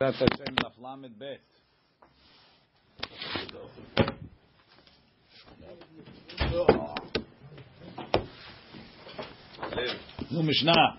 Lamed 0.00 1.18
Bet. 1.18 1.40
Nu 10.30 10.42
Mishnah. 10.42 10.98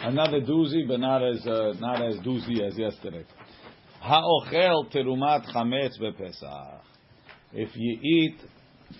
Another 0.00 0.40
doozy, 0.40 0.88
but 0.88 0.98
not 0.98 1.22
as 1.22 1.46
uh, 1.46 1.74
not 1.78 2.02
as 2.02 2.16
doozy 2.16 2.60
as 2.66 2.76
yesterday. 2.76 3.24
Ha'ochel 4.00 4.92
terumat 4.92 5.46
chametz 5.54 5.96
bePesach. 6.00 6.80
If 7.52 7.70
you 7.76 8.00
eat 8.02 8.36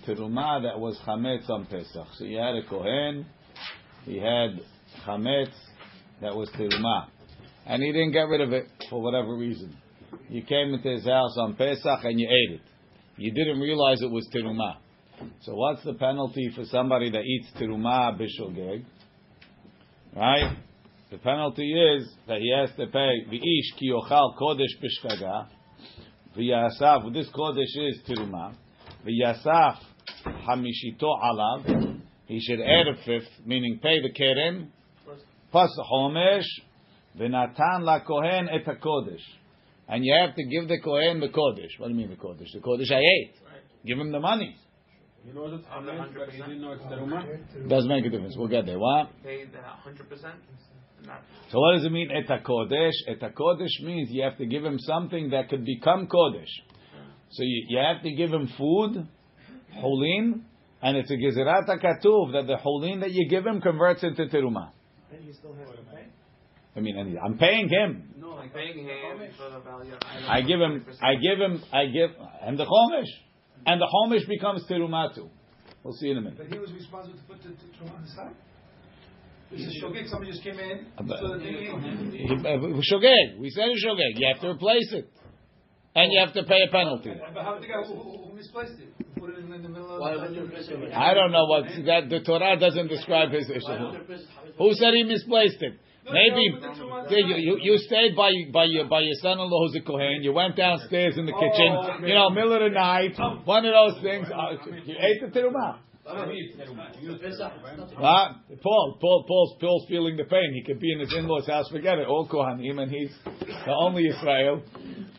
terumah 0.07 0.63
that 0.63 0.79
was 0.79 0.97
chametz 1.05 1.49
on 1.49 1.65
Pesach, 1.65 2.07
so 2.13 2.23
you 2.23 2.37
had 2.37 2.55
a 2.55 2.65
kohen, 2.69 3.25
he 4.05 4.17
had 4.17 4.61
chametz 5.09 5.51
that 6.21 6.35
was 6.35 6.49
terumah, 6.51 7.07
and 7.65 7.81
he 7.81 7.91
didn't 7.91 8.11
get 8.11 8.27
rid 8.27 8.41
of 8.41 8.53
it 8.53 8.65
for 8.89 9.01
whatever 9.01 9.35
reason. 9.35 9.75
You 10.29 10.43
came 10.43 10.73
into 10.73 10.89
his 10.89 11.05
house 11.05 11.35
on 11.39 11.55
Pesach 11.55 12.03
and 12.03 12.19
you 12.19 12.27
ate 12.27 12.55
it. 12.55 12.61
You 13.17 13.31
didn't 13.31 13.59
realize 13.59 14.01
it 14.01 14.11
was 14.11 14.27
terumah. 14.33 14.77
So 15.41 15.53
what's 15.53 15.83
the 15.83 15.93
penalty 15.93 16.51
for 16.55 16.65
somebody 16.65 17.09
that 17.11 17.23
eats 17.23 17.47
terumah 17.59 18.19
bishogeg? 18.19 18.85
Right? 20.15 20.57
The 21.11 21.17
penalty 21.17 21.71
is 21.73 22.07
that 22.27 22.39
he 22.39 22.53
has 22.55 22.69
to 22.77 22.87
pay 22.87 23.25
v'ish 23.31 23.77
ki 23.77 23.91
yochal 23.91 24.37
kodesh 24.37 24.75
bishkaga 24.81 25.47
v'yasaf. 26.37 27.13
This 27.13 27.27
kodesh 27.35 27.63
is 27.63 27.99
terumah. 28.07 28.53
V'yasaf 29.05 29.77
hamishito 30.47 31.03
alav. 31.23 31.99
He 32.27 32.39
should 32.39 32.61
add 32.61 32.87
a 32.87 32.95
fifth, 33.05 33.45
meaning 33.45 33.79
pay 33.81 34.01
the 34.01 34.11
keren 34.11 34.71
plus 35.51 35.69
the 35.75 35.85
homesh 35.91 36.45
v'natan 37.17 37.81
la 37.81 37.99
kohen 37.99 38.49
et 38.49 38.65
kodesh. 38.81 39.23
And 39.87 40.05
you 40.05 40.13
have 40.13 40.35
to 40.35 40.43
give 40.43 40.67
the 40.67 40.79
kohen 40.79 41.19
the 41.19 41.29
kodesh. 41.29 41.79
What 41.79 41.87
do 41.87 41.93
you 41.93 41.99
mean 41.99 42.09
the 42.09 42.15
kodesh? 42.15 42.51
The 42.53 42.59
kodesh 42.59 42.91
I 42.91 42.99
ate. 42.99 43.35
Give 43.85 43.97
him 43.97 44.11
the 44.11 44.19
money. 44.19 44.55
He 45.23 45.31
knows 45.33 45.59
it's 45.59 45.67
Hametz, 45.67 46.13
but 46.13 46.29
he 46.29 46.37
didn't 46.37 46.61
know 46.61 46.71
it's 46.71 46.83
Terumah. 46.83 47.69
Doesn't 47.69 47.89
make 47.89 48.05
a 48.05 48.09
difference. 48.09 48.35
We'll 48.37 48.47
get 48.47 48.65
there. 48.65 48.79
What? 48.79 49.09
pay 49.23 49.45
the 49.45 49.61
hundred 49.61 50.09
percent. 50.09 50.35
So 51.49 51.59
what 51.59 51.77
does 51.77 51.85
it 51.85 51.91
mean, 51.91 52.09
et 52.11 52.27
kodesh? 52.43 52.93
Et 53.07 53.19
kodesh 53.19 53.83
means 53.83 54.09
you 54.11 54.23
have 54.23 54.37
to 54.37 54.45
give 54.45 54.63
him 54.63 54.77
something 54.79 55.29
that 55.31 55.49
could 55.49 55.65
become 55.65 56.07
kodesh. 56.07 56.49
So 57.31 57.43
you, 57.43 57.65
you 57.69 57.77
have 57.77 58.01
to 58.03 58.11
give 58.11 58.31
him 58.31 58.49
food, 58.57 59.07
holin, 59.75 60.45
and 60.81 60.97
it's 60.97 61.11
a 61.11 61.15
gezerat 61.15 61.67
katuv 61.67 62.33
that 62.33 62.47
the 62.47 62.57
holin 62.57 63.01
that 63.01 63.11
you 63.11 63.29
give 63.29 63.45
him 63.45 63.61
converts 63.61 64.03
into 64.03 64.25
teruma. 64.25 64.71
And 65.11 65.23
he 65.23 65.33
still 65.33 65.53
has 65.55 65.67
to 65.69 65.83
pay. 65.93 66.05
I 66.75 66.79
mean, 66.81 67.17
I'm 67.23 67.37
paying 67.37 67.67
him. 67.67 68.13
No, 68.19 68.37
I'm 68.37 68.49
paying 68.51 68.85
him 68.85 69.17
for 69.37 69.49
the 69.49 69.59
value. 69.59 69.93
Of 69.93 69.99
I 70.29 70.41
give 70.41 70.59
him, 70.61 70.85
I 71.01 71.15
give 71.15 71.39
him, 71.39 71.63
I 71.73 71.85
give, 71.87 72.11
and 72.41 72.57
the 72.59 72.65
chomish, 72.65 73.09
and 73.65 73.81
the 73.81 73.87
chomish 73.87 74.27
becomes 74.27 74.63
teruma 74.69 75.13
too. 75.15 75.29
We'll 75.83 75.93
see 75.95 76.11
in 76.11 76.17
a 76.17 76.21
minute. 76.21 76.37
But 76.37 76.47
he 76.47 76.59
was 76.59 76.71
responsible 76.71 77.17
to 77.17 77.23
put 77.25 77.41
the 77.41 77.49
the 77.49 77.91
on 77.91 78.01
the 78.03 78.09
side. 78.09 78.35
This 79.51 79.61
is 79.61 79.81
shogeg. 79.83 80.07
Somebody 80.09 80.31
just 80.31 80.43
came 80.43 80.59
in. 80.59 80.85
But- 80.95 81.19
so 81.19 81.27
that 81.29 81.39
they 81.39 81.51
He- 81.51 82.29
uh, 82.29 82.81
Shogeg. 82.85 83.39
We 83.39 83.49
said 83.49 83.65
it's 83.69 83.83
shogeg. 83.83 84.19
You 84.19 84.27
have 84.31 84.41
to 84.41 84.49
replace 84.51 84.93
it, 84.93 85.09
and 85.95 86.13
you 86.13 86.19
have 86.19 86.33
to 86.33 86.43
pay 86.43 86.61
a 86.67 86.71
penalty. 86.71 87.13
But 87.33 87.43
how 87.43 87.55
did 87.55 87.63
the 87.63 87.67
guy 87.67 87.81
who, 87.87 87.95
who, 87.95 88.29
who 88.29 88.35
misplaced 88.35 88.79
it? 88.79 88.93
Who 89.19 89.27
Put 89.27 89.37
it 89.37 89.45
in, 89.45 89.53
in 89.53 89.63
the 89.63 89.69
middle 89.69 89.93
of 89.93 89.99
Why 89.99 90.15
would 90.15 90.35
you 90.35 90.43
replace 90.43 90.67
it? 90.69 90.93
I 90.93 91.13
don't 91.13 91.31
know 91.31 91.45
what 91.45 91.65
that 91.85 92.09
the 92.09 92.21
Torah 92.21 92.57
doesn't 92.59 92.87
describe 92.87 93.31
his 93.31 93.49
issue. 93.49 94.15
Who 94.57 94.73
said 94.73 94.93
he 94.93 95.03
misplaced 95.03 95.61
it? 95.61 95.73
Maybe 96.11 96.41
you, 97.09 97.35
you 97.35 97.57
you 97.61 97.77
stayed 97.77 98.15
by 98.15 98.31
by 98.51 98.63
your 98.63 98.85
by 98.87 99.01
your 99.01 99.13
son-in-law 99.21 99.67
who's 99.67 99.75
a 99.75 99.81
kohen. 99.85 100.23
You 100.23 100.33
went 100.33 100.55
downstairs 100.55 101.17
in 101.17 101.25
the 101.25 101.33
kitchen. 101.33 102.07
You 102.07 102.15
know, 102.15 102.29
middle 102.31 102.53
of 102.53 102.61
the 102.61 102.69
night. 102.69 103.13
One 103.45 103.65
of 103.65 103.73
those 103.73 104.01
things. 104.01 104.27
Uh, 104.33 104.55
you 104.85 104.95
ate 104.97 105.21
the 105.21 105.27
terumah. 105.27 105.79
Huh? 107.97 108.33
Paul, 108.63 108.97
Paul, 108.99 109.25
Paul's, 109.27 109.57
Paul's 109.61 109.85
feeling 109.87 110.17
the 110.17 110.23
pain. 110.23 110.53
He 110.55 110.63
could 110.63 110.79
be 110.79 110.91
in 110.91 110.99
his 110.99 111.13
in-laws' 111.13 111.45
house. 111.45 111.69
Forget 111.69 111.99
it. 111.99 112.07
All 112.07 112.27
kohanim, 112.27 112.81
and 112.81 112.91
he's 112.91 113.11
the 113.25 113.75
only 113.77 114.07
Israel. 114.07 114.63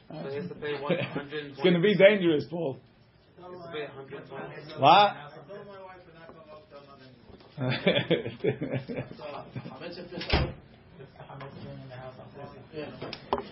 So 0.08 0.28
he 0.28 0.36
has 0.36 0.48
to 0.48 0.54
pay 0.56 0.80
one 0.80 0.98
hundred. 0.98 1.46
It's 1.52 1.60
going 1.60 1.74
to 1.74 1.80
be 1.80 1.94
dangerous, 1.96 2.44
Paul. 2.50 2.80
What? 4.78 5.16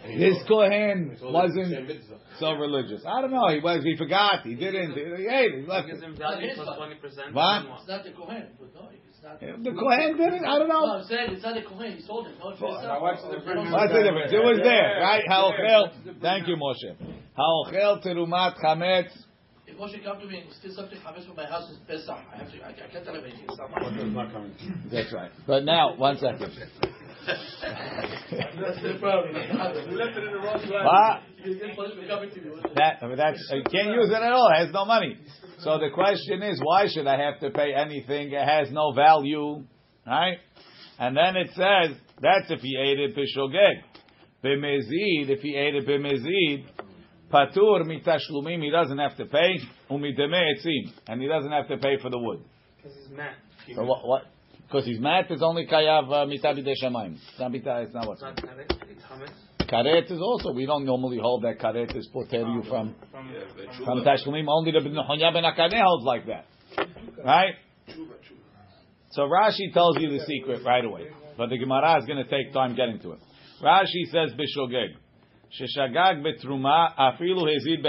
This 0.06 0.36
Kohen 0.48 1.16
wasn't 1.22 1.90
so 2.38 2.52
religious. 2.52 3.02
I 3.06 3.20
don't 3.20 3.30
know. 3.30 3.48
He 3.48 3.60
was. 3.60 3.84
He 3.84 3.96
forgot. 3.96 4.42
He 4.42 4.54
didn't. 4.54 4.92
He 4.94 5.00
ate. 5.28 5.54
it. 5.54 5.60
He 5.62 5.66
left 5.66 5.86
Gives 5.88 6.02
him 6.02 6.16
value 6.16 6.48
plus 6.54 6.76
twenty 6.76 6.94
percent. 6.96 7.34
What? 7.34 7.62
It's 7.78 7.88
not 7.88 8.04
the 8.04 8.12
Kohen. 8.12 8.46
but 8.58 8.74
no, 8.74 8.88
It's 9.08 9.22
not. 9.22 9.40
The 9.40 9.70
Kohen 9.72 10.16
didn't. 10.16 10.44
I 10.46 10.58
don't 10.58 10.68
No, 10.68 10.80
know. 10.86 10.92
I'm 10.98 11.04
saying 11.04 11.30
it's 11.32 11.42
not 11.42 11.54
the 11.54 11.62
Kohen. 11.62 11.92
He 11.96 12.02
sold 12.02 12.26
it. 12.26 12.38
No, 12.40 12.50
it's 12.50 12.60
himself. 12.60 12.82
Now 12.82 13.02
what's 13.02 13.22
the 13.22 13.36
difference? 13.36 13.70
What's 13.70 13.92
the 13.92 14.02
difference? 14.02 14.32
It 14.32 14.42
was 14.42 14.60
there, 14.62 15.00
right? 15.02 15.24
Haochel. 15.28 16.20
Thank 16.22 16.48
you, 16.48 16.56
Moshe. 16.56 16.96
Haochel 17.36 18.02
terumat 18.04 18.56
chametz. 18.64 19.12
If 19.68 19.76
Moshe 19.76 20.02
come 20.02 20.18
to 20.18 20.26
me 20.26 20.40
and 20.40 20.52
steal 20.54 20.72
something 20.74 20.98
Hametz 20.98 21.26
from 21.26 21.36
my 21.36 21.44
house, 21.44 21.68
it's 21.70 21.78
Pesach. 21.86 22.16
I 22.32 22.38
have 22.38 22.50
to. 22.50 22.58
I, 22.64 22.70
I 22.70 22.88
can't 22.90 23.04
tell 23.04 23.14
him 23.14 23.24
anything. 23.24 23.44
It's 23.48 23.58
not 23.58 23.68
is 23.68 24.14
not 24.14 24.32
coming? 24.32 24.52
That's 24.90 25.12
right. 25.12 25.30
But 25.46 25.64
now, 25.64 25.94
one 25.96 26.16
second. 26.16 26.40
That's 27.28 28.82
the 28.82 28.96
problem. 28.98 29.36
You 29.90 29.96
left 29.96 30.16
it 30.16 30.24
in 30.24 30.32
the 30.32 30.38
wrong 30.38 30.58
place. 30.58 30.70
What? 30.70 31.20
You 31.44 31.58
get 31.58 31.76
punishment 31.76 32.08
coming 32.08 32.30
to 32.30 32.40
me. 32.40 32.50
That, 32.76 33.02
I 33.02 33.06
mean, 33.06 33.16
that's, 33.16 33.38
you 33.52 33.62
can't 33.70 33.88
use 33.94 34.08
it 34.08 34.22
at 34.22 34.32
all. 34.32 34.48
It 34.54 34.64
has 34.64 34.72
no 34.72 34.84
money. 34.86 35.16
So 35.58 35.78
the 35.78 35.90
question 35.92 36.42
is, 36.42 36.58
why 36.62 36.86
should 36.88 37.06
I 37.06 37.18
have 37.20 37.40
to 37.40 37.50
pay 37.50 37.74
anything? 37.74 38.32
It 38.32 38.46
has 38.46 38.70
no 38.72 38.92
value, 38.92 39.64
right? 40.06 40.38
And 40.98 41.16
then 41.16 41.36
it 41.36 41.48
says, 41.48 41.96
that's 42.20 42.50
if 42.50 42.60
he 42.60 42.76
ate 42.76 42.98
it 42.98 43.16
b'shogeg. 43.16 43.82
B'mezid, 44.42 45.30
if 45.30 45.40
he 45.40 45.54
ate 45.54 45.74
it 45.74 45.86
b'mezid, 45.86 46.64
patur 47.32 47.84
mitashlumim, 47.84 48.62
he 48.62 48.70
doesn't 48.70 48.98
have 48.98 49.16
to 49.16 49.26
pay, 49.26 49.58
umideme 49.90 50.42
etzim, 50.54 50.92
and 51.06 51.20
he 51.20 51.28
doesn't 51.28 51.52
have 51.52 51.68
to 51.68 51.76
pay 51.78 51.98
for 52.00 52.10
the 52.10 52.18
wood. 52.18 52.40
Because 52.76 52.96
he's 52.98 53.16
mad. 53.16 53.34
So 53.74 53.84
what? 53.84 54.06
what? 54.06 54.22
Because 54.66 54.84
he's 54.84 55.00
mad, 55.00 55.26
it's 55.30 55.42
only 55.42 55.66
kayav 55.66 56.04
uh, 56.12 56.26
mitabide 56.26 56.72
shamayim. 56.82 57.14
It's 57.14 57.40
not 57.40 57.52
mita- 57.52 57.80
it's 57.82 57.94
not 57.94 58.06
what. 58.06 58.14
It's 58.14 58.22
not 58.22 58.36
karet. 58.36 58.70
It's 58.90 59.02
hametz. 59.04 59.68
Karet 59.68 60.10
is 60.10 60.20
also, 60.20 60.52
we 60.52 60.64
don't 60.64 60.86
normally 60.86 61.18
hold 61.18 61.44
that 61.44 61.58
karet 61.58 61.94
is 61.94 62.08
poter 62.12 62.40
you 62.40 62.62
from 62.68 62.94
From 63.10 63.30
from 63.84 63.98
Tashlumin. 64.00 64.46
Only 64.48 64.72
the 64.72 64.78
Nehonya 64.80 65.32
ben 65.32 65.44
Akaneh 65.44 65.82
holds 65.82 66.04
like 66.04 66.26
that, 66.26 66.46
right? 67.24 67.54
So 69.10 69.22
Rashi 69.22 69.72
tells 69.72 69.98
you 69.98 70.10
the 70.10 70.24
secret 70.24 70.62
right 70.64 70.84
away, 70.84 71.08
but 71.36 71.50
the 71.50 71.58
Gemara 71.58 71.98
is 71.98 72.06
going 72.06 72.22
to 72.22 72.30
take 72.30 72.52
time 72.52 72.74
getting 72.76 72.98
to 73.00 73.12
it. 73.12 73.18
Rashi 73.62 74.04
says 74.12 74.32
b'shogeg, 74.34 74.94
sheshagag 75.52 76.22
betruma 76.22 76.94
afilu 76.98 77.46
hezid. 77.46 77.84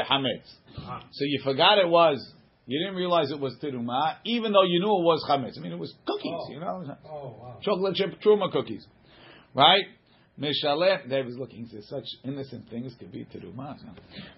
So 1.12 1.26
you 1.26 1.42
forgot 1.44 1.78
it 1.78 1.88
was, 1.88 2.34
you 2.66 2.80
didn't 2.80 2.96
realize 2.96 3.32
it 3.32 3.40
was 3.40 3.56
teruma, 3.62 4.18
even 4.26 4.52
though 4.52 4.64
you 4.64 4.80
knew 4.80 4.88
it 4.88 5.04
was 5.04 5.26
chametz. 5.30 5.58
I 5.58 5.62
mean, 5.62 5.72
it 5.72 5.80
was 5.80 5.94
cookies, 6.06 6.32
oh. 6.32 6.52
you 6.52 6.60
know, 6.60 6.98
Oh 7.06 7.36
wow. 7.40 7.58
chocolate 7.62 7.96
chip 7.96 8.22
truma 8.22 8.52
cookies, 8.52 8.86
right? 9.54 9.84
Mishalem, 10.40 11.10
Dave 11.10 11.28
is 11.28 11.38
looking. 11.38 11.66
He 11.66 11.70
says 11.70 11.88
such 11.90 12.06
innocent 12.24 12.70
things 12.70 12.96
could 12.98 13.12
be 13.12 13.26
teruma. 13.26 13.76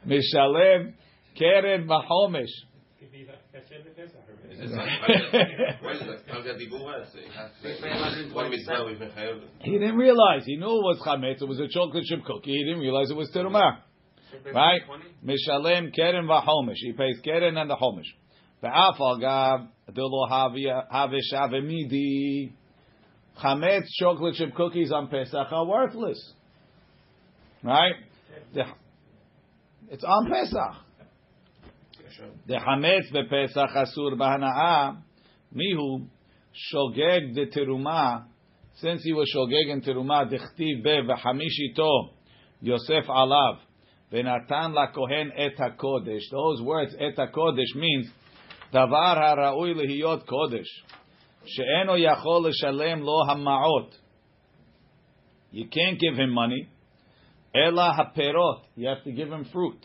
Mishalem 0.07 0.93
keren 1.37 1.87
vahomesh. 1.87 2.47
He 9.61 9.71
didn't 9.71 9.97
realize. 9.97 10.45
He 10.45 10.57
knew 10.57 10.65
it 10.65 10.83
was 10.83 10.99
chametz. 11.05 11.41
It 11.41 11.47
was 11.47 11.59
a 11.59 11.67
chocolate 11.67 12.05
chip 12.05 12.23
cookie. 12.25 12.51
He 12.51 12.63
didn't 12.63 12.79
realize 12.79 13.09
it 13.09 13.17
was 13.17 13.31
teruma. 13.31 13.79
Right? 14.53 14.81
Mishalem 15.25 15.93
keren 15.95 16.27
vahomesh. 16.27 16.75
He 16.75 16.93
pays 16.93 17.19
keren 17.23 17.57
and 17.57 17.69
the 17.69 17.75
homesh. 17.75 18.05
Ve'af 18.63 18.99
al 18.99 19.19
gav 19.19 19.67
delo 19.93 20.27
havish 20.29 21.33
avemidi. 21.33 22.53
Chametz 23.41 23.87
chocolate 23.99 24.35
chip 24.35 24.53
cookies 24.55 24.91
on 24.91 25.07
Pesach 25.07 25.51
are 25.51 25.65
worthless. 25.65 26.33
Right? 27.63 27.95
The, 28.53 28.65
it's 29.89 30.03
on 30.03 30.29
Pesach. 30.29 30.75
The 32.46 32.54
chametz 32.54 33.12
bePesach 33.12 33.76
asur 33.76 34.16
b'hana'ah 34.16 34.98
mihu 35.54 36.06
shogeg 36.72 37.34
de 37.34 37.46
teruma. 37.46 38.24
Since 38.76 39.02
he 39.04 39.12
was 39.12 39.30
shogeg 39.34 39.72
in 39.72 39.82
teruma, 39.82 40.30
dichtiv 40.30 40.82
be 40.82 41.00
v'hamishito 41.02 42.10
Yosef 42.60 43.06
alav 43.06 43.58
v'natan 44.12 44.72
la 44.74 44.92
kohen 44.92 45.32
et 45.36 45.56
hakodesh. 45.56 46.22
Those 46.30 46.62
words 46.62 46.94
et 46.98 47.16
hakodesh 47.16 47.74
means 47.74 48.08
davar 48.72 49.16
hara'ui 49.16 49.74
lehiyot 49.74 50.26
kodesh. 50.26 50.68
שאינו 51.46 51.96
יכול 51.96 52.48
לשלם 52.48 53.02
לו 53.02 53.22
המעות 53.30 53.94
You 55.52 55.64
can't 55.68 55.98
give 55.98 56.16
him 56.16 56.30
money. 56.30 56.68
Ela 57.54 57.94
haperot. 57.96 58.64
You 58.74 58.88
have 58.88 59.04
to 59.04 59.12
give 59.12 59.28
him 59.28 59.44
fruit. 59.52 59.78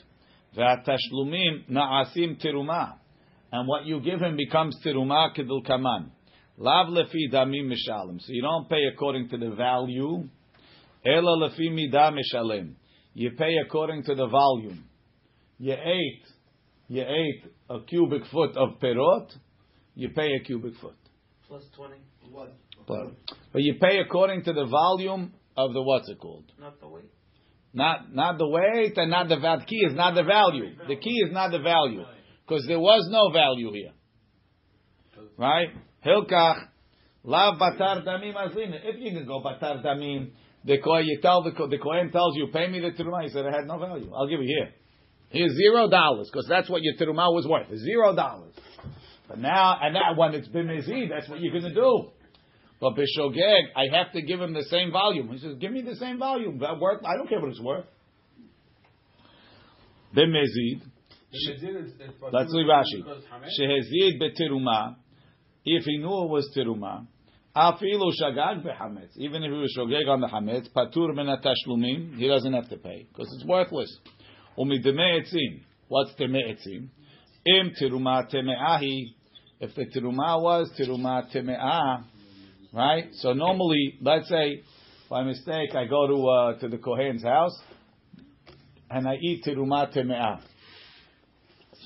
Ve'atashlumim 0.56 1.69
na'asim 1.70 2.43
teruma. 2.43 2.94
And 3.53 3.69
what 3.69 3.87
you 3.87 4.00
give 4.00 4.20
him 4.20 4.37
becomes 4.37 4.76
teruma 4.85 5.37
kedul 5.37 5.64
kaman. 5.67 6.11
Lav 6.58 6.88
lefi 6.88 7.31
damim 7.32 7.70
mishalim. 7.70 8.20
So 8.20 8.29
you 8.29 8.43
don't 8.43 8.69
pay 8.69 8.85
according 8.93 9.29
to 9.29 9.37
the 9.37 9.50
value. 9.50 10.25
Ela 11.05 11.49
lefi 11.49 11.70
midah 11.70 12.12
mishalim. 12.12 12.75
You 13.14 13.32
pay 13.38 13.55
according 13.64 14.05
to 14.05 14.14
the 14.14 14.26
volume. 14.26 14.85
You 15.58 15.73
ate, 15.73 16.25
you 16.88 17.02
ate 17.02 17.44
a 17.70 17.81
cubic 17.81 18.26
foot 18.31 18.56
of 18.56 18.79
perot. 18.81 19.29
You 19.94 20.11
pay 20.11 20.29
a 20.35 20.44
cubic 20.44 20.75
foot. 20.81 20.97
Plus 21.49 21.62
20. 21.76 21.94
What? 22.31 22.52
But, 22.87 23.14
but 23.52 23.62
you 23.62 23.75
pay 23.81 23.99
according 24.00 24.44
to 24.44 24.52
the 24.52 24.67
volume 24.67 25.32
of 25.56 25.73
the 25.73 25.82
what's 25.82 26.09
it 26.11 26.19
called? 26.19 26.44
Not 26.61 26.81
the 26.81 26.88
weight. 26.88 27.11
Not 27.76 28.14
not 28.14 28.38
the 28.38 28.49
weight 28.49 28.96
and 28.96 29.11
not 29.11 29.28
the 29.28 29.37
val- 29.37 29.61
key 29.61 29.84
is 29.84 29.94
not 29.94 30.14
the 30.14 30.23
value. 30.23 30.75
The 30.88 30.96
key 30.96 31.20
is 31.26 31.31
not 31.31 31.50
the 31.50 31.58
value 31.58 32.05
because 32.49 32.64
there 32.67 32.81
was 32.81 33.06
no 33.11 33.31
value 33.31 33.70
here, 33.70 33.93
right? 35.37 35.69
Hilkach 36.02 36.69
lav 37.23 37.58
batar 37.58 38.02
damim 38.02 38.32
azlin. 38.34 38.73
If 38.82 38.96
you 38.99 39.12
can 39.12 39.26
go 39.26 39.43
batar 39.43 39.84
damim, 39.84 40.31
the 40.64 40.78
kohen 40.78 41.06
tell 41.20 41.43
the 41.43 41.50
the 41.50 42.08
tells 42.11 42.34
you 42.37 42.49
pay 42.50 42.67
me 42.69 42.81
the 42.81 42.93
teruma. 42.93 43.25
He 43.25 43.28
said 43.28 43.44
I 43.44 43.55
had 43.55 43.67
no 43.67 43.78
value. 43.78 44.11
I'll 44.17 44.26
give 44.26 44.40
you 44.40 44.49
here. 44.49 44.70
Here's 45.28 45.52
zero 45.55 45.90
dollars 45.90 46.31
because 46.32 46.46
that's 46.49 46.70
what 46.70 46.81
your 46.81 46.94
teruma 46.94 47.31
was 47.31 47.46
worth. 47.46 47.69
Zero 47.78 48.17
dollars. 48.17 48.55
But 49.28 49.38
now 49.38 49.78
and 49.82 49.93
now 49.93 50.17
when 50.17 50.32
it's 50.32 50.49
that's 50.49 51.28
what 51.28 51.40
you're 51.43 51.52
going 51.52 51.75
to 51.75 51.75
do. 51.75 52.08
But 52.81 52.94
b'shogeg, 52.94 53.62
I 53.75 53.96
have 53.96 54.12
to 54.12 54.23
give 54.23 54.40
him 54.40 54.52
the 54.52 54.64
same 54.64 54.93
volume. 54.93 55.28
He 55.28 55.38
says, 55.38 55.56
"Give 55.58 55.73
me 55.73 55.82
the 55.82 55.96
same 55.96 56.19
volume. 56.19 56.58
That 56.58 56.78
worth? 56.78 57.05
I 57.05 57.17
don't 57.17 57.28
care 57.28 57.40
what 57.40 57.50
it's 57.50 57.61
worth." 57.61 57.87
B'mezid, 60.14 60.82
let's 62.32 62.52
leave 62.52 62.67
Rashi. 62.67 63.02
Shehezid 63.61 64.20
betiruma. 64.20 64.96
If 65.64 65.84
he 65.84 65.99
knew 65.99 66.25
it 66.25 66.31
was 66.31 66.49
tiruma, 66.56 67.06
afilu 67.56 68.12
shagag 68.20 68.62
behametz. 68.62 69.17
Even 69.17 69.43
if 69.43 69.50
he 69.50 69.58
was 69.58 69.75
shogeg 69.76 70.08
on 70.08 70.20
the 70.20 70.28
hametz, 70.28 70.69
patur 70.70 71.14
min 71.14 71.26
tashlumim, 71.26 72.17
he 72.17 72.28
doesn't 72.28 72.52
have 72.52 72.69
to 72.69 72.76
pay 72.76 73.06
because 73.08 73.28
it's 73.34 73.44
worthless. 73.44 73.99
Umideme 74.58 75.20
etzim. 75.20 75.62
What's 75.88 76.14
teme 76.14 76.34
etzim? 76.34 76.88
Im 77.46 77.73
tiruma 77.81 78.32
temeahi. 78.32 79.14
If 79.61 79.75
the 79.75 79.87
tiruma 79.87 80.40
was 80.40 80.70
tiruma 80.78 81.34
temeah, 81.34 82.05
right? 82.72 83.08
So 83.14 83.32
normally, 83.32 83.98
let's 84.00 84.28
say 84.28 84.62
by 85.08 85.22
mistake 85.22 85.74
I 85.74 85.86
go 85.86 86.06
to 86.06 86.28
uh, 86.28 86.58
to 86.60 86.68
the 86.68 86.78
kohen's 86.78 87.22
house 87.22 87.56
and 88.90 89.08
I 89.08 89.14
eat 89.14 89.44
tiruma 89.44 89.94
temeah. 89.96 90.40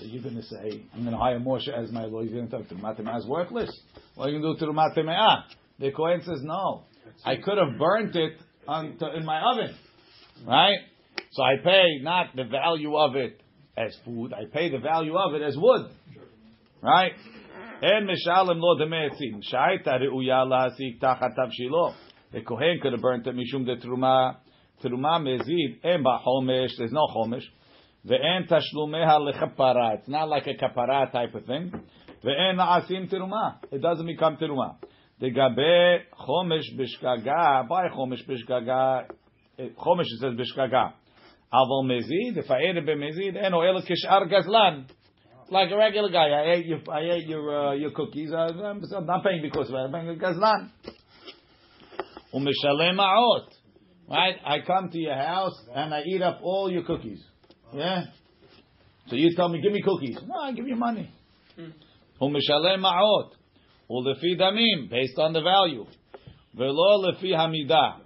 So 0.00 0.06
you're 0.06 0.22
going 0.22 0.36
to 0.36 0.42
say, 0.42 0.82
I'm 0.94 1.02
going 1.02 1.12
to 1.12 1.18
hire 1.18 1.38
Moshe 1.38 1.68
as 1.68 1.92
my 1.92 2.06
lawyer. 2.06 2.24
You're 2.24 2.46
going 2.46 2.48
to 2.48 2.56
talk 2.56 2.68
Terumat 2.68 2.98
Teme'ah 2.98 3.18
is 3.18 3.26
worthless. 3.26 3.70
What 4.14 4.28
are 4.28 4.32
you 4.32 4.40
going 4.40 4.56
to 4.56 4.60
do 4.60 4.66
Terumat 4.66 4.96
Teme'ah? 4.96 5.42
The 5.78 5.92
Kohen 5.92 6.22
says, 6.22 6.40
no. 6.42 6.84
I 7.24 7.36
could 7.36 7.58
have 7.58 7.78
burnt 7.78 8.16
it 8.16 8.32
on, 8.66 8.96
to, 8.98 9.14
in 9.14 9.26
my 9.26 9.42
oven. 9.42 9.76
Right? 10.46 10.78
So 11.32 11.42
I 11.42 11.56
pay 11.62 11.84
not 12.00 12.34
the 12.34 12.44
value 12.44 12.96
of 12.96 13.14
it 13.14 13.42
as 13.76 13.94
food, 14.04 14.32
I 14.32 14.44
pay 14.50 14.70
the 14.70 14.78
value 14.78 15.16
of 15.16 15.34
it 15.34 15.42
as 15.42 15.54
wood. 15.56 15.90
Right? 16.82 17.12
En 17.82 18.06
mishalem 18.06 18.60
lo 18.60 18.76
demetzim. 18.78 19.40
Shaita 19.40 19.98
re'uya 19.98 20.44
la'asik 20.44 21.00
tachat 21.00 21.34
tavshilo. 21.34 21.94
The 22.32 22.42
Kohen 22.42 22.78
could 22.82 22.92
have 22.92 23.00
burnt 23.00 23.26
it 23.26 23.34
mishum 23.34 23.64
de 23.64 23.76
teruma. 23.76 24.36
Teruma 24.84 25.18
mezid. 25.18 25.82
En 25.82 26.04
ba'chomesh. 26.04 26.76
There's 26.76 26.92
no 26.92 27.06
chomesh. 27.14 27.44
Ve'en 28.06 28.46
tashlumeha 28.48 29.32
lechapara. 29.32 29.94
It's 29.94 30.08
not 30.08 30.28
like 30.28 30.46
a 30.46 30.54
kapara 30.54 31.10
type 31.10 31.34
of 31.34 31.46
thing. 31.46 31.72
Ve'en 32.22 32.56
na'asim 32.56 33.10
teruma. 33.10 33.56
It 33.72 33.80
doesn't 33.80 34.06
become 34.06 34.36
teruma. 34.36 34.76
Degabe 35.20 36.00
chomesh 36.28 36.76
bishkaga. 36.78 37.66
By 37.66 37.88
chomesh 37.88 38.26
bishkaga. 38.28 39.06
Chomesh 39.58 40.04
says 40.20 40.34
bishkaga. 40.34 40.92
I 41.52 41.62
ate 41.62 42.76
it 42.76 42.86
b'mezid, 42.86 43.36
en 43.36 43.52
oel 43.52 43.82
kishar 43.82 44.30
gazlan. 44.30 44.84
Like 45.50 45.70
a 45.72 45.76
regular 45.76 46.10
guy. 46.10 46.28
I 46.28 46.52
ate 46.52 46.66
your, 46.66 46.78
I 46.90 47.00
ate 47.00 47.26
your, 47.26 47.70
uh, 47.70 47.74
your 47.74 47.90
cookies. 47.90 48.32
I, 48.32 48.46
I'm 48.46 48.82
I'm 48.96 49.06
not 49.06 49.24
paying 49.24 49.42
because 49.42 49.68
of 49.68 49.74
it. 49.74 49.78
I'm 49.78 49.92
paying 49.92 50.08
a 50.08 50.14
gazlan. 50.14 50.70
Umishalem 52.32 52.96
ma'ot. 52.96 53.48
Right? 54.08 54.36
I 54.44 54.60
come 54.64 54.90
to 54.90 54.98
your 54.98 55.16
house 55.16 55.60
and 55.74 55.92
I 55.92 56.02
eat 56.02 56.22
up 56.22 56.40
all 56.42 56.70
your 56.70 56.84
cookies. 56.84 57.20
Yeah? 57.74 58.04
So 59.08 59.16
you 59.16 59.34
tell 59.34 59.48
me, 59.48 59.60
give 59.60 59.72
me 59.72 59.82
cookies. 59.82 60.18
No, 60.24 60.40
I 60.40 60.52
give 60.52 60.68
you 60.68 60.76
money. 60.76 61.12
Umishalem 62.20 62.78
ma'ot. 62.78 63.32
Ulefi 63.90 64.38
damim, 64.38 64.88
based 64.88 65.18
on 65.18 65.32
the 65.32 65.40
value. 65.40 65.84
Velo 66.54 67.10
lefi 67.10 67.32
hamidah. 67.32 68.02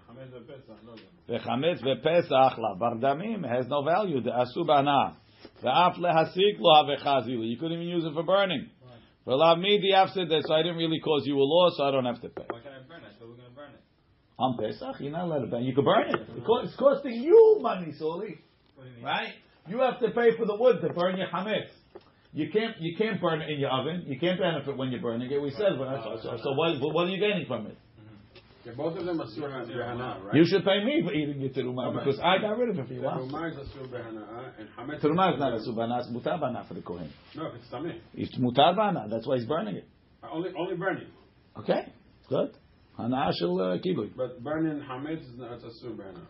V'chametz 1.28 1.82
v'pesach 1.82 2.58
la 2.58 2.74
bardamim 2.78 3.46
has 3.46 3.66
no 3.68 3.82
value. 3.82 4.22
The 4.22 4.30
asu 4.30 4.66
bana. 5.64 5.90
V'af 5.90 5.98
lehasik 5.98 6.58
lo 6.58 6.84
havechazilu. 6.84 7.48
You 7.48 7.56
couldn't 7.56 7.78
even 7.78 7.88
use 7.88 8.04
it 8.04 8.12
for 8.14 8.22
burning. 8.22 8.70
V'lav 9.26 9.60
made 9.60 9.82
the 9.82 9.92
afsid 9.96 10.28
that 10.28 10.44
so 10.46 10.54
I 10.54 10.62
didn't 10.62 10.76
really 10.76 11.00
cause 11.00 11.22
you 11.24 11.36
a 11.36 11.42
loss, 11.42 11.76
so 11.78 11.84
I 11.84 11.90
don't 11.90 12.04
have 12.04 12.20
to 12.20 12.28
pay. 12.28 12.44
Why 12.50 12.60
can't 12.60 12.74
I 12.74 12.88
burn 12.88 13.04
it? 13.04 13.16
So 13.18 13.26
we're 13.26 13.36
going 13.36 13.48
to 13.48 13.54
burn 13.54 13.70
it. 13.70 13.80
On 14.38 14.58
Pesach, 14.58 15.00
you're 15.00 15.12
not 15.12 15.24
allowed 15.24 15.40
to 15.40 15.46
burn. 15.46 15.64
You 15.64 15.74
can 15.74 15.84
burn 15.84 16.08
it. 16.08 16.20
It 16.20 16.44
It's 16.64 16.76
costing 16.76 17.14
you 17.14 17.58
money, 17.60 17.92
Soli. 17.98 18.38
You? 18.76 19.04
Right? 19.04 19.32
You 19.66 19.80
have 19.80 19.98
to 20.00 20.10
pay 20.10 20.36
for 20.36 20.44
the 20.44 20.56
wood 20.56 20.82
to 20.82 20.92
burn 20.92 21.16
your 21.16 21.28
chametz. 21.28 21.72
You 22.34 22.50
can't 22.50 22.74
you 22.80 22.96
can't 22.98 23.20
burn 23.20 23.40
it 23.40 23.48
in 23.48 23.60
your 23.60 23.70
oven. 23.70 24.04
You 24.06 24.18
can't 24.18 24.38
benefit 24.38 24.76
when 24.76 24.90
you're 24.90 25.00
burning 25.00 25.30
it. 25.30 25.40
We 25.40 25.52
said, 25.52 25.78
well, 25.78 26.18
so, 26.20 26.30
so, 26.30 26.36
so 26.42 26.52
what, 26.52 26.76
what 26.80 27.06
are 27.06 27.10
you 27.10 27.20
gaining 27.20 27.46
from 27.46 27.68
it? 27.68 27.78
Yeah, 28.64 28.72
both 28.72 28.96
of 28.96 29.04
them 29.04 29.20
are 29.20 29.26
sur 29.28 29.42
behana, 29.42 30.24
right? 30.24 30.34
You 30.34 30.46
should 30.46 30.64
pay 30.64 30.82
me 30.82 31.02
for 31.04 31.12
eating 31.12 31.38
your 31.40 31.50
teruma 31.50 31.92
because 31.92 32.18
I 32.20 32.38
got 32.38 32.56
rid 32.56 32.70
of 32.70 32.78
it 32.78 32.88
for 32.88 32.94
you. 32.94 33.02
Huh? 33.02 33.18
Teruma 33.18 33.50
is 33.50 33.56
a 33.58 33.66
sur 33.72 33.86
behana, 33.86 34.52
and 34.58 34.68
hametz. 34.78 35.02
Teruma 35.02 35.34
is 35.34 35.38
not 35.38 35.52
a 35.52 35.58
subana, 35.58 36.00
it's 36.00 36.08
mutar 36.08 36.40
bana 36.40 36.64
for 36.66 36.74
the 36.74 36.80
kohen. 36.80 37.12
No, 37.34 37.52
it's 37.54 37.66
tameh. 37.70 37.98
It's 38.14 38.34
mutar 38.38 38.74
bana. 38.74 39.06
That's 39.10 39.26
why 39.26 39.36
he's 39.36 39.46
burning 39.46 39.76
it. 39.76 39.88
Only, 40.22 40.50
only 40.58 40.76
burning. 40.76 41.08
Okay, 41.58 41.92
good. 42.28 42.56
Hana 42.96 43.32
shel 43.38 43.60
uh, 43.60 43.78
kibui. 43.78 44.16
But 44.16 44.42
burning 44.42 44.82
hametz 44.82 45.20
is 45.20 45.36
not 45.38 45.52
it's 45.52 45.64
a 45.64 45.70
sur 45.80 45.90
behana. 45.90 46.22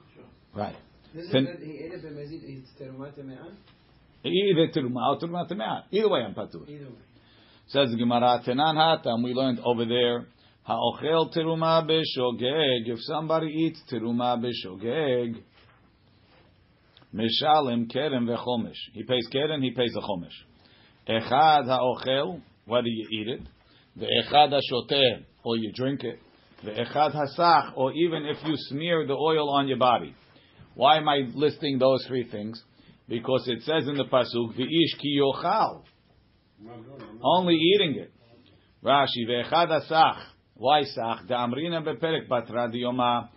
Right. 0.54 0.76
This 1.14 1.26
is 1.26 1.30
Ten- 1.30 1.44
that 1.44 1.60
he 1.60 1.78
ate 1.84 1.92
it 1.92 2.04
b'mezid, 2.04 2.40
it's 2.42 2.70
terumat 2.80 3.16
teme'ah? 3.16 3.54
Either 4.24 4.68
teruma 4.74 5.14
or 5.14 5.20
teruma 5.20 5.48
temeah. 5.48 5.84
Either 5.92 6.08
way, 6.08 6.20
I'm 6.20 6.34
patur. 6.34 6.68
Either 6.68 6.86
way. 6.86 6.98
Says 7.66 7.90
the 7.90 7.96
Gemara, 7.96 8.42
Tenan 8.46 8.76
Hatam, 8.76 9.24
we 9.24 9.32
learned 9.32 9.58
over 9.64 9.86
there, 9.86 10.26
Ha'ochel 10.66 11.34
teruma 11.34 11.86
b'shogeg, 11.86 12.88
if 12.88 12.98
somebody 13.00 13.48
eats 13.48 13.82
teruma 13.90 14.42
b'shogeg, 14.42 15.42
Meshalem 17.14 17.88
keren 17.92 18.26
v'chomesh. 18.26 18.78
He 18.92 19.04
pays 19.04 19.26
keren, 19.30 19.62
he 19.62 19.70
pays 19.70 19.92
the 19.92 20.00
chomesh. 20.00 20.32
Echad 21.06 21.66
ha'ochel, 21.66 22.40
whether 22.66 22.88
you 22.88 23.06
eat 23.12 23.28
it, 23.28 23.40
ve'echad 23.98 24.50
ha'shoteh, 24.50 25.24
or 25.44 25.56
you 25.56 25.70
drink 25.72 26.02
it, 26.02 26.18
ve'echad 26.64 27.12
ha'sach, 27.12 27.76
or 27.76 27.92
even 27.92 28.24
if 28.24 28.38
you 28.44 28.54
smear 28.56 29.06
the 29.06 29.12
oil 29.12 29.50
on 29.50 29.68
your 29.68 29.78
body. 29.78 30.14
Why 30.74 30.96
am 30.96 31.08
I 31.08 31.28
listing 31.34 31.78
those 31.78 32.04
three 32.08 32.28
things? 32.28 32.60
Because 33.08 33.44
it 33.46 33.62
says 33.62 33.86
in 33.86 33.96
the 33.96 34.06
pasuk, 34.06 34.56
v'ish 34.58 34.98
ki 34.98 35.20
yochal, 35.20 35.84
only 37.22 37.54
eating 37.54 37.96
it. 37.96 38.10
Rashi 38.82 39.28
ve'echad 39.28 39.68
asach. 39.68 40.22
Why 40.56 40.84
sach? 40.84 41.26
Da'amrina 41.26 41.84
beperek 41.84 42.28
batra 42.28 42.72
diyoma 42.72 43.28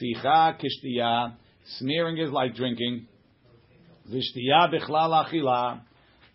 sicha 0.00 0.56
kishtiya. 0.58 1.34
Smearing 1.78 2.18
is 2.18 2.30
like 2.30 2.54
drinking. 2.54 3.06
Vishtiya 4.08 4.72
bichlal 4.72 5.24
achila. 5.24 5.80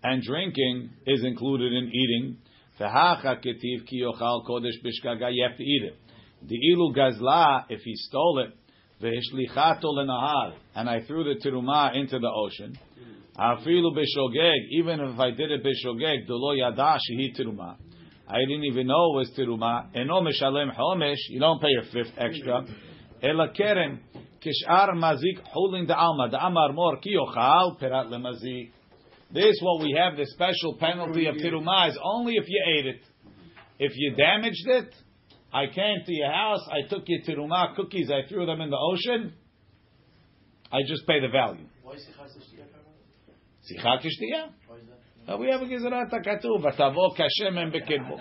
And 0.03 0.21
drinking 0.21 0.89
is 1.07 1.23
included 1.23 1.71
in 1.73 1.91
eating. 1.93 2.37
Fehacha 2.79 3.43
ketiv 3.43 3.87
ki 3.87 4.03
yochal 4.03 4.45
kodesh 4.45 4.83
bishkaga. 4.83 5.33
You 5.33 5.47
have 5.47 5.57
to 5.57 5.63
eat 5.63 5.83
it. 5.83 5.95
Di'ilu 6.45 6.95
gazla, 6.95 7.65
if 7.69 7.81
he 7.81 7.95
stole 7.95 8.39
it, 8.39 8.53
ve'ishlichato 9.01 9.85
lenahar, 9.85 10.53
and 10.75 10.89
I 10.89 11.01
threw 11.05 11.23
the 11.23 11.39
teruma 11.43 11.95
into 11.95 12.19
the 12.19 12.29
ocean. 12.29 12.77
Afilu 13.37 13.95
b'shogeg, 13.95 14.67
even 14.71 14.99
if 14.99 15.19
I 15.19 15.31
did 15.31 15.51
it 15.51 15.63
b'shogeg, 15.63 16.27
dolo 16.27 16.51
yada 16.51 16.99
shehi 17.09 17.35
teruma. 17.39 17.77
I 18.27 18.39
didn't 18.39 18.65
even 18.65 18.87
know 18.87 19.13
it 19.13 19.17
was 19.17 19.31
teruma. 19.37 19.95
Eno 19.95 20.21
meshalem 20.21 20.75
homesh, 20.75 21.17
you 21.29 21.39
don't 21.39 21.61
pay 21.61 21.73
a 21.81 21.91
fifth 21.91 22.13
extra. 22.17 22.65
Ela 23.21 23.49
keren, 23.55 23.99
kishar 24.41 24.89
mazik 24.93 25.39
holding 25.43 25.87
the 25.87 25.95
alma. 25.95 26.29
The 26.29 26.43
amar 26.43 26.73
mor 26.73 26.97
ki 26.97 27.15
yochal 27.15 27.79
perat 27.79 28.07
lemazik. 28.07 28.71
This 29.31 29.57
what 29.61 29.83
we 29.83 29.97
have 29.97 30.17
the 30.17 30.25
special 30.27 30.75
penalty 30.79 31.27
of 31.27 31.35
teruma 31.35 31.89
is 31.89 31.99
only 32.03 32.33
if 32.35 32.45
you 32.47 32.63
ate 32.77 32.85
it. 32.87 33.01
If 33.77 33.91
you 33.95 34.15
damaged 34.15 34.67
it, 34.67 34.93
I 35.53 35.67
came 35.67 35.97
to 36.05 36.13
your 36.13 36.31
house, 36.31 36.61
I 36.71 36.87
took 36.87 37.03
your 37.07 37.21
teruma 37.21 37.75
cookies, 37.75 38.09
I 38.09 38.27
threw 38.27 38.45
them 38.45 38.61
in 38.61 38.69
the 38.69 38.77
ocean. 38.77 39.33
I 40.71 40.79
just 40.87 41.05
pay 41.05 41.19
the 41.19 41.27
value. 41.27 41.65
Why 41.83 41.93
is 41.93 42.07
it 42.07 42.15
has 42.19 42.33
to 42.33 42.39
see 42.41 42.55
kishtiyah. 43.73 44.49
Why 44.67 44.77
is 44.77 44.87
that? 44.87 45.04
Uh, 45.27 45.37
We 45.37 45.49
have 45.49 45.61
a 45.61 45.65
gezerat 45.65 46.11
hakatuv. 46.11 46.61
Vatavo 46.61 47.15
kashemen 47.17 47.71
bekirbo. 47.73 48.17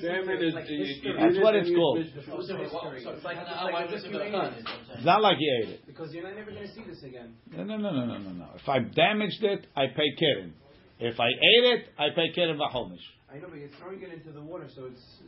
Shaman 0.00 0.42
is. 0.42 0.54
you- 0.68 1.12
you- 1.12 1.16
That's 1.18 1.38
what 1.38 1.54
it's 1.54 1.70
called. 1.70 1.98
you- 1.98 2.04
So, 2.22 2.40
so, 2.40 2.56
History. 2.56 3.00
so, 3.00 3.10
It's 3.12 3.24
like- 3.24 3.36
it's 3.36 3.48
Hana, 3.48 3.64
like 3.64 3.74
why 3.74 3.82
a 3.84 3.88
does 3.88 4.04
it 4.04 4.08
few 4.10 4.18
become 4.18 4.32
names. 4.32 4.56
is 4.58 4.64
what 4.64 4.72
I'm 4.72 4.84
saying. 4.86 4.96
It's 4.96 5.04
not 5.04 5.22
like 5.22 5.36
you 5.38 5.60
ate 5.62 5.68
it. 5.74 5.86
Because 5.86 6.14
you're 6.14 6.24
not 6.24 6.34
never 6.36 6.50
going 6.50 6.62
to 6.66 6.72
see 6.74 6.82
this 6.82 7.02
again. 7.04 7.34
No, 7.56 7.62
no, 7.64 7.76
no, 7.76 7.90
no, 7.92 8.04
no, 8.06 8.18
no, 8.18 8.30
no. 8.30 8.46
If 8.56 8.68
I 8.68 8.78
damaged 8.80 9.44
it, 9.44 9.66
I 9.76 9.86
pay 9.88 10.10
keren. 10.18 10.54
If 10.98 11.20
I 11.20 11.28
ate 11.28 11.64
it, 11.74 11.88
I 11.98 12.10
pay 12.10 12.30
keren 12.32 12.56
v'chomish. 12.58 13.04
I 13.32 13.38
know, 13.38 13.48
but 13.50 13.58
you're 13.58 13.68
throwing 13.78 14.02
it 14.02 14.12
into 14.12 14.32
the 14.32 14.42
water, 14.42 14.68
so 14.74 14.86
it's 14.86 15.22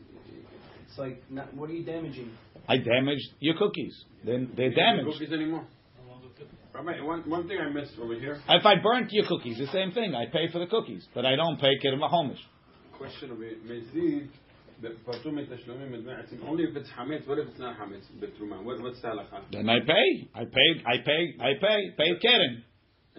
it's 0.82 0.98
like 0.98 1.22
not, 1.30 1.52
what 1.54 1.68
are 1.70 1.74
you 1.74 1.84
damaging? 1.84 2.30
I 2.66 2.78
damaged 2.78 3.28
your 3.40 3.54
cookies. 3.56 3.94
Then 4.24 4.50
they're 4.56 4.70
You 4.70 4.74
damaged. 4.74 5.12
Cookies 5.12 5.32
anymore. 5.32 5.66
One, 6.72 7.28
one 7.28 7.48
thing 7.48 7.58
I 7.58 7.68
missed 7.68 7.92
over 8.00 8.14
here. 8.14 8.40
If 8.48 8.64
I 8.64 8.74
burnt 8.82 9.12
your 9.12 9.26
cookies, 9.26 9.58
the 9.58 9.66
same 9.66 9.92
thing. 9.92 10.14
I 10.14 10.26
pay 10.26 10.50
for 10.52 10.58
the 10.58 10.66
cookies, 10.66 11.06
but 11.14 11.26
I 11.26 11.36
don't 11.36 11.60
pay 11.60 11.72
kirim 11.84 12.00
homish. 12.00 12.38
Question 12.96 13.32
of 13.32 13.38
Mezid, 13.38 14.28
only 16.46 16.64
if 16.64 16.76
it's 16.76 16.88
hametz. 16.98 17.28
What 17.28 17.38
if 17.38 17.48
it's 17.48 17.58
not 17.58 17.76
hametz? 17.78 18.04
Betruma. 18.18 18.62
What, 18.64 18.80
what's 18.80 19.00
the 19.02 19.08
halacha? 19.08 19.42
Then 19.52 19.68
I 19.68 19.80
pay. 19.80 20.28
I 20.34 20.44
pay. 20.44 20.82
I 20.86 20.96
pay. 21.04 21.36
I 21.40 21.52
pay. 21.60 21.90
Pay 21.98 22.18
Keren. 22.20 22.64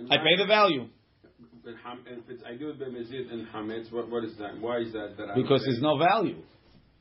I 0.09 0.17
pay 0.17 0.37
the 0.37 0.45
value. 0.47 0.87
If 1.63 2.29
it's, 2.29 2.43
I 2.43 2.55
do 2.55 2.69
it 2.69 2.79
by 2.79 2.85
mezid 2.85 3.31
and 3.31 3.47
hametz, 3.47 3.91
what, 3.91 4.09
what 4.09 4.23
is 4.23 4.35
that? 4.37 4.59
Why 4.59 4.79
is 4.79 4.93
that? 4.93 5.15
that 5.17 5.35
because 5.35 5.61
there's 5.63 5.81
no 5.81 5.99
value. 5.99 6.41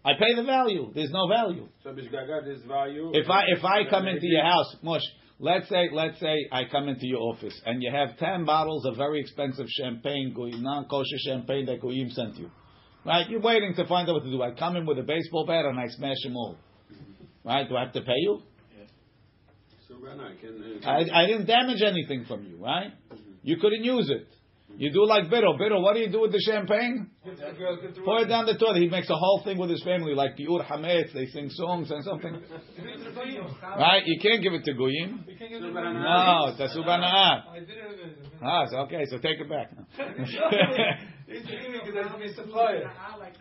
I 0.05 0.13
pay 0.15 0.35
the 0.35 0.45
value. 0.45 0.91
There's 0.95 1.11
no 1.11 1.29
value. 1.29 1.69
So 1.83 1.95
there's 1.95 2.63
value. 2.65 3.11
If 3.15 3.31
I 3.31 3.43
if 3.49 3.65
I 3.65 3.89
come 3.89 4.07
into 4.07 4.27
your 4.27 4.45
house, 4.45 4.77
Mush, 4.83 5.03
let's 5.41 5.69
say 5.69 5.89
let's 5.93 6.21
say 6.21 6.47
I 6.53 6.63
come 6.71 6.89
into 6.89 7.07
your 7.07 7.21
office 7.21 7.59
and 7.65 7.83
you 7.83 7.91
have 7.91 8.17
ten 8.19 8.45
bottles 8.45 8.87
of 8.87 8.97
very 8.97 9.21
expensive 9.21 9.67
champagne, 9.69 10.35
non 10.37 10.85
kosher 10.85 11.19
champagne 11.27 11.67
that 11.67 11.81
Goyim 11.81 12.11
sent 12.11 12.37
you. 12.37 12.51
Right? 13.05 13.29
You're 13.29 13.41
waiting 13.41 13.75
to 13.77 13.87
find 13.87 14.09
out 14.09 14.15
what 14.15 14.25
to 14.25 14.31
do. 14.31 14.43
I 14.43 14.53
come 14.53 14.77
in 14.77 14.87
with 14.87 14.99
a 14.99 15.03
baseball 15.03 15.47
bat 15.47 15.65
and 15.65 15.81
I 15.81 15.89
smash 15.89 16.23
them 16.23 16.37
all. 16.37 16.57
Right? 17.45 17.67
Do 17.69 17.77
I 17.77 17.85
have 17.85 17.95
to 17.95 18.03
pay 18.03 18.19
you? 18.19 18.43
So 19.89 19.95
then 20.05 20.21
I 20.21 20.37
can. 20.37 20.83
uh, 20.85 20.89
I, 20.89 21.23
I 21.25 21.27
didn't 21.27 21.47
damage 21.47 21.83
anything 21.83 22.25
from 22.27 22.45
you, 22.45 22.63
right? 22.63 22.93
You 23.43 23.57
couldn't 23.57 23.83
use 23.83 24.11
it. 24.11 24.29
You 24.77 24.91
do 24.93 25.05
like 25.05 25.29
Biddle. 25.29 25.59
Biddle, 25.59 25.83
what 25.83 25.95
do 25.95 26.01
you 26.01 26.11
do 26.11 26.23
with 26.23 26.33
the 26.33 26.41
champagne? 26.41 27.11
Pour 28.05 28.21
it 28.21 28.27
down 28.29 28.47
the 28.47 28.57
toilet. 28.57 28.81
He 28.81 28.89
makes 28.89 29.11
a 29.11 29.15
whole 29.15 29.43
thing 29.45 29.59
with 29.59 29.69
his 29.69 29.83
family, 29.83 30.15
like 30.15 30.37
the 30.37 30.47
Ur 30.47 30.63
Hametz. 30.65 31.13
They 31.13 31.27
sing 31.27 31.51
songs 31.51 31.91
and 31.91 32.03
something. 32.03 32.33
Right? 33.63 34.03
You 34.07 34.19
can't 34.23 34.43
give 34.43 34.55
it 34.55 34.65
to 34.65 34.73
Goyim. 34.73 35.25
No, 35.29 36.47
it's 36.49 36.61
a 36.61 36.79
Subhana'ah. 36.79 37.43
I 37.51 37.59
did 37.59 37.69
it. 37.69 38.19
Ah, 38.43 38.65
so 38.71 38.79
okay, 38.79 39.05
so 39.11 39.19
take 39.19 39.39
it 39.41 39.49
back. 39.51 39.71
He's 41.27 41.43
giving 41.43 41.73
because 41.73 41.95
I 41.97 42.09
have 42.09 42.21
a 42.21 42.35
supplier. 42.35 42.91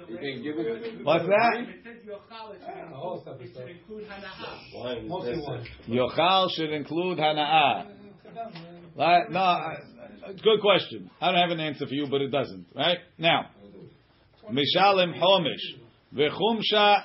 You 0.09 0.17
can 0.17 0.43
give 0.43 0.55
it. 0.57 1.05
What's 1.05 1.25
that? 1.25 1.65
Whole 2.91 3.21
stuff 3.21 3.41
is 3.41 3.51
stuff. 3.51 3.65
Wine. 4.75 5.07
Mostly 5.07 5.36
that's 5.36 5.48
wine. 5.48 5.65
it. 5.88 5.91
Yochal 5.91 6.50
should 6.55 6.71
include 6.71 7.17
Hana'ah. 7.17 7.86
Right? 8.98 9.31
No, 9.31 9.39
I- 9.39 9.77
good 10.43 10.61
question. 10.61 11.09
I 11.21 11.31
don't 11.31 11.41
have 11.41 11.51
an 11.51 11.59
answer 11.59 11.88
for 11.88 11.93
you, 11.93 12.07
but 12.09 12.21
it 12.21 12.29
doesn't. 12.29 12.67
Right? 12.75 12.99
Now, 13.17 13.49
Mishalim 14.51 15.19
Homish. 15.19 15.79
V'chumsha, 16.13 17.03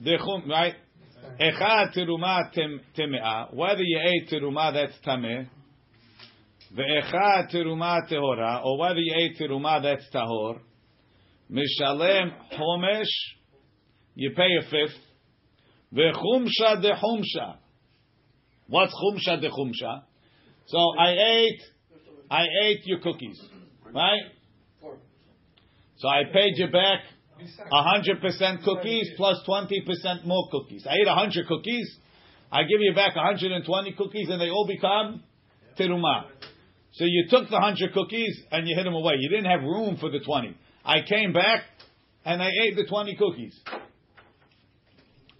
dechum, 0.00 0.48
right? 0.48 0.74
Echad 1.40 1.96
teruma 1.96 2.52
tem- 2.52 2.80
teme'ah. 2.96 3.52
Whether 3.52 3.82
you 3.82 3.98
ate 4.00 4.30
teruma 4.30 4.72
that's 4.72 4.94
tameh, 5.04 5.48
ve'echad 6.76 7.52
teruma 7.52 8.08
tehora, 8.08 8.64
or 8.64 8.78
whether 8.78 9.00
you 9.00 9.14
ate 9.16 9.40
teruma 9.40 9.82
that's 9.82 10.08
tahor, 10.14 10.60
mishalem 11.50 12.32
homesh, 12.52 13.06
you 14.14 14.30
pay 14.36 14.48
a 14.60 14.62
fifth, 14.70 15.00
ve'chumsha 15.92 16.80
dechumsha. 16.84 17.56
What's 18.68 18.92
chumsha 18.94 19.42
dechumsha? 19.42 20.02
So 20.66 20.78
I 20.96 21.10
ate, 21.10 21.60
I 22.32 22.46
ate 22.64 22.86
your 22.86 23.00
cookies, 23.00 23.38
right? 23.92 24.22
So 25.98 26.08
I 26.08 26.22
paid 26.32 26.54
you 26.56 26.68
back 26.68 27.00
hundred 27.70 28.22
percent 28.22 28.62
cookies 28.64 29.10
plus 29.18 29.36
plus 29.36 29.44
twenty 29.44 29.82
percent 29.82 30.26
more 30.26 30.48
cookies. 30.50 30.86
I 30.88 30.94
ate 30.94 31.08
hundred 31.08 31.46
cookies. 31.46 31.98
I 32.50 32.62
give 32.62 32.80
you 32.80 32.94
back 32.94 33.12
hundred 33.14 33.52
and 33.52 33.66
twenty 33.66 33.92
cookies, 33.92 34.30
and 34.30 34.40
they 34.40 34.48
all 34.48 34.66
become 34.66 35.22
teruma. 35.78 36.24
So 36.92 37.04
you 37.04 37.26
took 37.28 37.50
the 37.50 37.60
hundred 37.60 37.92
cookies 37.92 38.34
and 38.50 38.66
you 38.66 38.76
hid 38.76 38.86
them 38.86 38.94
away. 38.94 39.14
You 39.18 39.28
didn't 39.28 39.50
have 39.50 39.60
room 39.60 39.98
for 40.00 40.10
the 40.10 40.20
twenty. 40.20 40.56
I 40.84 41.02
came 41.06 41.34
back 41.34 41.64
and 42.24 42.42
I 42.42 42.48
ate 42.64 42.76
the 42.76 42.86
twenty 42.86 43.14
cookies. 43.14 43.58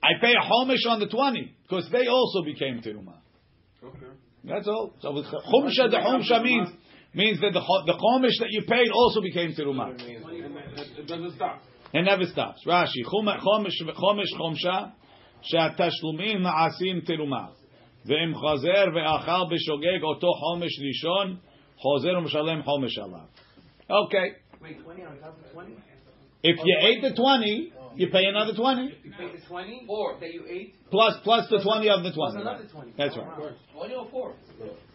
I 0.03 0.21
pay 0.21 0.33
a 0.33 0.45
homish 0.45 0.87
on 0.89 1.01
the 1.01 1.09
twenty 1.09 1.55
because 1.63 1.89
they 1.91 2.07
also 2.07 2.43
became 2.45 2.83
teruma. 2.83 3.17
Okay. 3.83 4.13
That's 4.45 4.67
all. 4.67 4.93
So 5.01 5.09
chumsha, 5.13 5.91
the 5.91 5.99
chumsha 5.99 6.43
means 6.43 6.69
means 7.14 7.40
that 7.42 7.54
the 7.54 7.60
cho- 7.60 7.86
the 7.86 7.94
chomish 7.94 8.38
that 8.40 8.50
you 8.50 8.62
paid 8.64 8.90
also 8.94 9.22
became 9.22 9.54
teruma. 9.54 9.92
And 9.92 10.02
it, 10.02 11.00
it 11.00 11.08
doesn't 11.08 11.36
stop. 11.36 11.62
It 11.94 12.04
never 12.04 12.26
stops. 12.26 12.60
Rashi, 12.66 13.02
chum- 13.10 13.40
chomish 13.46 13.78
chomish 13.96 14.32
chumsha, 14.38 14.92
שהתשלומים 15.42 16.42
נעשים 16.44 17.00
תרומה. 17.00 17.46
ואם 18.06 18.36
חוזר 18.36 18.84
ואכל 18.96 19.56
בשוגג 19.56 20.04
אותו 20.04 20.28
חומש 20.34 20.72
ראשון, 20.88 21.38
חוזר 21.78 22.18
ומשלם 22.18 22.64
חומש 22.64 22.98
עליו. 22.98 23.28
Okay. 23.90 24.28
Wait, 24.62 24.78
20 24.84 25.06
on 25.06 25.20
top 25.22 25.36
of 25.46 25.52
20? 25.54 25.76
If 26.44 26.58
you 26.58 26.78
ate 26.82 27.02
the 27.02 27.14
20, 27.16 27.72
you 27.97 28.09
pay 28.11 28.25
another 28.27 28.55
20. 28.55 28.83
You 29.05 29.13
paid 29.19 29.41
the 29.41 29.47
20 29.47 29.85
Four. 29.87 30.17
that 30.21 30.33
you 30.33 30.45
ate 30.49 30.75
Plus, 30.91 31.15
plus 31.25 31.49
the 31.51 31.61
20 31.63 31.89
of 31.89 32.03
the 32.05 32.13
plus 32.13 32.33
20. 32.35 32.41
another 32.49 32.69
20. 32.71 32.93
That's 32.97 33.17
right. 33.17 33.27
wow. 33.27 33.51
Twenty 33.75 33.95
or 33.95 34.09
four? 34.11 34.35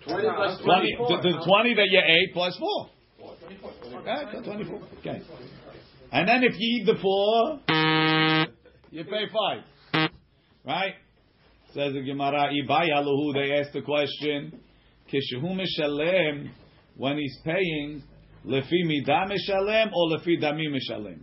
20 0.07 0.27
plus 0.35 0.61
20, 0.63 0.95
24. 0.97 1.07
the, 1.07 1.29
the 1.29 1.45
20 1.45 1.73
that 1.75 1.87
you 1.89 1.99
ate 1.99 2.33
plus 2.33 2.57
4. 2.57 2.89
Four. 3.19 3.35
Twenty-four. 3.41 3.71
Okay, 4.01 4.43
24. 4.43 4.81
Okay. 4.99 5.21
And 6.11 6.27
then 6.27 6.43
if 6.43 6.53
you 6.57 6.81
eat 6.81 6.85
the 6.85 6.95
four, 7.01 7.59
you 8.91 9.03
pay 9.03 9.25
five. 9.33 10.09
Right? 10.65 10.93
Says 11.73 11.93
the 11.93 12.01
Gemara, 12.01 12.49
Ibayalahu, 12.53 13.33
they 13.33 13.53
ask 13.59 13.71
the 13.73 13.81
question, 13.81 14.59
Kishahu 15.11 15.57
mishalem, 15.59 16.49
when 16.95 17.17
he's 17.17 17.37
paying, 17.43 18.03
lefi 18.45 18.83
midah 18.85 19.27
mishalem 19.29 19.91
or 19.93 20.17
lefi 20.17 20.41
dami 20.41 20.67
mishalem? 20.69 21.19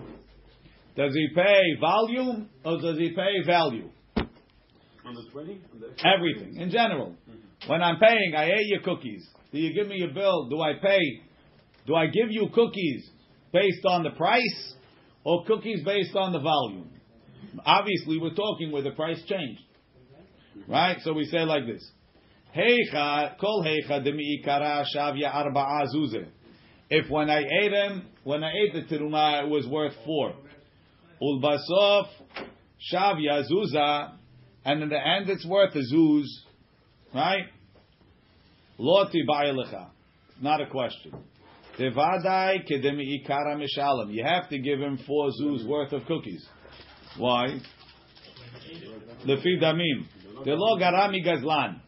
Does 0.96 1.12
he 1.14 1.28
pay 1.34 1.62
volume 1.80 2.48
or 2.64 2.80
does 2.80 2.98
he 2.98 3.10
pay 3.10 3.44
value? 3.46 3.88
On 4.16 5.14
the 5.14 5.30
20? 5.30 5.60
On 5.72 5.80
the 5.80 5.86
Everything, 6.06 6.56
in 6.56 6.70
general. 6.70 7.14
Mm-hmm. 7.28 7.70
When 7.70 7.82
I'm 7.82 7.98
paying, 7.98 8.34
I 8.36 8.46
ate 8.46 8.66
your 8.66 8.80
cookies. 8.80 9.26
Do 9.52 9.58
you 9.58 9.74
give 9.74 9.88
me 9.88 10.02
a 10.02 10.12
bill? 10.12 10.48
Do 10.48 10.60
I 10.60 10.74
pay? 10.80 11.00
Do 11.86 11.94
I 11.94 12.06
give 12.06 12.30
you 12.30 12.48
cookies 12.54 13.08
based 13.52 13.84
on 13.86 14.02
the 14.02 14.10
price 14.10 14.74
or 15.24 15.44
cookies 15.44 15.82
based 15.84 16.14
on 16.16 16.32
the 16.32 16.40
volume? 16.40 16.90
Obviously, 17.64 18.18
we're 18.18 18.34
talking 18.34 18.72
where 18.72 18.82
the 18.82 18.90
price 18.92 19.22
changed. 19.26 19.62
Right? 20.68 20.98
So 21.02 21.12
we 21.12 21.24
say 21.26 21.40
like 21.40 21.66
this. 21.66 21.88
Heicha, 22.56 23.38
kol 23.38 23.64
heicha 23.64 24.84
shavya 24.96 25.32
arba'a 25.32 25.86
zuze. 25.94 26.26
If 26.90 27.10
when 27.10 27.30
I 27.30 27.40
ate 27.40 27.70
them, 27.70 28.06
when 28.22 28.44
I 28.44 28.52
ate 28.52 28.72
the 28.74 28.94
teruma, 28.94 29.44
it 29.44 29.48
was 29.48 29.66
worth 29.66 29.94
four. 30.04 30.34
Ulbasof 31.24 32.06
shavya 32.92 33.44
zuza, 33.50 34.12
and 34.64 34.82
in 34.82 34.88
the 34.90 34.98
end 34.98 35.30
it's 35.30 35.46
worth 35.46 35.74
a 35.74 35.82
zuz, 35.94 36.26
right? 37.14 37.46
Loti 38.78 39.22
ba'ilicha. 39.26 39.88
Not 40.42 40.60
a 40.60 40.66
question. 40.66 41.12
Devadai 41.78 42.68
kedemi 42.68 43.04
ikara 43.16 43.56
mishalim. 43.56 44.12
You 44.12 44.24
have 44.24 44.48
to 44.50 44.58
give 44.58 44.80
him 44.80 44.98
four 45.06 45.30
zuz 45.40 45.66
worth 45.66 45.92
of 45.92 46.04
cookies. 46.06 46.46
Why? 47.16 47.60
Lefi 49.24 49.60
damim. 49.62 50.06
The 50.44 50.54
lo 50.54 50.76
garami 50.78 51.24
gazlan. 51.24 51.80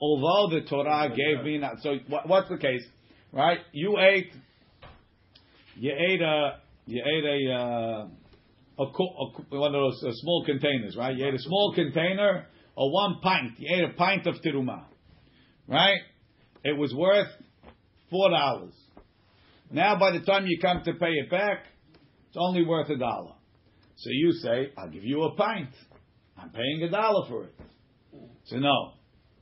Although 0.00 0.56
the 0.56 0.60
Torah 0.68 1.08
gave 1.08 1.44
me, 1.44 1.58
not, 1.58 1.80
so 1.80 1.96
what, 2.08 2.28
what's 2.28 2.48
the 2.48 2.58
case, 2.58 2.84
right? 3.32 3.58
You 3.72 3.98
ate, 3.98 4.32
you 5.76 5.92
ate 5.92 6.20
a, 6.20 6.58
you 6.90 7.02
ate 7.04 7.24
a, 7.24 7.52
uh, 7.52 8.06
a, 8.82 8.92
co- 8.92 9.32
a, 9.52 9.58
one 9.58 9.74
of 9.74 9.80
those 9.80 10.04
uh, 10.06 10.10
small 10.14 10.44
containers, 10.44 10.96
right? 10.96 11.16
You 11.16 11.26
ate 11.26 11.34
a 11.34 11.38
small 11.38 11.72
container 11.74 12.46
or 12.76 12.92
one 12.92 13.20
pint. 13.22 13.52
You 13.58 13.76
ate 13.76 13.90
a 13.90 13.94
pint 13.94 14.26
of 14.26 14.36
teruma, 14.36 14.84
right? 15.68 16.00
It 16.64 16.76
was 16.76 16.94
worth 16.94 17.28
four 18.10 18.30
dollars. 18.30 18.74
Now, 19.70 19.98
by 19.98 20.12
the 20.12 20.20
time 20.20 20.46
you 20.46 20.58
come 20.60 20.82
to 20.84 20.92
pay 20.94 21.12
it 21.12 21.30
back, 21.30 21.64
it's 22.28 22.36
only 22.36 22.64
worth 22.64 22.90
a 22.90 22.96
dollar. 22.96 23.34
So 23.96 24.10
you 24.10 24.32
say, 24.32 24.72
I'll 24.76 24.90
give 24.90 25.04
you 25.04 25.22
a 25.22 25.34
pint. 25.36 25.68
I'm 26.36 26.50
paying 26.50 26.82
a 26.82 26.90
dollar 26.90 27.28
for 27.28 27.44
it. 27.44 27.54
So 28.46 28.56
no. 28.56 28.92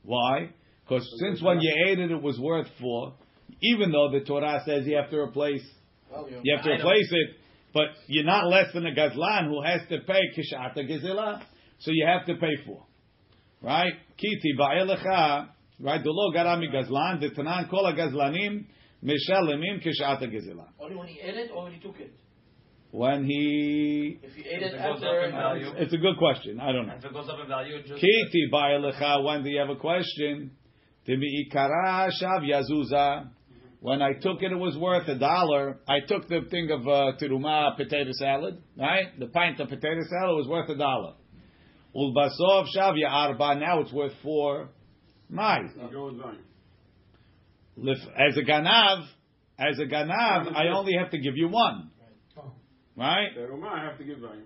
Why? 0.03 0.49
Because 0.83 1.07
since 1.19 1.41
when 1.41 1.61
you 1.61 1.71
ate 1.87 1.99
it, 1.99 2.11
it 2.11 2.21
was 2.21 2.39
worth 2.39 2.67
four, 2.79 3.13
even 3.61 3.91
though 3.91 4.09
the 4.11 4.21
Torah 4.25 4.61
says 4.65 4.85
you 4.85 4.95
have 4.97 5.09
to 5.11 5.17
replace, 5.17 5.63
Value. 6.11 6.41
you 6.43 6.55
have 6.55 6.65
to 6.65 6.71
replace 6.71 7.07
it, 7.11 7.35
but 7.73 7.87
you're 8.07 8.25
not 8.25 8.47
less 8.47 8.73
than 8.73 8.85
a 8.85 8.91
gazlan 8.91 9.47
who 9.47 9.61
has 9.63 9.81
to 9.89 9.99
pay 10.07 10.21
kishata 10.37 10.79
gezela, 10.89 11.41
so 11.79 11.91
you 11.91 12.05
have 12.07 12.25
to 12.25 12.35
pay 12.35 12.55
for. 12.65 12.85
Right? 13.61 13.93
Kiti 14.17 14.55
ba'elecha, 14.57 15.49
right? 15.81 16.03
The 16.03 16.09
lo 16.09 16.31
garami 16.33 16.73
gazlan, 16.73 17.19
the 17.19 17.29
tanan 17.29 17.69
kol 17.69 17.83
gazlanim 17.93 18.65
mishalemim 19.03 19.83
kishata 19.85 20.23
gezela. 20.23 20.67
Only 20.79 20.95
when 20.95 21.07
he 21.07 21.19
ate 21.19 21.35
it 21.35 21.51
or 21.53 21.63
when 21.63 21.73
he 21.73 21.79
took 21.79 21.99
it? 21.99 22.13
When 22.91 23.23
he, 23.25 24.19
If 24.23 24.33
he 24.33 24.41
ate 24.49 24.63
it 24.63 24.73
If 24.73 24.73
it 24.73 24.77
goes 24.77 24.97
up 24.97 25.03
after. 25.03 25.21
in 25.25 25.31
value. 25.31 25.71
it's 25.77 25.93
a 25.93 25.97
good 25.97 26.17
question. 26.17 26.59
I 26.59 26.71
don't 26.71 26.87
know. 26.87 26.95
If 26.95 27.05
it 27.05 27.13
goes 27.13 27.29
up 27.29 27.39
in 27.39 27.47
value, 27.47 27.81
just. 27.83 28.01
Kiti 28.01 28.49
ba'elecha, 28.51 29.23
when 29.23 29.43
do 29.43 29.49
you 29.51 29.59
have 29.59 29.69
a 29.69 29.75
question? 29.75 30.51
Timi'ikara 31.07 32.09
shav 32.19 32.41
yazuza. 32.43 33.29
When 33.81 34.01
I 34.01 34.11
took 34.13 34.41
it, 34.41 34.51
it 34.51 34.55
was 34.57 34.77
worth 34.77 35.07
a 35.07 35.17
dollar. 35.17 35.79
I 35.87 35.99
took 36.05 36.27
the 36.27 36.41
thing 36.51 36.69
of 36.71 36.81
uh, 36.85 37.13
tiruma 37.21 37.77
potato 37.77 38.11
salad, 38.19 38.61
right? 38.77 39.17
The 39.17 39.27
pint 39.27 39.59
of 39.61 39.69
potato 39.69 40.01
salad 40.09 40.35
was 40.35 40.47
worth 40.49 40.69
a 40.69 40.75
dollar. 40.75 41.13
Ulbasov 41.95 42.65
shav 42.75 42.93
arba. 43.09 43.55
Now 43.55 43.79
it's 43.81 43.93
worth 43.93 44.11
four. 44.21 44.69
My, 45.29 45.59
You 45.59 45.89
go 45.91 46.05
with 46.07 46.17
Zion. 46.19 46.39
Lif- 47.77 47.97
as 48.17 48.35
a 48.37 48.41
ganav, 48.41 49.05
as 49.57 49.79
a 49.79 49.85
ganav, 49.85 50.53
I 50.55 50.67
only 50.75 50.93
have 50.99 51.11
to 51.11 51.17
give 51.19 51.37
you 51.37 51.47
one. 51.49 51.91
right? 52.97 53.29
Teruma, 53.37 53.67
I 53.69 53.85
have 53.85 53.97
to 53.99 54.03
give 54.03 54.19
Zion. 54.19 54.43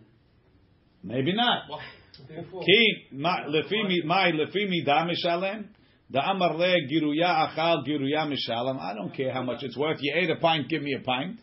Maybe 1.03 1.33
not. 1.33 1.63
Therefore, 2.29 2.61
Ki 2.63 3.07
ma- 3.13 3.45
lefi 3.47 3.87
mi- 3.87 4.03
my 4.05 4.31
lefimi 4.31 4.85
midah 4.85 5.07
mishalem. 5.09 5.65
The 6.13 6.19
amar 6.19 6.55
le 6.55 6.75
giruya 6.87 7.49
achal 7.49 7.83
giruya 7.87 8.31
mishalem. 8.31 8.79
I 8.79 8.93
don't 8.93 9.15
care 9.15 9.33
how 9.33 9.41
much 9.41 9.63
it's 9.63 9.75
worth. 9.75 9.97
You 9.99 10.13
ate 10.15 10.29
a 10.29 10.35
pint, 10.35 10.69
give 10.69 10.83
me 10.83 10.93
a 10.93 11.03
pint. 11.03 11.39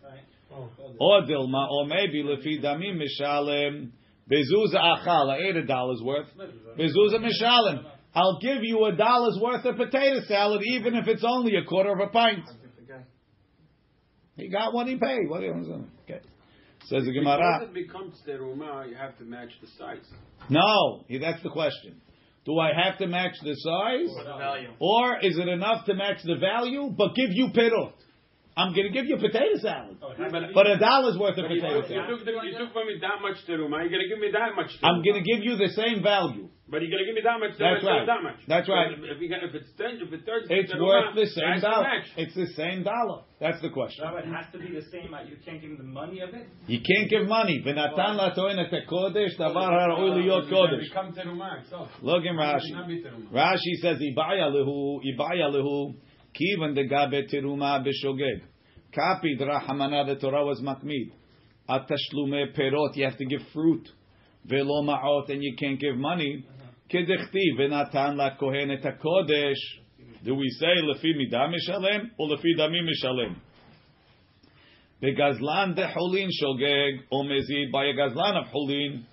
Or 1.01 1.23
dilma, 1.23 1.69
or 1.69 1.87
maybe 1.87 2.23
lefi 2.23 2.63
damim 2.63 3.03
mishalem. 3.03 3.91
Bezuza 4.31 4.77
achal. 4.77 5.29
I 5.29 5.49
ate 5.49 5.57
a 5.57 5.67
dollar's 5.67 6.01
worth. 6.05 6.29
Bezuza 6.79 7.19
mishalem. 7.19 7.85
I'll 8.15 8.39
give 8.41 8.59
you 8.63 8.85
a 8.85 8.95
dollar's 8.95 9.41
worth 9.43 9.65
of 9.65 9.77
potato 9.77 10.21
salad, 10.29 10.63
even 10.65 10.95
if 10.95 11.09
it's 11.09 11.25
only 11.27 11.57
a 11.57 11.65
quarter 11.65 11.93
of 11.93 11.99
a 11.99 12.07
pint. 12.13 12.49
He 14.37 14.49
got 14.49 14.73
what 14.73 14.87
he 14.87 14.97
paid. 14.97 15.29
What 15.29 15.41
do 15.41 15.47
you 15.47 15.53
want 15.53 15.89
Okay. 16.09 16.21
Says 16.87 17.05
the 17.05 17.13
Gemara. 17.13 17.65
it 17.65 17.75
becomes 17.75 18.15
teruma, 18.27 18.89
you 18.89 18.95
have 18.95 19.19
to 19.19 19.25
match 19.25 19.51
the 19.61 19.69
size. 19.79 20.07
No, 20.49 21.05
that's 21.21 21.43
the 21.43 21.51
question. 21.51 22.01
Do 22.47 22.59
I 22.59 22.71
have 22.73 22.99
to 22.99 23.07
match 23.07 23.35
the 23.43 23.55
size? 23.55 24.09
Value. 24.25 24.71
Or 24.79 25.19
is 25.21 25.37
it 25.39 25.49
enough 25.49 25.85
to 25.87 25.95
match 25.95 26.23
the 26.25 26.37
value, 26.37 26.91
but 26.97 27.15
give 27.15 27.31
you 27.33 27.49
pirot? 27.49 27.93
I'm 28.57 28.75
going 28.75 28.89
to 28.89 28.93
give 28.93 29.07
you 29.07 29.17
a 29.17 29.21
potato 29.21 29.57
salad, 29.63 29.97
oh, 30.03 30.13
But, 30.19 30.53
but 30.55 30.67
a 30.67 30.77
dollar's 30.79 31.17
worth 31.17 31.39
of 31.39 31.47
potato 31.47 31.81
took, 31.81 31.91
you, 31.91 31.97
salad. 31.97 32.19
took 32.19 32.27
you 32.27 32.59
took 32.59 32.73
from 32.73 32.89
me 32.89 32.99
that 33.01 33.23
much 33.23 33.37
teruma, 33.47 33.81
you're 33.81 33.95
going 33.95 34.03
to 34.03 34.09
give 34.09 34.19
me 34.19 34.31
that 34.33 34.57
much 34.57 34.73
teruma. 34.77 34.89
I'm 34.89 35.03
going 35.03 35.23
to 35.23 35.25
give 35.25 35.45
you 35.45 35.57
the 35.57 35.69
same 35.73 36.03
value. 36.03 36.49
But 36.71 36.83
you're 36.83 36.91
going 36.95 37.03
to 37.03 37.09
give 37.11 37.19
me 37.19 37.25
that 37.27 37.41
much 37.43 37.59
teruma, 37.59 37.75
That's 37.75 37.85
right. 37.85 38.07
that 38.07 38.23
much. 38.23 38.39
That's 38.47 38.69
right. 38.71 38.95
But 38.95 39.11
If, 39.11 39.19
if 39.19 39.55
it's 39.59 39.71
10, 39.75 40.07
if 40.07 40.13
it 40.15 40.23
turns 40.25 40.47
It's 40.49 40.71
teruma, 40.73 40.87
worth 40.87 41.15
the 41.19 41.27
same 41.27 41.59
dollar. 41.61 41.83
match. 41.83 42.07
It's 42.17 42.35
the 42.39 42.47
same 42.55 42.85
dollar. 42.85 43.23
That's 43.41 43.61
the 43.61 43.71
question. 43.71 44.05
No, 44.07 44.17
it 44.19 44.27
has 44.31 44.47
to 44.53 44.59
be 44.63 44.71
the 44.71 44.87
same. 44.95 45.11
uh, 45.13 45.23
You 45.27 45.35
can't 45.45 45.61
give 45.61 45.71
him 45.75 45.79
the 45.79 45.91
money 45.91 46.21
of 46.21 46.31
it. 46.31 46.47
You 46.69 46.79
can't 46.79 47.11
give 47.11 47.27
money. 47.27 47.59
V'natan 47.67 48.15
latoin 48.23 48.59
et 48.63 48.71
kodesh 48.87 49.35
davar 49.37 49.75
ha'ra'ui 49.75 50.23
liyot 50.23 50.47
kodesh. 50.49 50.87
Become 50.89 51.13
teruma 51.13 51.61
itself. 51.61 51.89
Look 52.03 52.23
in 52.25 52.35
It 52.35 52.39
Rashi. 52.39 52.71
cannot 52.71 52.87
be 52.87 53.03
teruma. 53.03 53.33
Rashi 53.35 53.75
says 53.83 53.99
ibaya 53.99 54.47
lehu 54.55 55.01
ibaya 55.11 55.51
lehu 55.51 55.95
kivan 56.39 56.75
de 56.77 56.87
gabe 56.87 57.27
teruma 57.33 57.83
b'shogeg. 57.85 58.43
Kapi 58.95 59.39
drahamana 59.41 60.07
the 60.07 60.17
Torah 60.21 60.45
was 60.47 60.61
makmid. 60.61 61.11
Atashlume 61.69 62.55
perot 62.57 62.95
you 62.97 63.05
have 63.05 63.17
to 63.17 63.25
give 63.25 63.41
fruit. 63.53 63.89
Velo 64.45 64.83
ma'ot 64.83 65.29
and 65.31 65.43
you 65.43 65.55
can't 65.59 65.79
give 65.79 65.97
money. 65.97 66.45
V'natan 66.93 68.17
la 68.17 68.37
kohen 68.37 68.71
et 68.71 68.83
kodesh. 68.83 69.55
Do 70.25 70.35
we 70.35 70.49
say 70.51 70.67
or 70.67 70.95
lefi 70.95 72.57
damim 72.59 72.87
mishalem? 72.87 73.37
Begazlan 75.03 75.75
de 75.77 75.87
holin 75.87 76.29
shogeg 76.29 77.01
o 77.11 77.23
mezid 77.23 77.71
by 77.73 77.85
a 77.87 77.95
gazlan 77.95 78.37
of 78.43 78.49
holin. 78.49 79.07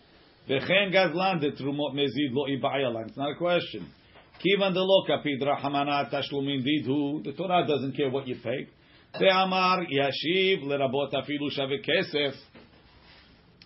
V'chen 0.50 0.92
gazlan 0.92 1.40
de 1.40 1.52
trumot 1.52 1.94
mezid 1.94 2.34
lo 2.34 2.48
ibayalan. 2.48 3.08
It's 3.08 3.18
not 3.18 3.32
a 3.32 3.36
question. 3.36 3.88
De 4.44 4.58
lo 4.58 5.06
kapid 5.08 5.42
rahamana 5.42 6.12
tashlumin 6.12 6.64
didhu. 6.66 7.24
The 7.24 7.34
Torah 7.34 7.66
doesn't 7.68 7.96
care 7.96 8.10
what 8.10 8.28
you 8.28 8.36
pay. 8.44 8.68
Amar 9.14 9.86
yashiv 9.86 10.64
lerabot 10.64 11.14
afilu 11.14 11.50
shaveh 11.58 11.86
kesef. 11.86 12.34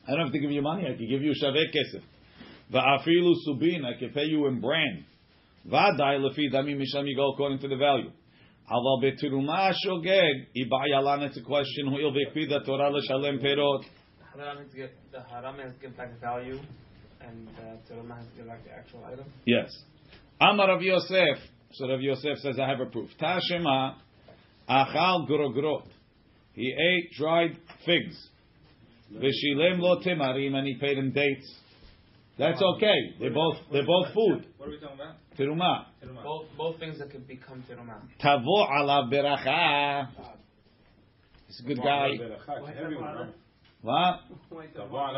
I 0.07 0.11
don't 0.11 0.25
have 0.25 0.31
to 0.31 0.39
give 0.39 0.51
you 0.51 0.61
money. 0.61 0.85
I 0.85 0.95
can 0.95 1.07
give 1.09 1.21
you 1.21 1.33
shaveh 1.41 1.71
kesef. 1.73 2.03
Va'afilu 2.73 3.33
subin. 3.47 3.85
I 3.85 3.99
can 3.99 4.11
pay 4.11 4.25
you 4.25 4.47
in 4.47 4.61
brand. 4.61 5.05
Va'dai 5.69 6.19
lefi 6.19 6.51
damim 6.51 6.77
misham 6.77 7.05
you 7.05 7.15
go 7.15 7.33
according 7.33 7.59
to 7.59 7.67
the 7.67 7.75
value. 7.75 8.11
Aval 8.71 9.03
betiruma 9.03 9.73
shogeg 9.85 10.47
ibayalan. 10.55 11.23
It's 11.27 11.37
a 11.37 11.41
question. 11.41 11.87
Hu'il 11.87 12.11
v'ekpid 12.13 12.65
Torah 12.65 12.89
l'shalem 12.89 13.39
perot. 13.39 13.83
Haram 14.33 14.57
has 14.57 14.71
to 14.71 14.77
give 14.77 14.89
the 15.11 15.21
haram 15.23 15.57
has 15.59 15.73
to 15.73 15.79
give 15.79 15.97
back 15.97 16.19
value, 16.21 16.59
and 17.19 17.49
uh, 17.49 17.91
teruma 17.91 18.17
has 18.17 18.27
to 18.27 18.37
give 18.37 18.47
back 18.47 18.63
the 18.63 18.71
actual 18.71 19.03
item. 19.03 19.25
Yes. 19.45 19.69
Amar 20.39 20.69
Rav 20.69 20.81
Yosef. 20.81 21.37
So 21.73 21.87
Rav 21.87 22.01
Yosef 22.01 22.37
says, 22.39 22.57
I 22.59 22.67
have 22.67 22.79
a 22.79 22.85
proof. 22.85 23.09
Tashema 23.19 23.95
achal 24.69 25.29
grogrot. 25.29 25.83
He 26.53 26.73
ate 26.73 27.11
dried 27.17 27.57
figs. 27.85 28.29
V'shilem 29.13 29.79
lo 29.79 29.99
timarim, 30.01 30.55
and 30.55 30.67
he 30.67 30.75
paid 30.79 30.97
him 30.97 31.11
dates. 31.11 31.59
That's 32.41 32.59
okay. 32.59 33.13
They're 33.19 33.33
both 33.33 33.57
they're 33.71 33.85
both 33.85 34.07
food. 34.15 34.47
What 34.57 34.67
are 34.67 34.71
we 34.71 34.79
talking 34.79 34.97
about? 34.97 35.15
Tiruma. 35.37 35.85
Both 36.23 36.45
both 36.57 36.79
things 36.79 36.97
that 36.97 37.11
could 37.11 37.27
become 37.27 37.63
teruma. 37.69 38.01
Tavo 38.19 38.67
alav 38.67 39.13
beracha. 39.13 40.07
He's 41.45 41.59
a 41.59 41.67
good 41.67 41.77
guy. 41.77 42.17
What? 43.81 44.19
First 44.51 44.75
of 44.77 44.93
all, 44.93 45.15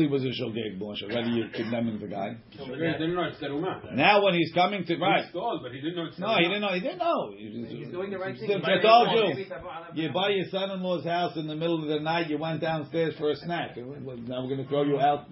he 0.00 0.06
was 0.08 0.24
a 0.24 0.32
shogeg 0.34 0.78
blush. 0.80 1.00
Already 1.04 1.30
you're 1.30 1.48
condemning 1.50 2.00
the 2.00 2.08
guy. 2.08 2.36
Now 3.94 4.24
when 4.24 4.34
he's 4.34 4.52
coming 4.52 4.84
to 4.84 4.96
right, 4.96 5.26
he 5.26 5.30
he 5.30 5.80
didn't 5.80 5.96
know 5.96 6.10
no, 6.18 6.34
he 6.38 6.48
didn't 6.48 6.60
know. 6.60 6.72
He 6.72 6.80
didn't 6.80 6.98
know. 6.98 7.30
He's, 7.38 7.52
doing 7.92 8.10
the 8.10 8.18
right 8.18 8.36
thing. 8.36 8.48
You 9.94 10.10
buy 10.12 10.30
your 10.30 10.46
son-in-law's 10.50 11.04
house 11.04 11.36
in 11.36 11.46
the 11.46 11.54
middle 11.54 11.80
of 11.80 11.86
the 11.88 12.00
night. 12.00 12.30
You 12.30 12.38
went 12.38 12.60
downstairs 12.60 13.14
for 13.16 13.30
a 13.30 13.36
snack. 13.36 13.76
Now 13.76 13.84
we're 13.86 14.48
going 14.48 14.64
to 14.64 14.68
throw 14.68 14.82
you 14.82 14.98
out. 14.98 15.28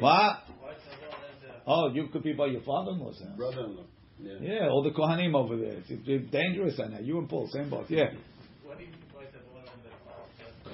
What? 0.00 0.44
Oh, 1.66 1.90
you 1.92 2.08
could 2.08 2.22
be 2.22 2.32
by 2.32 2.46
your 2.46 2.62
father-in-law's 2.62 3.20
house. 3.20 3.36
Brother-in-law. 3.36 3.84
Yeah. 4.18 4.32
Yeah, 4.40 4.68
all 4.68 4.82
the 4.82 4.90
kohanim 4.90 5.34
over 5.34 5.56
there. 5.56 5.74
It's, 5.78 5.90
it's 5.90 6.30
dangerous, 6.30 6.80
I 6.82 6.88
know. 6.88 7.00
You 7.00 7.18
and 7.18 7.28
Paul, 7.28 7.48
same 7.52 7.68
boat. 7.68 7.86
Yeah. 7.88 8.06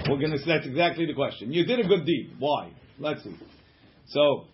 We're 0.09 0.19
going 0.19 0.33
to. 0.33 0.39
That's 0.45 0.67
exactly 0.67 1.07
the 1.07 1.15
question. 1.15 1.53
You 1.53 1.65
did 1.65 1.81
a 1.81 1.89
good 1.89 2.05
deed. 2.05 2.33
Why? 2.39 2.73
Let's 2.99 3.23
see. 3.23 3.37
So, 4.09 4.47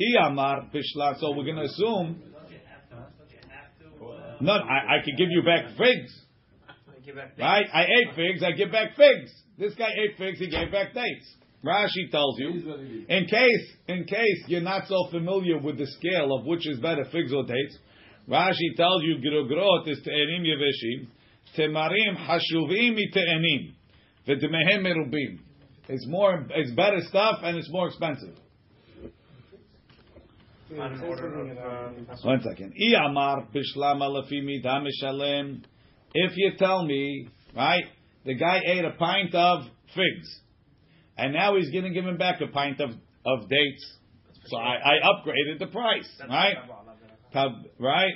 iyamar 0.00 0.70
pishla. 0.72 1.18
So 1.18 1.32
we're 1.36 1.44
going 1.44 1.56
to 1.56 1.64
assume. 1.64 2.22
No, 4.40 4.52
I, 4.52 4.96
I 4.96 5.04
could 5.04 5.18
give 5.18 5.28
you 5.30 5.42
back 5.42 5.76
figs. 5.76 6.10
Give 7.04 7.14
back 7.14 7.36
dates. 7.36 7.40
Right? 7.40 7.66
I 7.72 7.82
ate 7.82 8.14
figs, 8.16 8.42
I 8.42 8.52
give 8.52 8.72
back 8.72 8.96
figs. 8.96 9.30
This 9.58 9.74
guy 9.74 9.90
ate 9.90 10.16
figs, 10.16 10.38
he 10.38 10.48
gave 10.48 10.72
back 10.72 10.94
dates. 10.94 11.34
Rashi 11.62 12.10
tells 12.10 12.38
you, 12.38 12.66
what 12.66 12.80
it 12.80 12.84
is. 12.84 13.04
in 13.08 13.26
case, 13.26 13.76
in 13.88 14.04
case 14.04 14.44
you're 14.46 14.62
not 14.62 14.86
so 14.86 15.08
familiar 15.10 15.58
with 15.58 15.76
the 15.76 15.86
scale 15.86 16.34
of 16.34 16.46
which 16.46 16.66
is 16.66 16.78
better, 16.78 17.04
figs 17.12 17.34
or 17.34 17.44
dates, 17.44 17.78
Rashi 18.30 18.76
tells 18.76 19.02
you, 19.02 19.16
Grogrot 19.16 19.88
is 19.88 19.98
te'enim 20.04 20.44
yeveshim, 20.46 21.08
temarim 21.58 22.16
hashuvim 22.16 22.96
te'enim, 23.12 23.72
v'demehem 24.28 24.86
merubim. 24.86 25.40
It's 25.88 26.06
more, 26.06 26.46
it's 26.50 26.70
better 26.70 27.00
stuff 27.08 27.40
and 27.42 27.56
it's 27.56 27.68
more 27.70 27.88
expensive. 27.88 28.36
On 30.78 30.92
an 30.92 31.00
order 31.02 31.40
of, 31.40 31.96
um, 31.96 32.06
One 32.22 32.40
second. 32.48 32.74
Iyamar 32.80 33.48
bishlama 33.52 34.08
lafimi 34.08 34.64
mishalem. 34.64 35.64
If 36.14 36.32
you 36.36 36.52
tell 36.56 36.84
me, 36.84 37.28
right, 37.56 37.82
the 38.24 38.34
guy 38.34 38.60
ate 38.64 38.84
a 38.84 38.92
pint 38.92 39.34
of 39.34 39.64
figs, 39.96 40.40
and 41.18 41.32
now 41.32 41.56
he's 41.56 41.70
going 41.70 41.84
to 41.84 41.90
give 41.90 42.04
him 42.04 42.18
back 42.18 42.40
a 42.40 42.46
pint 42.46 42.80
of, 42.80 42.90
of 42.90 43.48
dates. 43.48 43.96
So 44.46 44.58
I, 44.58 44.76
I 44.76 44.92
upgraded 45.04 45.58
the 45.58 45.66
price, 45.66 46.08
right? 46.28 46.54
Right? 47.78 48.14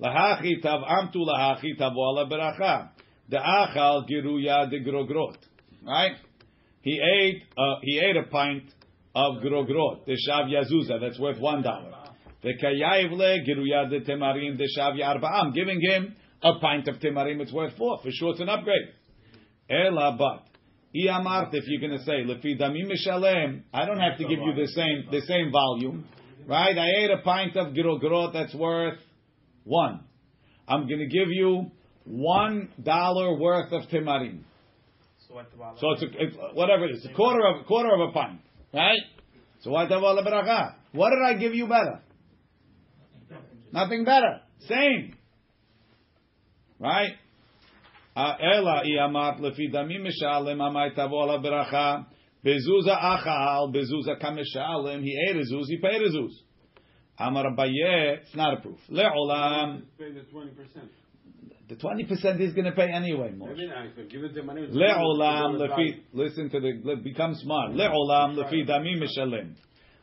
Lahachi 0.00 0.62
tav 0.62 0.82
amtu 0.82 1.24
lahachi 1.26 1.78
tav 1.78 1.92
ala 1.92 2.26
beracha. 2.28 2.90
the 3.28 3.36
achal 3.36 4.08
giruya 4.08 4.70
de 4.70 4.80
grogrot. 4.80 5.36
Right? 5.84 6.16
He 6.82 7.00
ate 7.00 7.42
uh, 7.56 7.76
he 7.82 7.98
ate 7.98 8.16
a 8.16 8.28
pint 8.30 8.64
of 9.14 9.42
grogrot, 9.42 10.04
the 10.06 10.16
shav 10.28 10.48
yazuza, 10.50 11.00
that's 11.00 11.18
worth 11.18 11.40
one 11.40 11.62
dollar. 11.62 11.92
The 12.42 12.52
kayayiv 12.62 13.12
le 13.12 13.38
giruya 13.44 13.90
de 13.90 14.00
temarim 14.00 14.56
de 14.56 14.66
shav 14.78 14.98
yarba. 15.00 15.24
I'm 15.24 15.52
giving 15.52 15.80
him 15.80 16.14
a 16.42 16.58
pint 16.60 16.86
of 16.88 16.96
temarim, 16.96 17.40
it's 17.40 17.52
worth 17.52 17.76
four. 17.76 17.98
For 18.02 18.10
sure, 18.10 18.32
it's 18.32 18.40
an 18.40 18.48
upgrade. 18.48 18.88
Ela 19.70 20.16
but. 20.18 20.44
Iyamart, 20.94 21.50
if 21.52 21.64
you're 21.66 21.80
going 21.80 21.98
to 21.98 22.04
say 22.04 22.22
I 23.74 23.86
don't 23.86 23.98
have 23.98 24.18
to 24.18 24.24
give 24.24 24.38
you 24.38 24.54
the 24.54 24.68
same 24.68 25.08
the 25.10 25.20
same 25.26 25.50
volume, 25.52 26.06
right? 26.46 26.76
I 26.76 27.04
ate 27.04 27.10
a 27.10 27.22
pint 27.22 27.56
of 27.56 27.74
grogrot 27.74 28.32
that's 28.32 28.54
worth 28.54 28.98
one. 29.64 30.00
I'm 30.68 30.86
going 30.88 31.00
to 31.00 31.06
give 31.06 31.28
you 31.28 31.70
one 32.04 32.70
dollar 32.82 33.38
worth 33.38 33.72
of 33.72 33.82
timarim. 33.88 34.40
So 35.28 35.34
what 35.34 35.50
the 35.50 35.56
bottom? 35.56 35.78
So 35.80 35.90
it's, 35.92 36.02
a, 36.02 36.06
it's 36.22 36.36
whatever 36.54 36.86
it 36.86 36.92
is, 36.92 37.06
a 37.06 37.12
quarter 37.14 37.44
of 37.46 37.62
a 37.62 37.64
quarter 37.64 37.92
of 37.94 38.08
a 38.08 38.12
pint, 38.12 38.40
right? 38.72 38.98
So 39.60 39.70
what 39.70 39.88
tavol 39.88 40.24
bracha? 40.24 40.74
What 40.92 41.10
did 41.10 41.36
I 41.36 41.38
give 41.38 41.54
you 41.54 41.66
better? 41.66 42.00
Nothing 43.72 44.04
better. 44.04 44.40
Same. 44.60 45.16
Right? 46.78 47.12
Uh, 48.14 48.34
ela 48.40 48.82
iamat 48.84 49.40
lefi 49.40 49.72
damim 49.72 50.06
mishalem 50.06 50.58
amay 50.58 50.96
tavol 50.96 51.44
bracha. 51.44 52.06
Bezuza 52.46 52.96
achal, 52.96 53.74
bezuza 53.74 54.20
kameshalem. 54.22 55.02
He 55.02 55.18
ate 55.28 55.36
a 55.36 55.40
zuz, 55.40 55.66
he 55.66 55.78
paid 55.78 56.00
a 56.00 56.10
zuz. 56.10 56.30
Amar 57.18 57.44
Abaye, 57.46 58.18
it's 58.18 58.34
not 58.36 58.58
a 58.58 58.60
proof. 58.60 58.78
Le'olam, 58.88 59.82
Pay 59.98 60.12
the 60.12 60.20
twenty 60.30 60.52
percent. 60.52 60.90
the 61.68 61.74
20% 61.74 62.38
he's 62.38 62.52
going 62.52 62.66
to 62.66 62.72
pay 62.72 62.88
anyway, 62.92 63.32
Moshe. 63.32 63.56
Maybe 63.56 63.68
I 63.74 63.88
could 63.96 64.10
give 64.10 64.22
it 64.22 64.34
the 64.34 64.42
money. 64.44 64.62
Le'olam 64.62 65.58
lefi, 65.58 66.02
listen 66.12 66.48
to 66.50 66.60
the, 66.60 66.96
become 67.02 67.34
smart. 67.34 67.72
Le'olam 67.72 68.36
lefi. 68.36 68.64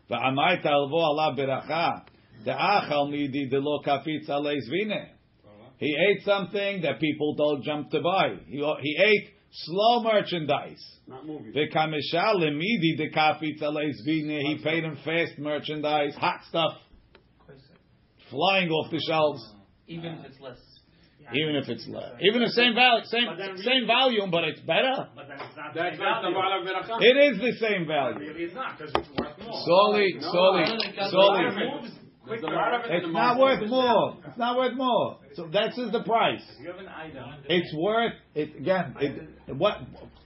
Va'amay 0.10 0.62
talvo 0.62 0.98
ala 0.98 1.34
beracha. 1.38 2.04
De'achal 2.46 3.10
midi 3.10 3.48
de 3.48 3.60
lo 3.60 3.80
kafitz 3.86 4.28
zvine. 4.28 5.06
Uh-huh. 5.46 5.70
He 5.78 5.96
ate 6.10 6.26
something 6.26 6.82
that 6.82 7.00
people 7.00 7.36
don't 7.36 7.64
jump 7.64 7.90
to 7.92 8.02
buy. 8.02 8.36
He, 8.48 8.58
he 8.82 8.98
ate 9.02 9.33
slow 9.54 10.04
merchandise. 10.04 10.84
Not 11.08 11.26
moving. 11.26 11.54
V'kameshalem 11.54 12.58
midi 12.58 12.96
de 12.98 13.10
kafitz 13.12 13.62
alei 13.62 13.92
zvine. 14.06 14.42
He 14.42 14.60
paid 14.64 14.84
him 14.84 14.98
fast 15.04 15.38
merchandise, 15.38 16.16
hot 16.16 16.42
stuff, 16.50 16.74
flying 18.30 18.70
off 18.70 18.92
the 18.92 19.00
shelves. 19.08 19.44
Even 19.88 20.14
if 20.14 20.26
it's 20.26 20.40
less. 20.40 20.58
Even 21.34 21.56
if 21.56 21.70
it's 21.70 21.88
less, 21.88 22.12
even 22.20 22.42
the 22.42 22.50
same 22.50 22.76
value, 22.76 23.06
same 23.06 23.26
But 23.26 23.64
same 23.64 23.88
volume, 23.88 24.30
but 24.30 24.44
it's 24.44 24.60
better. 24.60 25.08
But 25.16 25.30
then 25.30 25.40
it's 25.40 25.56
not 25.56 25.74
That's 25.74 25.98
the 25.98 26.04
not 26.04 26.22
the 26.22 26.36
value. 26.36 26.68
Bala 26.68 27.00
Beracha. 27.00 27.00
It 27.00 27.16
is 27.16 27.40
the 27.40 27.66
same 27.66 27.88
value. 27.88 28.20
Really, 28.20 28.44
it's 28.44 28.54
not 28.54 28.78
because 28.78 28.92
it's 28.94 29.08
worth 29.16 29.40
more. 29.40 29.64
Solely, 29.64 30.20
No, 30.20 30.32
solely, 30.32 30.66
solely. 31.10 32.03
Moves 32.26 32.42
There's 32.42 32.42
quicker. 32.42 32.54
a 32.54 32.58
lot 32.58 32.74
of 32.74 32.92
it 32.92 33.04
It's 33.04 33.14
not 33.14 33.40
worth 33.40 33.70
more. 33.70 34.18
It's 34.28 34.38
not 34.38 34.58
worth 34.58 34.76
more. 34.76 35.20
So 35.36 35.50
that's 35.52 35.76
just 35.76 35.92
the 35.92 36.04
price. 36.04 36.42
If 36.58 36.64
you 36.64 36.72
have 36.72 36.80
an 36.80 36.88
item, 36.88 37.24
It's 37.48 37.74
worth 37.76 38.14
it 38.36 38.56
again. 38.58 38.96
It, 39.00 39.56
what 39.58 39.78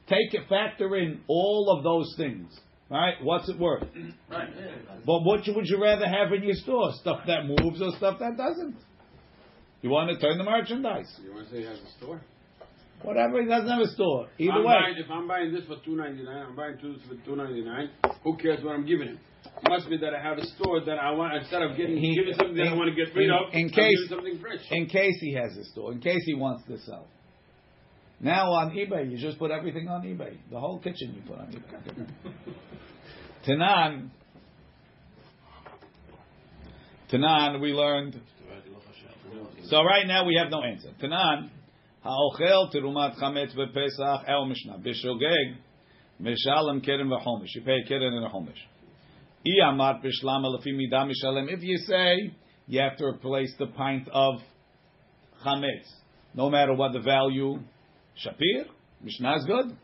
take 0.07 0.33
it 0.33 0.47
factor 0.49 0.95
in 0.95 1.21
all 1.27 1.75
of 1.77 1.83
those 1.83 2.13
things. 2.17 2.57
Right? 2.89 3.15
What's 3.21 3.49
it 3.49 3.59
worth? 3.59 3.83
right? 4.29 4.49
But 5.05 5.21
what 5.23 5.41
would 5.45 5.65
you 5.65 5.81
rather 5.81 6.07
have 6.07 6.31
in 6.31 6.43
your 6.43 6.55
store? 6.55 6.91
Stuff 7.01 7.21
that 7.27 7.45
moves 7.45 7.81
or 7.81 7.91
stuff 7.97 8.19
that 8.19 8.37
doesn't? 8.37 8.77
You 9.81 9.89
want 9.89 10.09
to 10.09 10.25
turn 10.25 10.37
the 10.37 10.43
merchandise. 10.43 11.13
You 11.23 11.33
want 11.33 11.47
to 11.47 11.51
say 11.51 11.59
he 11.59 11.65
has 11.65 11.79
a 11.79 11.97
store? 11.97 12.21
Whatever, 13.03 13.41
he 13.41 13.47
doesn't 13.47 13.69
have 13.69 13.81
a 13.81 13.87
store. 13.89 14.27
Either 14.39 14.51
I'm 14.53 14.63
way. 14.65 14.73
Buying, 14.73 14.95
if 14.97 15.09
I'm 15.11 15.27
buying 15.27 15.53
this 15.53 15.63
for 15.65 15.75
two 15.85 15.95
ninety 15.95 16.23
nine, 16.23 16.45
I'm 16.47 16.55
buying 16.55 16.77
two 16.81 16.95
for 17.07 17.15
two 17.25 17.35
ninety 17.35 17.63
nine. 17.63 17.89
Who 18.23 18.35
cares 18.37 18.63
what 18.63 18.73
I'm 18.73 18.85
giving 18.85 19.07
him? 19.09 19.19
It 19.45 19.69
Must 19.69 19.89
be 19.89 19.97
that 19.97 20.13
I 20.13 20.21
have 20.21 20.37
a 20.39 20.45
store 20.45 20.81
that 20.83 20.97
I 20.99 21.11
want 21.11 21.35
instead 21.35 21.61
of 21.61 21.77
getting 21.77 21.97
He- 21.97 22.15
giving 22.15 22.33
something 22.33 22.55
that 22.57 22.67
I 22.67 22.73
want 22.75 22.89
to 22.89 22.95
get 22.95 23.15
rid 23.15 23.25
in- 23.25 23.31
of. 23.31 23.53
in 23.53 23.65
I'm 23.65 23.69
case- 23.69 23.95
giving 24.09 24.09
something 24.09 24.39
fresh. 24.39 24.59
in 24.71 24.85
case 24.87 25.17
he 25.21 25.33
has 25.33 25.55
a 25.57 25.63
store, 25.65 25.91
in 25.93 25.99
case 25.99 26.21
he 26.25 26.33
wants 26.33 26.65
to 26.65 26.77
sell. 26.79 27.07
Now 28.19 28.51
on 28.51 28.71
eBay, 28.71 29.11
you 29.11 29.17
just 29.17 29.37
put 29.37 29.51
everything 29.51 29.87
on 29.87 30.01
eBay. 30.01 30.35
The 30.51 30.59
whole 30.59 30.79
kitchen 30.79 31.13
you 31.15 31.21
put 31.21 31.37
on 31.39 31.51
eBay. 31.51 32.07
Tanan, 33.47 34.09
Tanan, 37.11 37.61
we 37.61 37.71
learned. 37.73 38.19
So 39.65 39.83
right 39.83 40.05
now 40.07 40.25
we 40.25 40.35
have 40.41 40.49
no 40.51 40.63
answer. 40.63 40.89
Tanan, 41.01 41.49
ha'ochel 42.07 42.73
terumat 42.73 43.19
chametz 43.19 43.53
bepesach 43.55 44.23
el 44.27 44.45
mishnah 44.45 44.77
b'shogeg 44.79 45.57
mishalem 46.21 46.83
keren 46.83 47.07
v'chomish. 47.09 47.53
You 47.55 47.61
pay 47.61 47.83
keren 47.87 48.13
and 48.13 48.25
a 48.25 48.29
chomish. 48.29 48.61
Iyamar 49.45 50.01
b'shlama 50.03 50.57
lefi 50.57 50.73
midah 50.73 51.09
mishalem. 51.09 51.51
If 51.51 51.61
you 51.63 51.77
say 51.79 52.31
you 52.67 52.79
have 52.81 52.97
to 52.97 53.05
replace 53.05 53.53
the 53.59 53.67
pint 53.67 54.07
of 54.11 54.35
chametz, 55.45 55.87
no 56.33 56.49
matter 56.49 56.73
what 56.73 56.93
the 56.93 56.99
value, 56.99 57.59
shapir, 58.25 58.65
mishnah 59.03 59.37
is 59.37 59.45
good. 59.45 59.77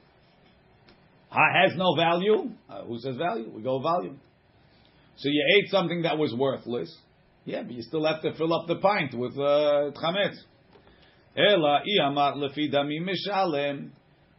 Ha- 1.30 1.64
Has 1.64 1.76
no 1.76 1.96
value. 1.96 2.52
Uh, 2.70 2.84
who 2.84 3.00
says 3.00 3.18
value? 3.18 3.52
We 3.54 3.64
go 3.64 3.80
volume. 3.80 4.20
So 5.18 5.30
you 5.30 5.44
ate 5.58 5.70
something 5.72 6.04
that 6.04 6.18
was 6.18 6.34
worthless. 6.34 6.96
Yeah, 7.46 7.64
but 7.64 7.74
you 7.74 7.82
still 7.82 8.06
have 8.06 8.22
to 8.22 8.34
fill 8.36 8.54
up 8.54 8.68
the 8.68 8.78
pint 8.78 9.14
with 9.14 9.38
uh. 9.38 9.92
Ela 11.36 11.82
iyamar 11.86 12.36
lefi 12.36 12.72
damim 12.72 13.08
mishalem. 13.08 13.90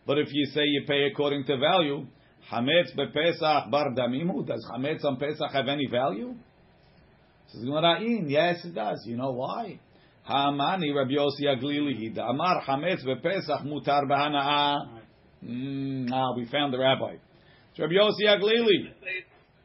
But 0.07 0.19
if 0.19 0.29
you 0.33 0.47
say 0.47 0.63
you 0.65 0.85
pay 0.87 1.07
according 1.11 1.45
to 1.47 1.57
value, 1.57 2.07
chametz 2.51 2.95
bepesach 2.97 3.71
bar 3.71 3.91
damimu, 3.97 4.47
does 4.47 4.65
chametz 4.71 5.05
on 5.05 5.17
Pesach 5.17 5.51
have 5.53 5.67
any 5.69 5.89
value? 5.91 6.35
Says 7.49 7.65
Gemara, 7.65 8.01
in 8.01 8.29
yes 8.29 8.65
it 8.65 8.75
does. 8.75 9.03
You 9.07 9.17
know 9.17 9.33
why? 9.33 9.81
Ha'amani 10.25 10.95
Rabbi 10.95 11.13
Yossi 11.13 11.47
Aglili, 11.47 12.17
Amar 12.19 12.63
chametz 12.67 13.05
bepesach 13.05 13.65
mutar 13.65 14.05
b'hana'ah. 14.09 15.01
Mm, 15.45 16.11
ah, 16.13 16.35
we 16.37 16.47
found 16.47 16.73
the 16.73 16.79
rabbi. 16.79 17.17
It's 17.71 17.79
Rabbi 17.79 17.93
Yossi 17.95 18.25
Aglili. 18.29 18.89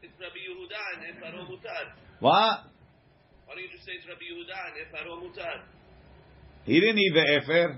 It's 0.02 0.18
Rabbi 0.20 0.40
Yehuda 0.44 0.80
and 0.96 1.16
Efaro 1.16 1.48
Mutar. 1.48 1.94
What? 2.18 2.66
Why 3.46 3.54
don't 3.54 3.62
you 3.62 3.70
just 3.72 3.86
say 3.86 3.92
it's 3.96 4.06
Rabbi 4.06 4.20
Yehuda 4.20 4.56
and 4.66 4.74
Efaro 4.84 5.22
Mutar? 5.22 5.79
He 6.70 6.78
didn't 6.78 6.98
eat 6.98 7.12
the 7.14 7.26
efer. 7.42 7.76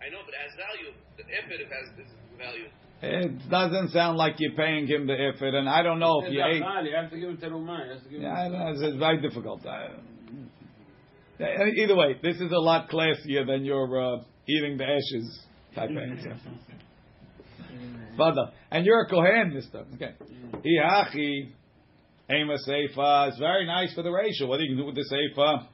I 0.00 0.08
know, 0.08 0.20
but 0.24 0.32
it 0.32 0.40
has 0.40 0.54
value. 0.56 0.96
The 1.18 1.24
Efer 1.24 1.60
it 1.60 1.68
has 1.68 1.86
this 1.98 2.10
value. 2.38 2.68
It 3.02 3.50
doesn't 3.50 3.90
sound 3.90 4.16
like 4.16 4.36
you're 4.38 4.56
paying 4.56 4.86
him 4.86 5.06
the 5.06 5.12
efer, 5.12 5.48
and 5.48 5.68
I 5.68 5.82
don't 5.82 5.98
know 5.98 6.22
if 6.24 6.32
you 6.32 6.42
ate. 6.42 6.56
You 6.56 6.96
have 6.96 7.10
to 7.10 7.18
give 7.20 7.28
him 7.28 7.36
terumah. 7.36 7.84
You 7.86 7.92
have 7.92 8.02
to 8.02 8.08
give 8.08 8.18
him- 8.18 8.22
Yeah, 8.22 8.32
I 8.32 8.48
know, 8.48 8.68
it's, 8.72 8.80
it's 8.80 8.96
very 8.96 9.20
difficult. 9.20 9.60
Uh, 9.66 9.88
yeah, 11.38 11.64
either 11.76 11.94
way, 11.94 12.16
this 12.22 12.36
is 12.36 12.50
a 12.50 12.58
lot 12.58 12.88
classier 12.88 13.46
than 13.46 13.66
your 13.66 13.84
uh, 14.00 14.22
eating 14.48 14.78
the 14.78 14.84
ashes 14.84 15.40
type 15.74 15.90
answer. 15.90 16.34
Further. 18.16 18.52
And 18.70 18.86
you're 18.86 19.02
a 19.02 19.08
Kohen, 19.10 19.52
mister. 19.52 19.84
Okay. 19.96 20.14
Iachi, 20.64 21.50
Ema 22.30 22.56
Seifa. 22.66 23.28
It's 23.28 23.38
very 23.38 23.66
nice 23.66 23.92
for 23.94 24.02
the 24.02 24.10
ratio. 24.10 24.46
What 24.46 24.56
do 24.56 24.62
you 24.64 24.70
can 24.70 24.78
do 24.78 24.86
with 24.86 24.94
the 24.94 25.04
Seifa? 25.12 25.66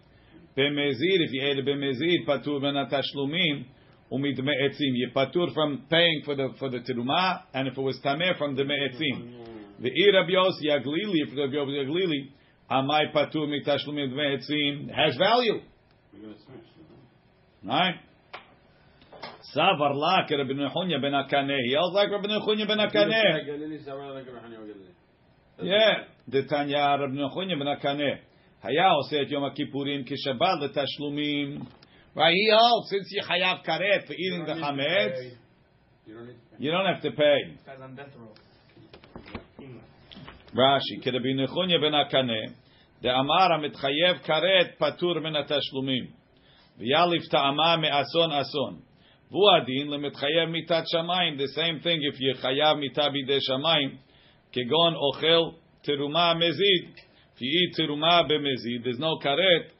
B'mezid, 0.56 1.20
if 1.20 1.32
you 1.32 1.42
ate 1.42 1.58
a 1.58 1.62
b'mezid, 1.62 2.26
patur 2.26 2.60
ben 2.60 2.74
atashlumin, 2.74 3.64
umidme 4.12 4.52
etzim. 4.62 4.92
You 4.94 5.10
patur 5.14 5.52
from 5.54 5.84
paying 5.88 6.22
for 6.24 6.34
the 6.34 6.48
for 6.58 6.68
the 6.70 6.78
terumah, 6.78 7.42
and 7.54 7.68
if 7.68 7.78
it 7.78 7.80
was 7.80 7.98
tameh 8.04 8.36
from 8.38 8.56
the 8.56 8.64
me'etzim. 8.64 9.46
The 9.80 9.90
Rabbi 10.12 10.32
Yossi 10.32 10.68
Aglili, 10.70 11.22
if 11.26 11.36
Rabbi 11.36 11.54
Yossi 11.54 11.86
Aglili, 11.86 12.30
amai 12.70 13.12
patur 13.14 13.48
mitashlumin 13.48 14.12
dme 14.12 14.38
etzim, 14.38 14.94
has 14.94 15.16
value. 15.16 15.60
We're 16.12 16.20
gonna 16.20 16.34
switch. 16.34 16.72
Right? 17.64 17.94
Savar 19.54 19.94
la 19.94 20.26
ke 20.26 20.32
Rabbi 20.32 20.52
Nechunya 20.52 21.00
ben 21.00 21.12
Akaneh. 21.12 21.58
He 21.64 21.72
yells 21.72 21.94
like 21.94 22.10
Rabbi 22.10 22.26
Nechunya 22.26 22.66
ben 22.66 22.78
Akaneh. 22.78 23.46
Galili, 23.46 23.84
Savar, 23.86 24.14
like 24.14 24.26
Rabbi 24.26 24.46
Hanina 24.46 24.66
Galili. 24.66 24.90
Yeah. 25.60 26.04
The 26.28 26.42
Tanya 26.48 26.96
Rabbi 27.00 27.14
Nechunya 27.14 27.58
ben 27.58 27.68
Akaneh. 27.68 28.18
היה 28.63 28.89
עושה 28.89 29.21
את 29.21 29.31
יום 29.31 29.43
הכיפורים 29.45 30.03
כשבת 30.05 30.57
לתשלומים. 30.61 31.57
Right, 32.17 32.33
he 32.33 32.49
holds, 32.49 32.89
since 32.89 33.11
you 33.11 33.21
chayav 33.21 33.63
karet 33.63 34.07
for 34.07 34.13
eating 34.13 34.43
the 34.45 34.55
chametz, 34.55 35.19
You 36.07 36.15
don't 36.15 36.25
need 36.25 36.33
to 36.33 36.57
pay. 36.57 36.63
you 36.63 36.71
don't 36.71 36.85
have 36.85 37.01
to 37.01 37.11
pay. 37.11 37.39
This 37.51 37.61
guy's 37.65 37.81
on 37.81 37.95
death 37.95 38.15
row. 38.17 38.33
רש"י, 40.55 41.01
כרבי 41.01 41.33
נחוניה 41.33 41.77
בן 41.79 41.93
הקנה, 41.93 42.41
דאמר 43.01 43.53
המתחייב 43.53 44.17
כרת 44.23 44.67
פטור 44.77 45.19
מן 45.19 45.35
התשלומים, 45.35 46.05
ויאליף 46.77 47.23
טעמה 47.31 47.77
מאסון 47.77 48.31
אסון. 48.31 48.79
והוא 49.31 49.51
הדין 49.51 49.87
למתחייב 49.87 50.49
מיתת 50.49 50.83
שמיים, 50.85 51.37
the 51.37 51.47
same 51.57 51.83
thing 51.83 51.99
if 52.13 52.17
you 52.19 52.41
חייב 52.41 52.77
מיתה 52.77 53.09
בידי 53.09 53.41
שמיים, 53.41 53.97
כגון 54.51 54.93
אוכל 54.95 55.57
תרומה 55.81 56.33
מזיד. 56.33 56.95
If 57.34 57.40
you 57.40 57.68
eat 57.68 57.74
teruma 57.78 58.28
b'mezid, 58.30 58.84
there's 58.84 58.98
no 58.98 59.18
karet. 59.18 59.70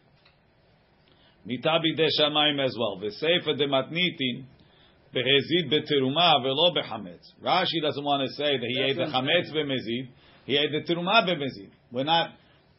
Mitabi 1.47 1.99
deshamaim 1.99 2.65
as 2.65 2.77
well. 2.79 3.01
V'seifa 3.03 3.61
dematnitin 3.61 4.45
behezid 5.15 5.71
b'teruma 5.71 6.43
velo 6.43 6.75
b'chametz. 6.75 7.33
Rashi 7.45 7.83
doesn't 7.83 8.05
want 8.05 8.29
to 8.29 8.35
say 8.35 8.57
that 8.59 8.67
he 8.67 8.81
ate 8.81 8.97
the 8.97 9.05
chametz 9.05 9.53
b'mezid. 9.53 10.09
He 10.47 10.57
ate 10.57 10.71
the 10.73 10.93
teruma 10.93 11.29
b'mezid. 11.29 11.71
We're 11.91 12.05
not 12.05 12.31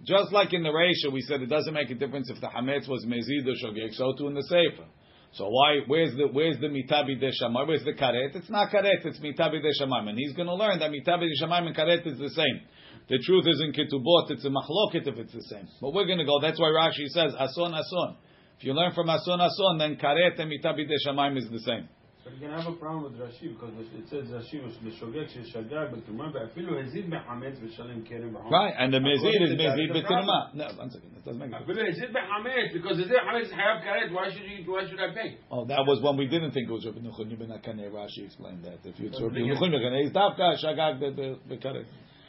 just 0.03 0.33
like 0.33 0.53
in 0.53 0.63
the 0.63 0.71
ratio, 0.71 1.11
we 1.11 1.21
said 1.21 1.41
it 1.41 1.49
doesn't 1.49 1.73
make 1.73 1.89
a 1.89 1.95
difference 1.95 2.29
if 2.29 2.41
the 2.41 2.47
hametz 2.47 2.89
was 2.89 3.05
mezid 3.05 3.47
or 3.47 3.55
shogeg. 3.63 3.93
So 3.93 4.13
too 4.17 4.27
in 4.27 4.33
the 4.33 4.43
sefer. 4.43 4.87
So 5.33 5.47
why? 5.49 5.79
Where's 5.87 6.15
the 6.15 6.27
where's 6.27 6.59
the 6.59 6.67
mitabi 6.67 7.21
deshamay? 7.21 7.67
Where's 7.67 7.83
the 7.83 7.93
karet? 7.93 8.35
It's 8.35 8.49
not 8.49 8.69
karet. 8.69 9.05
It's 9.05 9.19
mitabi 9.19 9.61
deshamaim, 9.63 10.09
and 10.09 10.17
he's 10.17 10.33
going 10.33 10.47
to 10.47 10.53
learn 10.53 10.79
that 10.79 10.91
mitabi 10.91 11.27
deshamaim 11.29 11.67
and 11.67 11.75
karet 11.75 12.05
is 12.05 12.19
the 12.19 12.29
same. 12.29 12.61
The 13.09 13.19
truth 13.25 13.45
is 13.47 13.61
in 13.61 13.73
ketubot. 13.73 14.31
It's 14.31 14.45
a 14.45 14.49
machloket 14.49 15.07
if 15.07 15.17
it's 15.17 15.33
the 15.33 15.43
same. 15.43 15.67
But 15.81 15.93
we're 15.93 16.05
going 16.05 16.19
to 16.19 16.25
go. 16.25 16.39
That's 16.41 16.59
why 16.59 16.67
Rashi 16.67 17.07
says 17.07 17.33
ason 17.37 17.73
ason. 17.73 18.15
If 18.57 18.63
you 18.63 18.73
learn 18.73 18.93
from 18.93 19.09
ason 19.09 19.41
ason, 19.41 19.77
then 19.77 19.97
karet 19.97 20.39
and 20.39 20.51
mitabi 20.51 20.87
de 20.87 20.95
shamar 21.05 21.37
is 21.37 21.49
the 21.49 21.59
same. 21.59 21.89
But 22.23 22.39
you're 22.39 22.49
gonna 22.49 22.63
have 22.63 22.71
a 22.71 22.77
problem 22.77 23.03
with 23.03 23.19
Rashi 23.19 23.51
because 23.51 23.73
it 23.75 24.07
says 24.07 24.31
Rashi 24.31 24.63
was 24.63 24.71
l'shogeg 24.79 25.27
sheshagag 25.35 25.91
b'tumah 25.91 26.31
ve'afilu 26.31 26.79
hezid 26.79 27.11
bechametz 27.11 27.59
v'shalem 27.59 28.07
kerem 28.07 28.31
v'hom. 28.31 28.49
Right, 28.49 28.73
and 28.79 28.93
the 28.93 28.99
mezid 28.99 29.43
is 29.43 29.49
to 29.49 29.57
mezid 29.57 29.91
it's 29.91 29.99
a 29.99 30.07
problem. 30.07 30.55
betirma. 30.55 30.55
No, 30.55 30.65
one 30.79 30.89
second. 30.89 31.11
That 31.15 31.25
doesn't 31.25 31.39
make 31.39 31.51
sense. 31.51 31.63
Afilu 31.67 31.83
hezid 31.83 32.15
bechametz 32.15 32.71
because 32.71 32.97
hezid 32.97 33.11
bechametz 33.11 33.47
is 33.47 33.51
hayav 33.51 33.83
karet. 33.83 34.13
Why 34.13 34.31
should 34.31 34.47
you? 34.47 34.71
Why 34.71 34.87
should 34.87 35.01
I 35.01 35.13
pay? 35.13 35.37
Oh, 35.51 35.65
that 35.65 35.83
was 35.85 36.01
when 36.01 36.15
we 36.15 36.27
didn't 36.27 36.51
think 36.51 36.69
it 36.69 36.71
was 36.71 36.85
Rabbi 36.85 36.99
Nechunya 36.99 37.37
ben 37.37 37.49
Akaneh. 37.49 37.91
Rashi 37.91 38.23
explained 38.23 38.63
that. 38.63 38.79
If 38.85 38.97
it's 38.97 39.19
Rabbi. 39.19 39.39
Nechunya 39.39 39.59
ben 39.59 39.71
Akaneh, 39.71 40.07
it's 40.07 40.15
dafka 40.15 40.55
shagag 40.63 41.01
the 41.01 41.57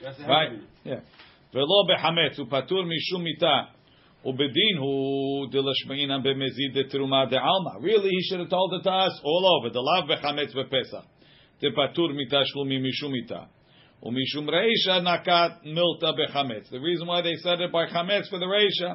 the 0.03 0.05
the 0.05 0.13
karet. 0.13 0.17
That's 0.17 0.17
the 0.17 0.27
Right? 0.27 0.49
happening. 0.49 0.67
Yeah. 0.85 1.01
ולא 1.53 1.83
בחמץ, 1.89 2.39
הוא 2.39 2.47
פטור 2.49 2.83
משום 2.83 3.23
מיתה. 3.23 3.61
ובדין 4.25 4.77
הוא 4.77 5.47
דלשמעינן 5.51 6.23
במזיד 6.23 6.77
דתרומה 6.77 7.25
דעלמא. 7.25 7.71
Really, 7.81 8.09
he 8.09 8.21
should 8.29 8.39
have 8.39 8.49
told 8.49 8.73
it 8.73 8.83
to 8.83 8.91
us 8.91 9.21
all 9.23 9.45
over. 9.45 9.69
דלאו 9.73 10.07
בחמץ 10.07 10.53
בפסח. 10.53 11.03
דפטור 11.61 12.09
מתשלומים 12.13 12.83
משום 12.83 13.11
מיתה. 13.11 13.43
ומשום 14.03 14.49
רישא 14.49 14.99
נקט 14.99 15.63
מילתא 15.63 16.11
בחמץ. 16.11 16.71
The 16.71 16.79
reason 16.79 17.07
why 17.07 17.21
they 17.21 17.35
said 17.43 17.59
it 17.61 17.71
by 17.71 17.93
חמץ 17.93 18.27
for 18.29 18.39
the 18.39 18.45
רישא, 18.45 18.93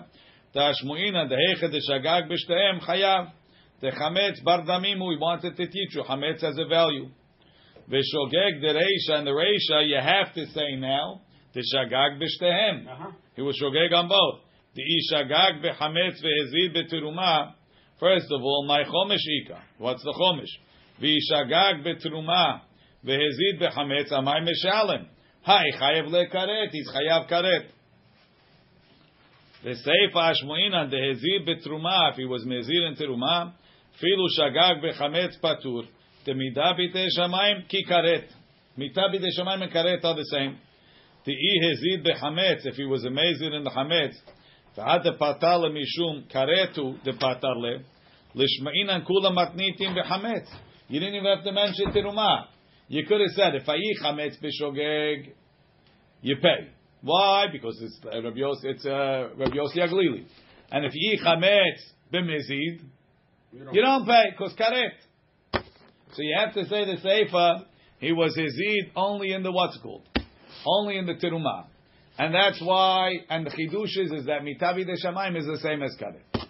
תשמעינן 0.53 1.29
דהיכא 1.29 1.67
דשגג 1.67 2.23
בשתיהם 2.31 2.81
חייב. 2.81 3.25
דחמץ 3.83 4.41
בר 4.45 4.61
דמים 4.67 4.99
הוא, 4.99 5.13
he 5.13 5.17
wanted 5.17 5.57
to 5.57 5.67
teach 5.67 5.97
you, 5.97 6.05
חמץ 6.05 6.45
has 6.45 6.59
a 6.59 6.69
value. 6.69 7.18
Vishogeg 7.90 8.62
the 8.62 8.68
Reisha 8.68 9.18
and 9.18 9.28
the 9.28 9.32
Reisha, 9.32 9.88
you 9.88 9.98
have 10.00 10.34
to 10.36 10.46
say 10.54 10.76
now, 10.76 11.22
the 11.54 11.62
Shagag 11.62 12.22
b'shtehem. 12.22 12.88
Uh-huh. 12.88 13.12
He 13.36 13.42
was 13.42 13.60
Shogeg 13.62 13.92
on 13.94 14.08
both. 14.08 14.42
The 14.76 14.84
Ishagag 14.84 15.64
b'chametz 15.64 16.22
ve'ezid 16.24 16.76
b'teruma. 16.76 17.54
First 18.00 18.28
of 18.32 18.42
all, 18.42 18.66
my 18.68 18.84
Chomish 18.84 19.26
Ika. 19.44 19.60
What's 19.80 20.04
the 20.04 20.14
Chomish? 20.14 20.52
V'ishagag 21.02 21.84
b'teruma 21.84 22.62
ve'ezid 23.04 23.60
b'chametz 23.60 24.12
amai 24.12 24.48
meshalim. 24.48 25.08
Hi, 25.42 25.64
chayev 25.82 26.10
lekaret. 26.10 26.70
He's 26.72 26.88
chayav 26.90 27.28
karet. 27.28 27.66
The 29.64 29.72
Seif 29.72 30.14
Ashmoinan, 30.14 30.90
the 30.92 30.98
Hezid 30.98 31.48
b'teruma, 31.48 32.12
if 32.12 32.18
he 32.18 32.26
was 32.26 32.46
Mezid 32.46 32.88
and 32.88 32.96
teruma, 32.96 33.54
filu 34.02 34.28
Shagag 34.38 34.84
b'chametz 34.84 35.40
patur. 35.44 35.88
The 36.26 36.34
midah 36.34 36.78
b'tei 36.78 37.08
shamayim 37.18 37.68
ki 37.70 37.86
karet. 37.90 38.26
Mitah 38.78 39.10
b'tei 39.14 39.30
shamayim 39.38 39.64
and 39.64 39.72
karet 39.72 40.04
are 40.04 40.16
the 40.16 40.26
same. 40.26 40.58
The 41.26 41.34
hezid 41.34 42.06
behametz, 42.06 42.66
if 42.66 42.76
he 42.76 42.86
was 42.86 43.06
amazing 43.06 43.54
in 43.54 43.64
the 43.64 43.70
hametz. 43.70 44.16
V'ad 44.78 45.06
depatar 45.06 45.64
mishum 45.72 46.30
karetu 46.30 46.98
depatar 47.06 47.56
le. 47.56 47.80
Lishma'inan 48.36 49.06
kula 49.08 49.32
matnitim 49.32 49.96
behametz. 49.96 50.48
You 50.90 51.00
didn't 51.00 51.16
even 51.16 51.36
have 51.36 51.44
to 51.46 51.52
mention 51.52 51.92
teruma. 51.92 52.48
You 52.90 53.06
could 53.06 53.22
have 53.22 53.32
said, 53.32 53.56
if 53.56 53.66
ayi 53.66 54.04
chametz 54.04 54.36
b'shogeg, 54.44 55.34
you 56.22 56.36
pay. 56.42 56.70
Why? 57.02 57.46
Because 57.52 57.80
it's 57.82 58.00
uh, 58.06 58.22
Rabbi 58.22 58.40
Yossi, 58.40 58.66
it's 58.66 58.86
uh, 58.86 59.30
Rabbi 59.38 59.56
Yossi 59.56 59.78
Aglili. 59.78 60.26
And 60.70 60.86
if 60.86 60.92
yi 60.94 61.18
chametz 61.26 61.80
b'mezid, 62.14 62.82
you 63.72 63.82
don't 63.82 64.06
pay, 64.06 64.32
because 64.32 64.54
karet. 64.60 64.92
So 66.14 66.22
you 66.22 66.36
have 66.38 66.54
to 66.56 66.66
say 66.66 66.86
the 66.86 66.98
seifa, 67.04 67.66
he 68.00 68.12
was 68.12 68.36
hezid 68.38 68.92
only 68.96 69.32
in 69.34 69.44
the 69.44 69.52
what's 69.52 69.78
called? 69.78 70.04
Only 70.66 70.98
in 70.98 71.06
the 71.06 71.14
teruma. 71.14 71.66
And 72.18 72.34
that's 72.34 72.62
why, 72.62 73.14
and 73.30 73.46
the 73.46 73.52
chidush 73.52 73.98
is, 74.06 74.12
is 74.12 74.26
that 74.26 74.42
mitabi 74.42 74.86
de 74.86 74.96
shamayim 75.06 75.38
is 75.38 75.46
the 75.46 75.60
same 75.64 75.82
as 75.84 75.96
karet. 76.02 76.48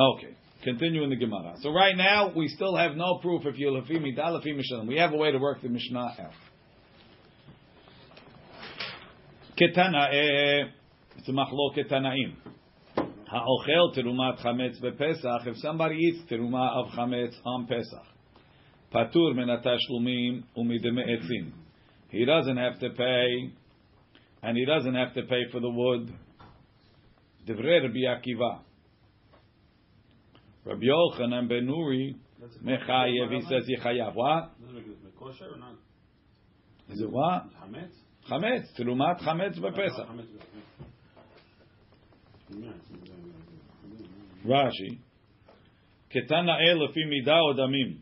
Okay, 0.00 0.34
continue 0.64 1.02
in 1.04 1.10
the 1.10 1.16
Gemara. 1.16 1.56
So 1.60 1.72
right 1.72 1.94
now, 1.94 2.32
we 2.34 2.48
still 2.48 2.74
have 2.76 2.96
no 2.96 3.18
proof 3.18 3.44
if 3.44 3.58
you're 3.58 3.72
lefi 3.72 3.98
midah, 3.98 4.40
lefi 4.40 4.58
mishalim. 4.58 4.86
We 4.86 4.96
have 4.96 5.12
a 5.12 5.16
way 5.16 5.30
to 5.30 5.38
work 5.38 5.60
the 5.60 5.68
Mishnah 5.68 5.98
out. 5.98 6.32
Ketana, 9.60 10.70
it's 11.18 11.28
a 11.28 11.32
machlok 11.32 11.76
ketanaim. 11.76 12.36
Ha'ochel 13.30 13.94
terumat 13.96 14.44
chametz 14.44 14.80
bepesach. 14.82 15.46
If 15.46 15.56
somebody 15.58 15.94
eats 15.94 16.28
teruma 16.28 16.76
of 16.80 16.92
chametz 16.92 17.34
on 17.44 17.66
Pesach, 17.66 18.04
patur 18.92 19.36
min 19.36 19.46
hatashlumin 19.46 20.42
umideme 20.56 21.04
etzim. 21.08 21.52
He 22.08 22.24
doesn't 22.24 22.56
have 22.56 22.80
to 22.80 22.90
pay, 22.90 23.52
and 24.42 24.56
he 24.56 24.64
doesn't 24.64 24.96
have 24.96 25.14
to 25.14 25.22
pay 25.22 25.42
for 25.52 25.60
the 25.60 25.70
wood. 25.70 26.12
Divrei 27.46 27.82
Rabbi 27.82 28.00
Akiva. 28.08 28.62
Rabbi 30.64 30.86
Yochanan 30.86 31.48
ben 31.48 31.68
Nuri 31.68 32.16
mechayev. 32.64 33.32
He 33.32 33.42
says 33.42 33.62
yechayav. 33.68 34.16
What 34.16 34.50
it 34.74 35.16
kosher 35.16 35.54
or 35.54 35.56
not? 35.56 35.76
is 36.88 37.00
it? 37.00 37.08
What 37.08 37.44
Chametz? 37.62 37.92
chametz? 38.28 38.66
Terumat 38.76 39.20
chametz 39.20 39.56
bepesach. 39.60 40.08
Rashi. 44.46 44.98
Ketana 46.14 46.56
el 46.68 46.78
lefi 46.78 47.04
midah 47.06 47.54
odamim. 47.54 48.00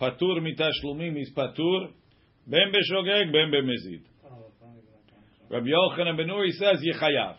Patur 0.00 0.40
mitashlumin 0.40 1.20
is 1.20 1.30
patur. 1.36 1.90
Ben 2.46 2.72
beshogeg, 2.72 3.32
ben 3.32 3.52
bemezid. 3.52 4.02
Rabbi 5.50 5.68
Yochanan 5.68 6.16
ben 6.16 6.26
Nuri 6.26 6.50
says 6.52 6.80
yechayav. 6.82 7.36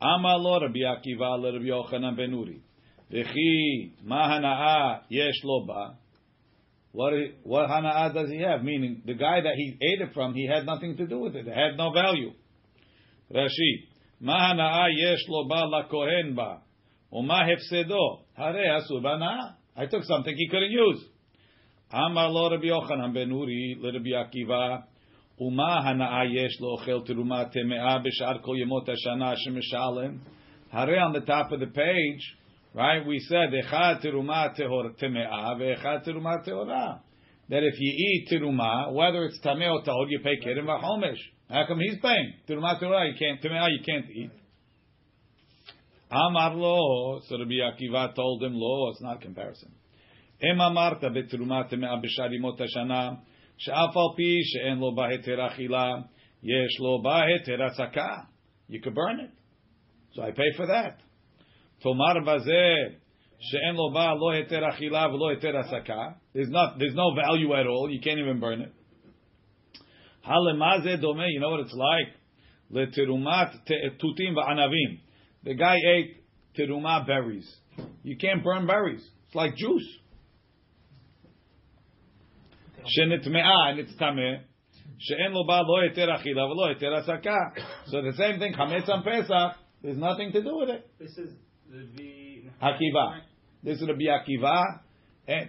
Amar 0.00 0.38
lo 0.38 0.60
Rabbi 0.60 0.80
Akiva 0.80 1.38
le 1.40 1.52
Rabbi 1.52 1.66
Yochanan 1.66 2.16
ben 2.16 2.30
Nuri. 2.30 2.60
V'chi 3.10 3.92
ma 4.04 4.28
hanaa 4.28 5.02
yesh 5.10 5.42
lo 5.44 5.66
ba. 5.66 5.98
What 6.92 7.12
what 7.42 7.68
hanaa 7.68 8.14
does 8.14 8.30
he 8.30 8.38
have? 8.38 8.62
Meaning 8.62 9.02
the 9.04 9.14
guy 9.14 9.40
that 9.40 9.54
he 9.56 9.76
ate 9.82 10.00
it 10.00 10.14
from, 10.14 10.34
he 10.34 10.46
had 10.46 10.64
nothing 10.64 10.96
to 10.96 11.06
do 11.06 11.18
with 11.18 11.34
it. 11.34 11.46
It 11.46 11.54
had 11.54 11.76
no 11.76 11.92
value. 11.92 12.32
Rashi. 13.34 13.91
מה 14.22 14.48
הנאה 14.48 14.84
יש 14.90 15.28
לו 15.28 15.48
בה 15.48 15.62
לכהן 15.64 16.34
בה, 16.34 16.54
ומה 17.12 17.38
הפסדו? 17.40 18.18
הרי 18.36 18.68
עשו 18.68 19.00
בהנאה. 19.00 19.38
I 19.76 19.80
took 19.80 20.02
something 20.02 20.36
he 20.36 20.52
couldn't 20.52 20.72
use. 20.72 21.12
אמר 21.94 22.28
לו 22.28 22.46
רבי 22.46 22.66
יוחנן 22.66 23.12
בן 23.14 23.28
נורי 23.28 23.74
לרבי 23.80 24.14
עקיבא, 24.14 24.76
ומה 25.40 25.78
הנאה 25.78 26.24
יש 26.24 26.60
לאוכל 26.60 27.06
תרומה 27.06 27.44
טמאה 27.44 27.98
בשאר 27.98 28.38
כל 28.38 28.54
ימות 28.62 28.88
השנה 28.88 29.32
שמשלם? 29.36 30.16
הרי 30.72 31.02
on 31.02 31.12
the 31.16 31.26
top 31.26 31.52
of 31.52 31.60
the 31.60 31.76
page, 31.76 32.36
right, 32.74 33.06
we 33.06 33.18
said, 33.30 33.60
אחד 33.60 33.94
תרומה 34.02 34.46
טמאה 34.98 35.52
ואחד 35.58 35.98
תרומה 36.04 36.30
טהורה. 36.44 36.94
That 37.50 37.62
if 37.62 37.76
you 37.76 37.92
eat 38.04 38.38
תרומה, 38.38 38.84
whether 38.86 39.28
it's 39.28 39.42
טמא 39.42 39.68
או 39.68 39.80
טהור, 39.80 40.06
you 40.06 40.24
pay 40.24 40.44
כרם 40.44 40.68
וחומש. 40.68 41.32
How 41.51 41.65
come 41.67 41.79
he's 41.79 41.99
paying? 42.01 42.33
Teruma 42.47 42.79
teruma, 42.79 43.07
you 43.07 43.15
can't, 43.17 43.41
tameh 43.41 43.67
you 43.69 43.83
can't 43.85 44.09
eat. 44.09 44.31
Amar 46.11 46.55
lo, 46.55 47.19
so 47.27 47.37
Rabbi 47.37 47.55
Akiva 47.55 48.13
told 48.15 48.43
him, 48.43 48.53
lo, 48.53 48.89
it's 48.91 49.01
not 49.01 49.21
comparison. 49.21 49.71
Em 50.41 50.59
amarta 50.59 51.09
beteruma 51.09 51.63
טמאה 51.69 51.95
בשאר 52.01 52.33
ימות 52.33 52.61
השנה, 52.61 53.09
שאף 53.57 53.97
על 53.97 54.15
פי 54.15 54.39
שאין 54.43 54.77
לו 54.77 54.95
בה 54.95 55.07
היתר 55.07 55.47
אכילה, 55.47 55.93
יש 56.43 56.79
לו 56.79 57.01
בה 57.01 57.23
היתר 57.23 57.63
הצקה. 57.63 58.15
You 58.69 58.79
could 58.81 58.93
burn 58.93 59.19
it. 59.19 59.31
So 60.13 60.23
I 60.23 60.31
pay 60.31 60.51
for 60.57 60.67
that. 60.67 61.01
תאמר 61.79 62.33
בזה 62.33 62.73
שאין 63.39 63.75
לו 63.75 63.91
בה 63.93 64.13
לא 64.13 64.31
היתר 64.31 64.69
אכילה 64.69 65.07
ולא 65.13 65.29
היתר 65.29 65.57
הצקה. 65.57 66.07
There's, 66.35 66.49
not, 66.49 66.77
there's 66.79 66.95
no 66.95 67.15
value 67.15 67.53
at 67.53 67.67
all. 67.67 67.89
You 67.89 67.99
can't 68.01 68.19
even 68.19 68.39
burn 68.39 68.61
it. 68.61 68.73
הלמה 70.23 70.79
זה 70.83 70.95
דומה? 70.95 71.23
You 71.23 71.41
know 71.41 71.49
what 71.49 71.65
it's 71.65 71.73
like? 71.73 72.17
לתרומת 72.71 73.49
תותים 73.97 74.37
וענבים. 74.37 74.97
The 75.45 75.53
guy 75.53 75.75
ate 75.75 76.17
teruma 76.55 77.05
berries. 77.05 77.47
You 78.03 78.17
can't 78.17 78.43
burn 78.43 78.67
berries. 78.67 79.03
It's 79.27 79.35
like 79.35 79.55
juice. 79.55 79.99
שנטמעה, 82.85 83.69
and 83.69 83.79
it's 83.79 83.97
טמא, 83.97 84.37
שאין 84.99 85.31
לו 85.31 85.45
בה 85.47 85.61
לא 85.61 85.81
היתר 85.81 86.15
אכילה 86.15 86.45
ולא 86.45 86.67
היתר 86.67 86.93
הסקה. 86.93 87.37
So 87.85 88.01
the 88.01 88.13
same 88.17 88.39
thing, 88.39 88.53
חמץ 88.53 88.89
on 88.89 89.03
Pesach, 89.03 89.55
there's 89.83 89.97
nothing 89.97 90.31
to 90.31 90.41
do 90.41 90.57
with 90.57 90.69
it. 90.69 90.87
This 90.99 91.17
is 91.17 91.33
the 91.69 91.85
V. 91.95 92.49
Akiva. 92.61 93.21
This 93.63 93.81
is 93.81 93.87
Rabbi 93.87 94.05
Akiva 94.05 94.61
eh, 94.61 94.87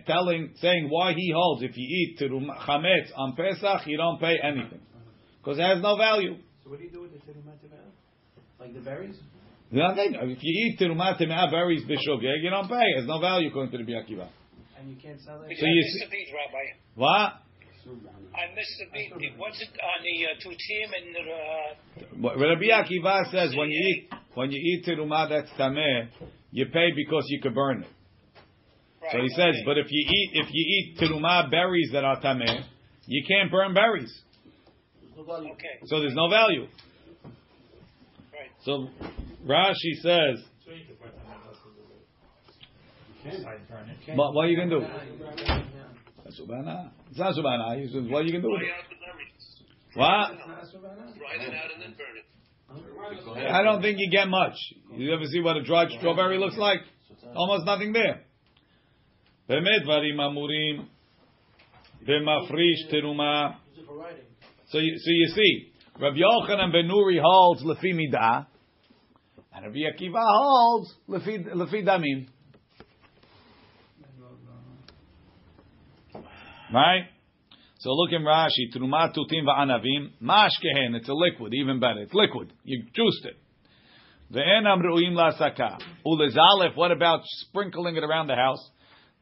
telling, 0.06 0.54
saying 0.62 0.88
why 0.90 1.14
he 1.14 1.32
holds 1.36 1.64
if 1.64 1.72
you 1.76 1.84
eat 1.84 2.20
teruma, 2.20 2.58
chametz 2.66 3.10
on 3.16 3.36
Pesach, 3.36 3.88
you 3.88 3.98
don't 3.98 4.20
pay 4.20 4.38
anything 4.44 4.80
because 5.42 5.58
it 5.60 5.64
has 5.64 5.82
no 5.82 5.98
value. 5.98 6.36
So 6.64 6.70
what 6.70 6.80
do 6.80 6.86
you 6.86 6.92
do 6.92 7.02
with 7.02 7.12
the 7.12 7.20
teruma 7.20 7.54
temeah? 7.58 7.90
Like 8.60 8.74
the 8.74 8.82
berries? 8.82 9.18
Nothing. 9.72 10.16
If 10.16 10.40
you 10.42 10.68
eat 10.68 10.80
teruma 10.80 11.20
temeah 11.20 11.50
berries 11.52 11.84
b'shogeg, 11.84 12.42
you 12.44 12.50
don't 12.50 12.70
pay. 12.70 12.86
It 12.96 13.00
has 13.00 13.08
no 13.08 13.20
value 13.20 13.50
according 13.50 13.72
to 13.78 13.84
the 13.84 13.92
Akiva. 13.94 14.30
And 14.78 14.90
you 14.90 14.96
can't 15.02 15.20
sell 15.22 15.42
it? 15.42 15.58
So 15.60 15.66
you 15.66 15.82
see- 15.84 16.06
the 16.06 16.12
beat, 16.12 16.28
Rabbi. 16.34 16.78
What? 16.96 17.34
I 18.34 18.56
missed 18.56 18.80
the 18.80 18.86
beat. 18.94 19.34
What's 19.38 19.62
it 19.62 19.68
on 19.68 20.04
the 20.04 20.26
uh, 20.26 20.40
tutim 20.40 20.90
and 20.98 21.18
uh, 21.18 22.22
What 22.22 22.40
Rabbi 22.40 22.72
Akiva 22.72 23.30
says 23.32 23.54
when 23.58 23.70
you 23.70 23.78
eat 23.78 24.10
when 24.36 24.52
you 24.52 24.58
eat 24.58 24.86
teruma 24.86 25.28
that's 25.30 25.50
tameh, 25.60 26.08
you 26.52 26.66
pay 26.68 26.90
because 26.96 27.26
you 27.28 27.42
could 27.42 27.54
burn 27.54 27.84
it. 27.84 27.88
So 29.12 29.18
he 29.22 29.30
says, 29.30 29.56
but 29.66 29.78
if 29.78 29.88
you 29.90 30.00
eat 30.00 30.32
if 30.34 30.48
you 30.52 30.64
eat 30.64 30.98
teruma 31.00 31.50
berries 31.52 31.90
that 31.94 32.04
are 32.04 32.20
tameh, 32.22 32.64
you 33.06 33.24
can't 33.28 33.52
burn 33.52 33.74
berries. 33.74 34.14
Okay, 35.18 35.80
So 35.86 36.00
there's 36.00 36.16
no 36.16 36.30
value. 36.30 36.68
right. 38.34 38.52
So 38.64 38.88
Rashi 39.46 40.02
says, 40.02 40.44
but 44.16 44.34
what 44.34 44.46
are 44.46 44.50
you 44.50 44.58
gonna 44.58 44.80
do? 44.80 44.86
That's. 46.24 46.40
It's 47.10 47.20
not 47.20 47.36
subhana. 47.36 47.80
He 47.80 47.88
says, 47.88 48.04
what 48.10 48.20
are 48.20 48.26
you 48.26 48.32
gonna 48.32 48.42
do 48.44 48.52
with 48.52 48.62
it? 48.62 48.70
out 48.70 48.90
the 48.90 48.96
berries. 49.00 49.64
What? 49.94 50.32
Dry 51.18 51.36
it 51.36 51.54
out 51.54 51.72
and 51.74 51.82
then 51.82 51.96
burn 51.98 52.18
it. 52.18 52.26
I 53.52 53.62
don't 53.64 53.82
think 53.82 53.98
you 54.00 54.10
get 54.12 54.28
much. 54.28 54.56
You 54.96 55.14
ever 55.14 55.26
see 55.26 55.42
what 55.42 55.58
a 55.58 55.64
dried 55.64 55.90
strawberry 56.00 56.40
looks 56.40 56.58
like? 56.58 56.80
Almost 57.36 57.66
nothing 57.66 57.94
there. 57.94 58.24
באמת 59.49 59.83
דברים 59.83 60.21
אמורים 60.21 60.85
במפריש 62.03 62.87
תרומה. 62.91 63.51
So 64.71 64.79
you, 64.79 64.99
so 64.99 65.11
you 65.11 65.29
see, 65.35 65.73
Rabbi 65.99 66.19
Yochanan 66.19 66.73
ben 66.73 66.89
Nuri 66.89 67.19
holds 67.21 67.63
lefi 67.65 67.95
midah, 67.95 68.47
and 69.55 69.65
Rabbi 69.65 69.79
Akiva 69.79 70.21
holds 70.21 70.95
lefi 71.09 71.45
lefi 71.55 71.83
damim. 71.85 72.27
Right? 76.73 77.05
So 77.79 77.91
look 77.91 78.13
in 78.13 78.23
Rashi, 78.23 78.77
Truma 78.77 79.15
Tutim 79.15 79.45
Va'anavim, 79.47 80.11
Mashkehen, 80.23 80.95
it's 80.97 81.09
a 81.09 81.15
liquid, 81.15 81.55
even 81.55 81.81
better. 81.81 82.01
It's 82.01 82.13
liquid. 82.13 82.53
You 82.65 82.83
juiced 82.93 83.25
it. 83.25 83.37
Ve'enam 84.33 84.83
Ru'im 84.83 85.13
Lasaka. 85.13 85.79
Ulezalef, 86.05 86.77
what 86.77 86.91
about 86.91 87.21
sprinkling 87.25 87.97
it 87.97 88.05
around 88.05 88.27
the 88.27 88.35
house? 88.35 88.71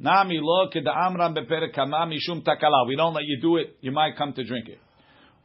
Nami 0.01 0.39
lo 0.41 0.67
keda'amram 0.69 1.35
beperek 1.35 1.75
kama 1.75 2.07
mishum 2.07 2.41
takala. 2.43 2.87
We 2.87 2.95
don't 2.95 3.13
let 3.13 3.23
you 3.23 3.39
do 3.39 3.57
it, 3.57 3.77
you 3.81 3.91
might 3.91 4.17
come 4.17 4.33
to 4.33 4.43
drink 4.43 4.67
it. 4.67 4.79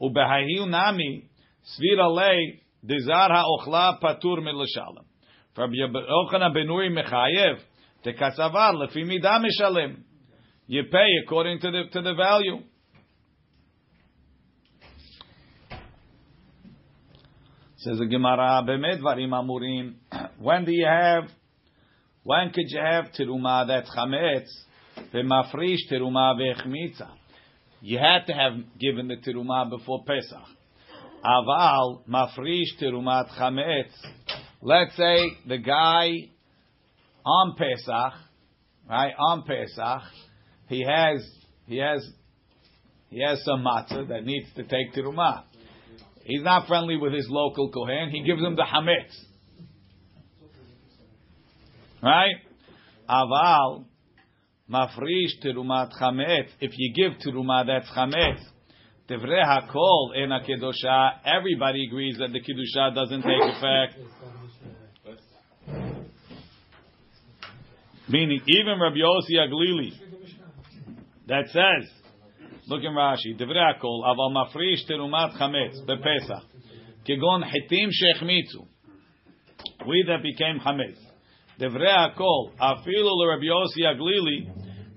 Ubehahiu 0.00 0.66
nami, 0.66 1.28
svira 1.62 2.10
lei, 2.10 2.62
dizar 2.82 3.30
ha'ochla 3.30 4.00
patur 4.00 4.38
milashalem. 4.38 5.04
From 5.54 5.72
Yochanan 5.72 6.54
ben 6.54 6.66
Nuri 6.68 6.90
mechayev, 6.90 7.58
tekatzavar, 8.02 8.72
lefi 8.74 9.04
midah 9.04 9.42
mishalem. 9.44 9.98
You 10.66 10.84
pay 10.90 11.06
according 11.22 11.60
to 11.60 11.70
the 11.70 11.82
to 11.92 12.00
the 12.00 12.14
value. 12.14 12.62
Says 17.76 17.98
the 17.98 18.06
Gemara. 18.06 18.64
When 20.38 20.64
do 20.64 20.72
you 20.72 20.86
have? 20.86 21.24
When 22.26 22.50
could 22.50 22.64
you 22.66 22.80
have 22.80 23.12
teruma 23.16 23.68
that's 23.68 23.88
chametz? 23.96 24.48
V'mafrish 25.14 25.88
teruma 25.88 26.34
ve'chmitza. 26.34 27.08
You 27.80 27.98
had 27.98 28.26
to 28.26 28.32
have 28.32 28.54
given 28.80 29.06
the 29.06 29.14
teruma 29.14 29.70
before 29.70 30.02
Pesach. 30.04 30.36
Aval 31.24 32.00
mafrish 32.08 32.82
terumat 32.82 33.28
chametz. 33.38 33.92
Let's 34.60 34.96
say 34.96 35.18
the 35.46 35.58
guy 35.58 36.30
on 37.24 37.54
Pesach, 37.56 38.14
right 38.90 39.14
on 39.16 39.44
Pesach, 39.44 40.02
he 40.68 40.84
has 40.84 41.24
he 41.66 41.76
has 41.76 42.04
he 43.08 43.22
has 43.22 43.40
some 43.44 43.64
matzah 43.64 44.08
that 44.08 44.24
needs 44.24 44.48
to 44.56 44.64
take 44.64 44.92
teruma. 44.96 45.44
He's 46.24 46.42
not 46.42 46.66
friendly 46.66 46.96
with 46.96 47.12
his 47.12 47.28
local 47.30 47.70
kohen. 47.70 48.10
He 48.10 48.24
gives 48.24 48.42
him 48.42 48.56
the 48.56 48.64
hametz, 48.64 49.14
right? 52.02 52.36
Aval 53.08 53.84
mafrish 54.70 55.40
terumat 55.44 55.92
chametz. 56.00 56.48
If 56.60 56.72
you 56.76 56.92
give 56.94 57.18
teruma, 57.20 57.66
that's 57.66 57.88
chametz. 57.90 58.42
Tevrei 59.08 59.44
hakol 59.44 60.16
ena 60.16 60.40
kedosha. 60.40 61.20
Everybody 61.24 61.86
agrees 61.86 62.18
that 62.18 62.32
the 62.32 62.40
kedusha 62.40 62.94
doesn't 62.94 63.22
take 63.22 63.42
effect. 63.42 63.98
Meaning, 68.08 68.40
even 68.46 68.78
Rabbi 68.80 68.98
Yossi 68.98 69.36
Aglili, 69.36 69.90
that 71.26 71.46
says, 71.46 71.90
look 72.68 72.82
in 72.84 72.92
Rashi, 72.92 73.36
Divrei 73.36 73.74
Hakol, 73.74 74.04
aval 74.04 74.32
mafrish 74.32 74.88
terumat 74.88 75.36
chametz 75.36 75.84
bepesach, 75.84 76.42
kegon 77.08 77.42
hitim 77.42 77.88
shechmitzu, 77.90 78.66
we 79.88 80.04
that 80.06 80.22
became 80.22 80.60
chametz. 80.60 81.05
Divrei 81.60 81.88
Hakol, 81.88 82.52
afilu 82.60 83.28
Rabbi 83.28 83.46
Yossi 83.46 83.82
Aglili, 83.84 84.46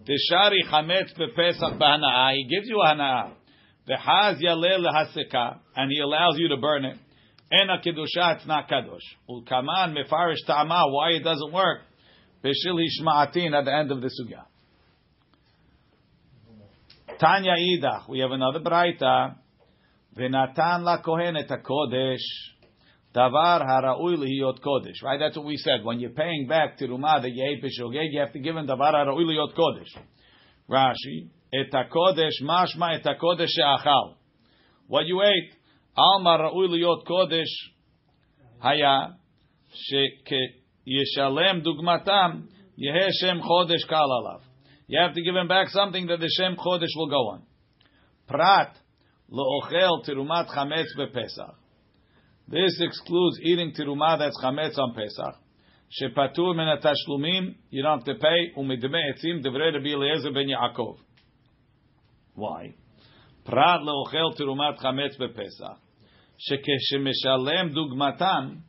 teshari 0.04 0.60
chametz 0.70 1.18
bepesach 1.18 1.80
b'hana'ah, 1.80 2.34
he 2.34 2.48
gives 2.50 2.68
you 2.68 2.82
a 2.82 2.94
hana'ah, 2.94 3.32
v'haz 3.88 4.42
yaleh 4.42 4.78
lehaseka, 4.78 5.60
and 5.78 5.90
he 5.90 6.00
allows 6.00 6.36
you 6.38 6.50
to 6.50 6.58
burn 6.58 6.84
it, 6.84 6.98
ena 7.50 7.78
kedusha, 7.82 8.36
it's 8.36 8.46
not 8.46 8.70
kadosh. 8.70 9.00
Ulkaman 9.30 9.96
mefarish 9.96 10.46
ta'ama, 10.46 10.84
why 10.90 11.12
it 11.12 11.24
doesn't 11.24 11.54
work? 11.54 11.80
Beshil 12.44 12.76
Hishma'atin 12.76 13.58
at 13.58 13.64
the 13.64 13.74
end 13.74 13.92
of 13.92 14.02
the 14.02 14.08
sugya. 14.08 14.44
Tanya 17.20 17.54
Idach, 17.54 18.10
we 18.10 18.20
have 18.20 18.32
another 18.32 18.60
braita. 18.60 19.36
V'natan 20.18 20.84
la 20.84 21.02
kohen 21.02 21.38
et 21.38 21.50
kodesh 21.50 22.18
davar 23.16 23.62
hara'ui 23.62 24.18
lihiyot 24.18 24.60
kodesh. 24.62 25.04
Right, 25.04 25.20
that's 25.20 25.36
what 25.36 25.46
we 25.46 25.58
said. 25.58 25.84
When 25.84 26.00
you're 26.00 26.12
paying 26.12 26.48
back 26.48 26.78
to 26.78 26.88
Rumah 26.88 27.22
that 27.22 27.32
you 27.32 27.44
ate 27.44 27.64
you 27.64 28.20
have 28.20 28.34
to 28.34 28.40
give 28.40 28.56
him 28.56 28.68
davar 28.68 28.94
hara'ui 28.94 29.24
lihiyot 29.26 29.56
kodesh. 29.56 29.98
Rashi, 30.70 31.30
et 31.54 31.72
kodesh 31.72 32.42
mashma 32.44 33.00
et 33.00 33.20
kodesh 33.22 33.48
she'achal. 33.48 34.16
What 34.88 35.06
you 35.06 35.22
ate, 35.22 35.54
alma 35.96 36.38
ra'ui 36.40 36.70
lihiyot 36.70 37.06
kodesh 37.06 37.54
haya 38.60 39.16
sheke 39.92 40.60
Yeshalem 40.88 41.64
dugmatam 41.64 42.48
Yehe 42.80 43.10
Shem 43.20 43.42
Chodesh 43.42 43.88
Kal 43.88 44.10
alav. 44.10 44.42
You 44.88 45.00
have 45.00 45.14
to 45.14 45.22
give 45.22 45.36
him 45.36 45.48
back 45.48 45.70
something 45.70 46.08
that 46.08 46.20
the 46.20 46.30
Shem 46.38 46.56
Chodesh 46.56 46.96
will 46.96 47.10
go 47.10 47.30
on. 47.30 47.44
Prat 48.28 48.76
Lo'ochel 49.32 50.08
Tirumat 50.08 50.48
Chametz 50.48 50.96
bePesach. 50.98 51.56
This 52.52 52.80
excludes 52.82 53.40
eating 53.44 53.74
tirumah 53.78 54.18
that's 54.18 54.36
chametz 54.44 54.78
on 54.80 54.96
Pesach. 54.96 55.36
Shepatur 56.02 56.56
min 56.56 56.68
tashlumim, 56.84 57.56
you 57.70 57.84
don't 57.84 58.00
have 58.00 58.06
to 58.06 58.16
pay. 58.16 58.54
Umidme 58.58 59.00
etzim 59.14 59.44
devrei 59.46 59.72
Rabbi 59.74 59.90
Eliezer 59.90 60.32
ben 60.34 60.48
Yaakov. 60.48 60.98
Why? 62.34 62.74
Prat 63.46 63.82
leochel 63.82 64.36
tirumat 64.40 64.80
chametz 64.80 65.20
bepesach. 65.20 65.78
Shekeshemeshalem 66.50 67.76
dugmatam, 67.76 68.62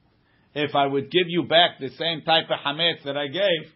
if 0.55 0.75
I 0.75 0.87
would 0.87 1.11
give 1.11 1.29
you 1.29 1.45
back 1.45 1.79
the 1.79 1.89
same 1.91 2.23
type 2.23 2.47
of 2.51 2.59
hametz 2.59 3.05
that 3.05 3.17
I 3.17 3.29
gave, 3.29 3.73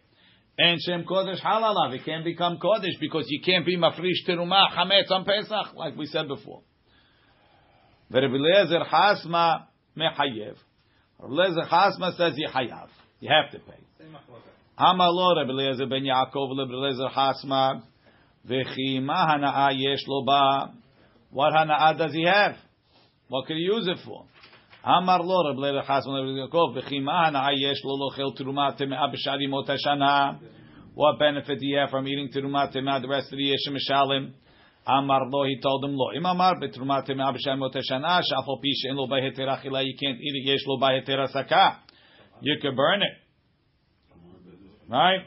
and 0.58 0.80
Shem 0.82 1.04
Kodesh 1.04 1.40
halalav, 1.40 1.94
it 1.94 2.04
can't 2.04 2.24
become 2.24 2.58
Kodesh 2.58 3.00
because 3.00 3.24
you 3.28 3.40
can't 3.42 3.64
be 3.64 3.78
mafrish 3.78 4.28
terumah 4.28 4.70
hametz 4.76 5.10
on 5.10 5.24
Pesach, 5.24 5.74
like 5.76 5.96
we 5.96 6.06
said 6.06 6.28
before. 6.28 6.62
Rebbe 8.10 8.34
Eliezer 8.34 8.80
Hasma 8.80 9.66
mechayev. 9.96 10.56
Rebbe 11.20 11.34
Eliezer 11.34 11.68
Hasma 11.70 12.16
says 12.16 12.34
you 12.36 12.48
hayav. 12.48 12.88
You 13.20 13.30
have 13.30 13.50
to 13.52 13.58
pay. 13.58 13.80
Amalo 14.78 15.36
Rebbe 15.36 15.52
Eliezer 15.52 15.86
ben 15.86 16.04
Yaakov 16.04 16.50
Rebbe 16.58 16.72
Eliezer 16.72 17.08
Hasma 17.14 17.82
v'chi 18.48 19.02
ma 19.02 19.26
hanaa 19.28 19.70
yesh 19.72 20.04
lo 20.06 20.24
ba. 20.24 20.72
What 21.30 21.52
hanaa 21.52 21.96
does 21.96 22.12
he 22.12 22.24
have? 22.24 22.56
What 23.28 23.46
can 23.46 23.56
he 23.56 23.62
use 23.62 23.86
it 23.88 23.98
for? 24.04 24.26
Amar 24.84 25.20
lo 25.22 25.48
Rebbe 25.50 25.60
Eliezer 25.60 25.86
Hasma 25.88 26.20
Rebbe 26.20 26.48
Yaakov 26.48 26.76
v'chi 26.76 27.02
ma 27.02 27.30
hanaa 27.30 27.52
yesh 27.54 27.82
lo 27.84 27.96
lochel 27.96 28.36
terumah 28.36 28.76
temea 28.78 29.08
b'shari 29.08 29.48
mot 29.48 29.66
hashana. 29.66 30.40
What 30.94 31.18
benefit 31.18 31.58
do 31.58 31.66
you 31.66 31.78
have 31.78 31.90
from 31.90 32.06
eating 32.06 32.30
terumah 32.34 32.74
temea 32.74 33.00
the 33.00 33.08
rest 33.08 33.32
of 33.32 33.38
the 33.38 33.44
year 33.44 33.56
shemishalim? 33.66 34.32
Amar 34.86 35.28
lo, 35.30 35.44
he 35.44 35.58
told 35.62 35.84
him 35.84 35.94
lo. 35.94 36.10
Im 36.14 36.26
amar 36.26 36.56
betrumat 36.60 37.08
mot 37.16 37.72
hashana 37.72 38.20
shafo 38.20 38.60
pi 38.60 38.70
she'en 38.74 38.96
lo 38.96 39.06
b'heter 39.06 39.48
achila. 39.48 39.84
You 39.84 39.94
can't 39.98 40.20
eat 40.20 40.34
it. 40.34 40.44
Yesh 40.46 40.66
lo 40.66 40.78
b'heter 40.78 41.26
asaka. 41.26 41.78
You 42.40 42.58
can 42.60 42.76
burn 42.76 43.02
it. 43.02 43.12
Right? 44.88 45.20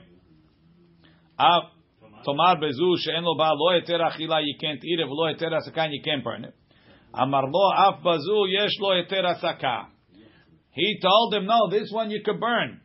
Tomar 2.24 2.58
bezu 2.58 2.98
she'en 3.00 3.24
lo 3.24 3.36
ba 3.36 3.54
lo 3.54 3.80
heter 3.80 4.00
achila, 4.02 4.42
you 4.44 4.56
can't 4.60 4.84
eat 4.84 5.00
it. 5.00 5.08
Lo 5.08 5.34
heter 5.34 5.52
asaka, 5.52 5.88
you 5.92 6.02
can't 6.04 6.24
burn 6.24 6.44
it. 6.46 6.54
Amar 7.14 7.44
lo 7.48 7.72
af 7.72 8.04
bazu 8.04 8.48
yesh 8.50 8.78
lo 8.80 8.90
heter 8.90 9.24
asaka. 9.24 9.88
He 10.72 11.00
told 11.02 11.34
him, 11.34 11.46
no, 11.46 11.70
this 11.70 11.90
one 11.92 12.12
you 12.12 12.22
could 12.24 12.40
burn. 12.40 12.82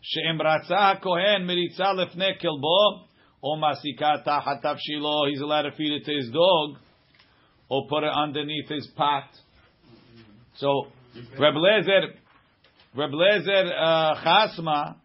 She'em 0.00 0.38
ratzah 0.38 1.00
kohen 1.00 1.46
miritza 1.46 1.94
lefne 1.94 2.40
kilbo, 2.40 3.05
or 3.40 3.56
masika 3.56 4.22
tahat 4.26 4.62
tafshilo, 4.62 5.28
he's 5.28 5.40
allowed 5.40 5.62
to 5.62 5.72
feed 5.72 5.92
it 5.92 6.04
to 6.04 6.12
his 6.12 6.30
dog, 6.30 6.76
or 7.68 7.86
put 7.88 8.04
it 8.04 8.12
underneath 8.14 8.68
his 8.68 8.86
pot. 8.96 9.28
So, 10.56 10.86
Reb 11.38 11.54
Lezer, 11.54 12.14
Reb 12.94 13.10
Lezer 13.10 13.70
uh, 13.76 14.14
Chasma, 14.24 14.96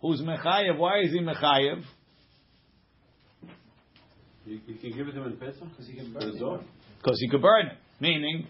who's 0.00 0.20
Mechayev, 0.20 0.78
why 0.78 1.00
is 1.00 1.12
he 1.12 1.20
Mechayev? 1.20 1.82
You, 4.44 4.60
you 4.66 4.74
can 4.74 4.96
give 4.96 5.08
it 5.08 5.12
to 5.12 5.22
him 5.22 5.32
in 5.32 5.36
Pesach? 5.36 5.62
Because 5.70 5.86
he 5.86 5.94
can 5.94 6.12
burn 6.12 6.22
it. 6.22 6.66
Because 6.98 7.20
he 7.20 7.28
could 7.28 7.42
burn 7.42 7.66
it. 7.66 7.76
Meaning, 8.00 8.46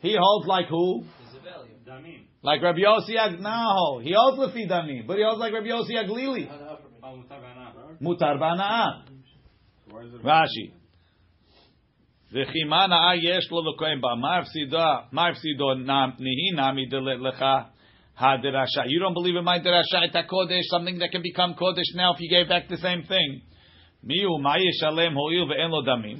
he 0.00 0.16
holds 0.18 0.46
like 0.46 0.66
who? 0.68 1.04
Like 2.42 2.62
Rabbi 2.62 2.78
Yossi 2.78 3.16
Ag, 3.16 3.40
no, 3.40 4.00
he 4.02 4.14
holds 4.16 4.38
Lefi 4.38 4.68
Damim, 4.68 5.06
but 5.06 5.16
he 5.16 5.22
holds 5.22 5.38
like 5.38 5.52
Rabbi 5.52 5.66
Yossi 5.66 5.92
Aglili 5.94 6.48
Oh, 8.01 8.03
mutar 8.03 8.39
bana. 8.39 8.39
Mutar 8.39 8.39
Bana'ah. 8.39 9.17
Why 9.91 10.01
is 10.03 10.13
it? 10.13 10.23
Rashi. 10.23 10.73
וכי 12.31 12.63
מה 12.69 12.87
נאה 12.87 13.15
יש 13.15 13.51
לו 13.51 13.71
לכהן 13.71 14.01
בה? 14.01 14.15
מה 14.21 14.37
הפסידו, 14.37 14.77
מה 15.11 15.27
הפסידו 15.27 15.73
נהי 16.19 16.51
נמי 16.55 16.85
לך 17.19 17.45
הדרשה? 18.17 18.81
You 18.83 18.99
don't 18.99 19.13
believe 19.13 19.35
in 19.35 19.45
my 19.45 19.59
דרשה 19.59 20.05
את 20.05 20.15
הקודש, 20.15 20.65
something 20.73 20.99
that 20.99 21.11
can 21.11 21.21
become 21.21 21.53
קודש 21.55 21.95
now 21.95 22.13
if 22.13 22.19
you 22.19 22.29
gave 22.29 22.49
back 22.49 22.67
the 22.67 22.77
same 22.77 23.03
thing. 23.07 23.39
מי 24.03 24.23
הוא, 24.23 24.41
מה 24.41 24.53
ישלם 24.57 25.13
הואיל 25.13 25.43
ואין 25.43 25.71
לו 25.71 25.81
דמים? 25.81 26.17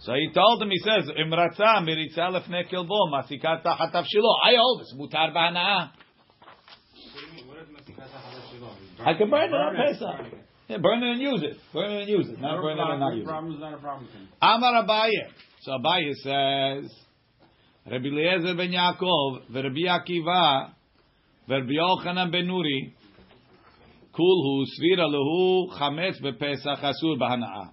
So 0.00 0.12
he 0.12 0.28
told 0.34 0.62
him, 0.62 0.70
he 0.70 0.78
says, 0.78 1.10
אם 1.10 1.34
רצה 1.34 1.80
מריצה 1.80 2.28
לפני 2.28 2.64
כלבו, 2.64 3.06
מעסיקה 3.10 3.56
תחת 3.62 3.92
תבשילו. 3.92 4.28
I 4.44 4.56
hold 4.56 4.82
this, 4.82 4.96
מותר 4.96 5.26
בהנאה. 5.34 5.86
What 5.86 7.14
do 7.14 7.20
you 7.20 7.32
mean? 7.32 7.48
What 7.48 7.58
is 7.58 7.68
Masika 7.70 8.02
Tahada 8.02 8.40
Shiloh? 8.50 9.06
I 9.06 9.14
can 9.14 9.30
burn 9.30 9.44
it 9.44 9.54
on 9.54 9.74
Burn 9.74 9.88
it. 9.88 9.98
Pesach. 9.98 10.46
Yeah, 10.71 10.77
burn 10.77 11.03
it 11.03 11.11
and 11.11 11.21
use 11.21 11.43
it. 11.43 11.57
Burn 11.73 11.91
it 11.91 12.01
and 12.03 12.09
use 12.09 12.29
it. 12.29 12.39
Not 12.39 12.55
No 12.55 12.61
burn 12.61 12.79
it 12.79 12.81
and 12.81 12.99
not 13.01 13.13
use 13.13 13.23
it. 13.23 13.27
problem 13.27 13.53
is 13.55 13.59
not 13.59 13.73
a 13.73 13.77
problem. 13.77 14.07
Amar 14.41 14.83
Abaye. 14.85 15.09
So 15.63 15.71
Abaye 15.73 16.13
says, 16.23 16.91
Rabbi 17.91 18.05
Eliezer 18.07 18.55
ben 18.55 18.71
Yaakov, 18.71 19.53
Rabbi 19.53 19.83
Akiva, 19.89 20.69
Rabbi 21.49 21.71
Yochanan 21.73 22.31
ben 22.31 22.45
Nuri, 22.47 22.93
Kulhu, 24.17 24.63
Svira 24.79 25.09
lehu, 25.09 25.77
Chametz 25.77 26.21
bepesach, 26.23 26.81
Asur 26.81 27.17
b'hana'ah. 27.19 27.71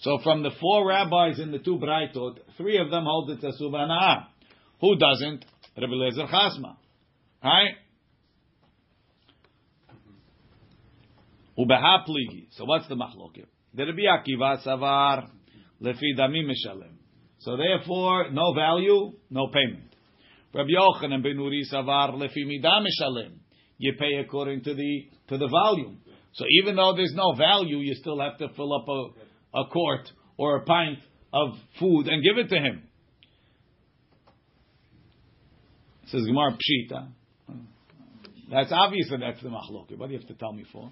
So 0.00 0.18
from 0.22 0.42
the 0.42 0.50
four 0.60 0.86
rabbis 0.86 1.38
in 1.40 1.50
the 1.50 1.58
two 1.60 1.78
Braitot, 1.78 2.40
three 2.58 2.76
of 2.76 2.90
them 2.90 3.04
hold 3.06 3.30
it's 3.30 3.42
Asur 3.42 3.70
b'hana'ah. 3.70 4.26
Who 4.82 4.96
doesn't? 4.96 5.46
Rabbi 5.78 5.92
Eliezer 5.92 6.26
Chasma. 6.26 6.76
Right? 7.42 7.74
Ubeha 11.58 12.04
pligi. 12.06 12.48
So 12.52 12.64
what's 12.64 12.88
the 12.88 12.96
machloket? 12.96 13.46
The 13.74 13.84
Rabbi 13.86 14.02
Akiva 14.02 14.64
savar 14.64 15.28
lefi 15.80 16.16
damim 16.18 16.50
mishalem. 16.50 16.94
So 17.38 17.56
therefore, 17.56 18.30
no 18.30 18.54
value, 18.54 19.12
no 19.30 19.48
payment. 19.48 19.94
Rabbi 20.54 20.70
Yochanan 20.70 21.22
ben 21.22 21.36
Nuri 21.36 21.62
savar 21.72 22.14
lefi 22.14 22.44
midah 22.44 22.80
mishalem. 22.82 23.38
You 23.78 23.94
pay 23.98 24.16
according 24.24 24.62
to 24.64 24.74
the 24.74 25.08
to 25.28 25.38
the 25.38 25.48
volume. 25.48 26.00
So 26.34 26.44
even 26.62 26.76
though 26.76 26.94
there's 26.96 27.14
no 27.14 27.34
value, 27.34 27.78
you 27.78 27.94
still 27.94 28.20
have 28.20 28.38
to 28.38 28.48
fill 28.56 28.72
up 28.72 28.88
a, 28.88 29.60
a 29.60 29.68
quart 29.70 30.10
or 30.36 30.56
a 30.56 30.64
pint 30.64 30.98
of 31.32 31.54
food 31.78 32.08
and 32.08 32.22
give 32.22 32.38
it 32.38 32.48
to 32.48 32.56
him. 32.56 32.82
Says 36.06 36.22
Gemara 36.26 36.52
Pshita. 36.52 37.08
That's 38.50 38.70
obvious 38.72 39.08
that 39.10 39.20
that's 39.20 39.42
the 39.42 39.48
machloket. 39.48 39.96
What 39.98 40.08
do 40.08 40.12
you 40.12 40.18
have 40.18 40.28
to 40.28 40.34
tell 40.34 40.52
me 40.52 40.64
for? 40.72 40.90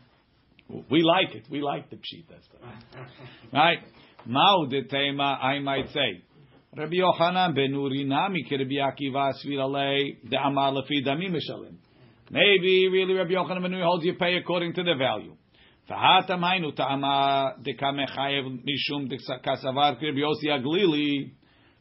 We 0.91 1.03
like 1.03 1.35
it. 1.35 1.47
We 1.51 1.61
like 1.61 1.91
the 1.91 1.97
pshita 1.97 2.43
stuff. 2.45 2.61
right? 3.53 3.79
Mao 4.27 4.67
de 4.71 4.85
tema, 4.85 5.39
I 5.43 5.59
might 5.59 5.89
say. 5.93 6.23
Rabbi 6.77 6.95
Yochanan 6.97 7.55
ben 7.55 7.73
Nuri 7.73 8.07
nami 8.07 8.45
ki 8.49 8.57
Rabbi 8.57 8.77
Akiva 8.81 9.33
svirale 9.35 10.17
de 10.29 10.37
amar 10.37 10.73
lefi 10.73 11.05
damim 11.07 11.33
mishalim. 11.33 11.77
Maybe 12.31 12.89
really 12.89 13.15
Rabbi 13.15 13.33
Yochanan 13.33 13.63
ben 13.63 13.73
Nuri 13.73 13.85
holds 13.85 14.05
you 14.05 14.15
pay 14.15 14.37
according 14.37 14.73
to 14.75 14.83
the 14.83 14.95
value. 14.95 15.37
Mainu 15.91 16.75
ta'ama 16.75 17.57
de 17.63 17.75
kamechayev 17.75 18.65
mishum 18.65 19.09
de 19.09 19.19
kasavar 19.19 19.99
ki 19.99 20.07
Rabbi 20.07 20.21
Yossi 20.21 20.47
Aglili. 20.47 21.33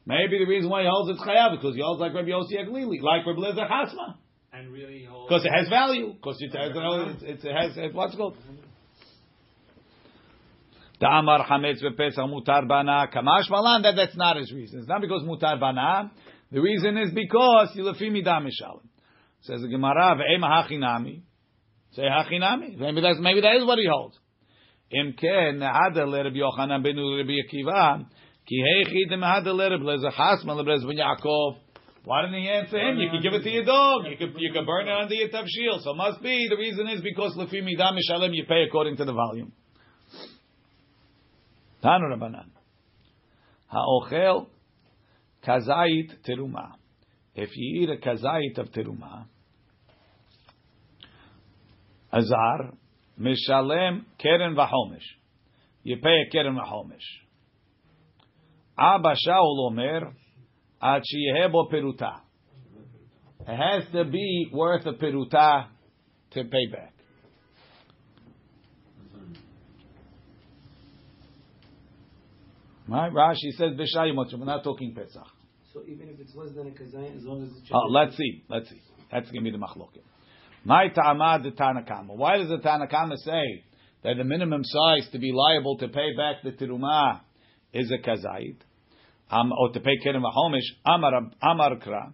Maybe 0.05 0.39
the 0.39 0.45
reason 0.45 0.69
why 0.69 0.81
he 0.81 0.87
holds 0.89 1.11
it's 1.11 1.21
chayav 1.21 1.51
because 1.55 1.75
he 1.75 1.81
holds 1.81 2.01
like 2.01 2.13
Rabbi 2.13 2.29
Yossi 2.29 2.57
Aglili, 2.57 3.01
like 3.01 3.25
Rabbi 3.25 3.39
Lezer 3.39 3.69
Hasma. 3.69 4.15
And 4.51 4.73
really 4.73 5.05
hold. 5.05 5.29
Because 5.29 5.45
it 5.45 5.51
has 5.55 5.69
value. 5.69 6.13
Because 6.13 6.37
it 6.41 6.51
has, 6.51 6.71
it, 7.21 7.45
it 7.45 7.55
has, 7.55 7.77
it, 7.77 7.93
what's 7.93 8.13
it 8.13 8.17
called? 8.17 8.37
Ta'amar 11.01 11.47
chametz 11.47 11.81
v'pesach 11.83 12.29
mutar 12.29 12.67
bana 12.67 13.07
kamash 13.11 13.49
malan. 13.49 13.81
That 13.81 13.95
that's 13.95 14.15
not 14.15 14.37
his 14.37 14.51
reason. 14.53 14.79
It's 14.79 14.87
not 14.87 15.01
because 15.01 15.23
mutar 15.23 15.59
bana. 15.59 16.11
The 16.51 16.61
reason 16.61 16.95
is 16.97 17.11
because 17.11 17.69
yilefi 17.75 18.11
midam 18.11 18.45
mishalim. 18.45 18.85
Says 19.41 19.61
the 19.61 19.67
Gemara 19.67 20.15
ve'ema 20.15 20.47
hachinami. 20.47 21.23
Say 21.93 22.03
hachinami. 22.03 22.77
Maybe 22.77 23.01
that's 23.01 23.17
maybe 23.19 23.41
that 23.41 23.55
is 23.55 23.65
what 23.65 23.79
he 23.79 23.87
holds. 23.91 24.19
Im 24.91 25.13
ken 25.13 25.57
ne'ada 25.57 26.05
le'Reb 26.05 26.35
Yochanan 26.35 26.83
ben 26.83 26.95
Rabbi 26.95 27.33
Akiva 27.49 28.05
ki 28.47 28.63
heichi 28.63 29.11
dem'ada 29.11 29.47
le'Reb 29.47 29.81
Lezer 29.81 30.13
Hasman 30.13 30.63
ben 30.63 30.97
Yaakov. 30.97 31.55
Why 32.03 32.23
didn't 32.23 32.41
he 32.41 32.49
answer 32.49 32.77
him? 32.77 32.97
You 32.99 33.09
could 33.09 33.23
give 33.23 33.33
it 33.33 33.43
to 33.43 33.49
your 33.49 33.65
dog. 33.65 34.05
You 34.07 34.17
could 34.17 34.35
you 34.37 34.53
could 34.53 34.67
burn 34.67 34.87
it 34.87 34.93
under 34.93 35.15
your 35.15 35.29
tavshil. 35.29 35.81
So 35.81 35.95
must 35.95 36.21
be 36.21 36.47
the 36.47 36.57
reason 36.57 36.87
is 36.89 37.01
because 37.01 37.35
lefi 37.35 37.63
midam 37.63 37.97
mishalim 37.97 38.35
you 38.35 38.45
pay 38.47 38.63
according 38.67 38.97
to 38.97 39.05
the 39.05 39.13
volume. 39.13 39.53
Tanu 41.83 42.15
Rabbanan. 42.15 42.49
Ha'ochel 43.67 44.47
kazait 45.45 46.09
teruma. 46.27 46.73
If 47.35 47.49
you 47.55 47.83
eat 47.83 47.89
a 47.89 47.97
kazait 47.97 48.57
of 48.57 48.71
teruma, 48.71 49.25
azar 52.11 52.73
mishalem 53.19 54.03
keren 54.19 54.55
v'homish. 54.55 55.07
You 55.83 55.97
pay 55.97 56.23
a 56.27 56.31
keren 56.31 56.55
v'homish. 56.55 57.07
Abba 58.77 59.15
Shaul 59.27 59.71
omer 59.71 60.13
ad 60.81 61.03
peruta. 61.71 62.19
It 63.47 63.57
has 63.57 63.91
to 63.93 64.05
be 64.05 64.49
worth 64.53 64.85
a 64.85 64.93
peruta 64.93 65.67
to 66.31 66.43
pay 66.43 66.67
back. 66.71 66.93
Right? 72.91 73.13
Rashi 73.13 73.51
says 73.57 73.71
b'shayimot. 73.71 74.37
We're 74.37 74.43
not 74.43 74.65
talking 74.65 74.93
Pesach. 74.93 75.23
So 75.73 75.81
even 75.87 76.09
if 76.09 76.19
it's 76.19 76.35
less 76.35 76.49
than 76.53 76.67
a 76.67 76.71
kazayim, 76.71 77.15
as 77.15 77.23
long 77.23 77.43
as 77.43 77.49
it's 77.57 77.69
Oh, 77.73 77.87
let's 77.89 78.17
see. 78.17 78.43
Let's 78.49 78.69
see. 78.69 78.81
That's 79.09 79.31
going 79.31 79.45
to 79.45 79.51
be 79.51 79.57
the 79.57 79.63
machloket. 79.63 80.03
My 80.65 80.89
ta'amad 80.89 81.43
the 81.43 81.51
Tanakama. 81.51 82.17
Why 82.17 82.37
does 82.37 82.49
the 82.49 82.57
Tanakama 82.57 83.15
say 83.15 83.63
that 84.03 84.17
the 84.17 84.25
minimum 84.25 84.63
size 84.65 85.07
to 85.13 85.19
be 85.19 85.31
liable 85.33 85.77
to 85.77 85.87
pay 85.87 86.09
back 86.17 86.43
the 86.43 86.51
terumah 86.51 87.21
is 87.71 87.89
a 87.91 87.97
kazait, 88.05 88.57
um, 89.29 89.53
or 89.53 89.71
to 89.71 89.79
pay 89.79 89.97
kerem 90.05 90.21
v'homish? 90.21 90.67
Amar 90.85 91.31
Amar 91.41 91.77
Kra, 91.77 92.11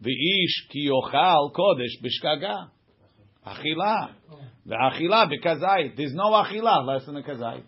v'ish 0.00 0.72
ki 0.72 0.90
yochal 0.90 1.52
kodesh 1.54 2.02
b'shkaga, 2.02 2.70
achila, 3.46 4.10
v'achila 4.66 5.30
b'kazait. 5.30 5.96
There's 5.96 6.14
no 6.14 6.24
achila 6.32 6.84
less 6.84 7.06
than 7.06 7.16
a 7.16 7.22
kazait. 7.22 7.62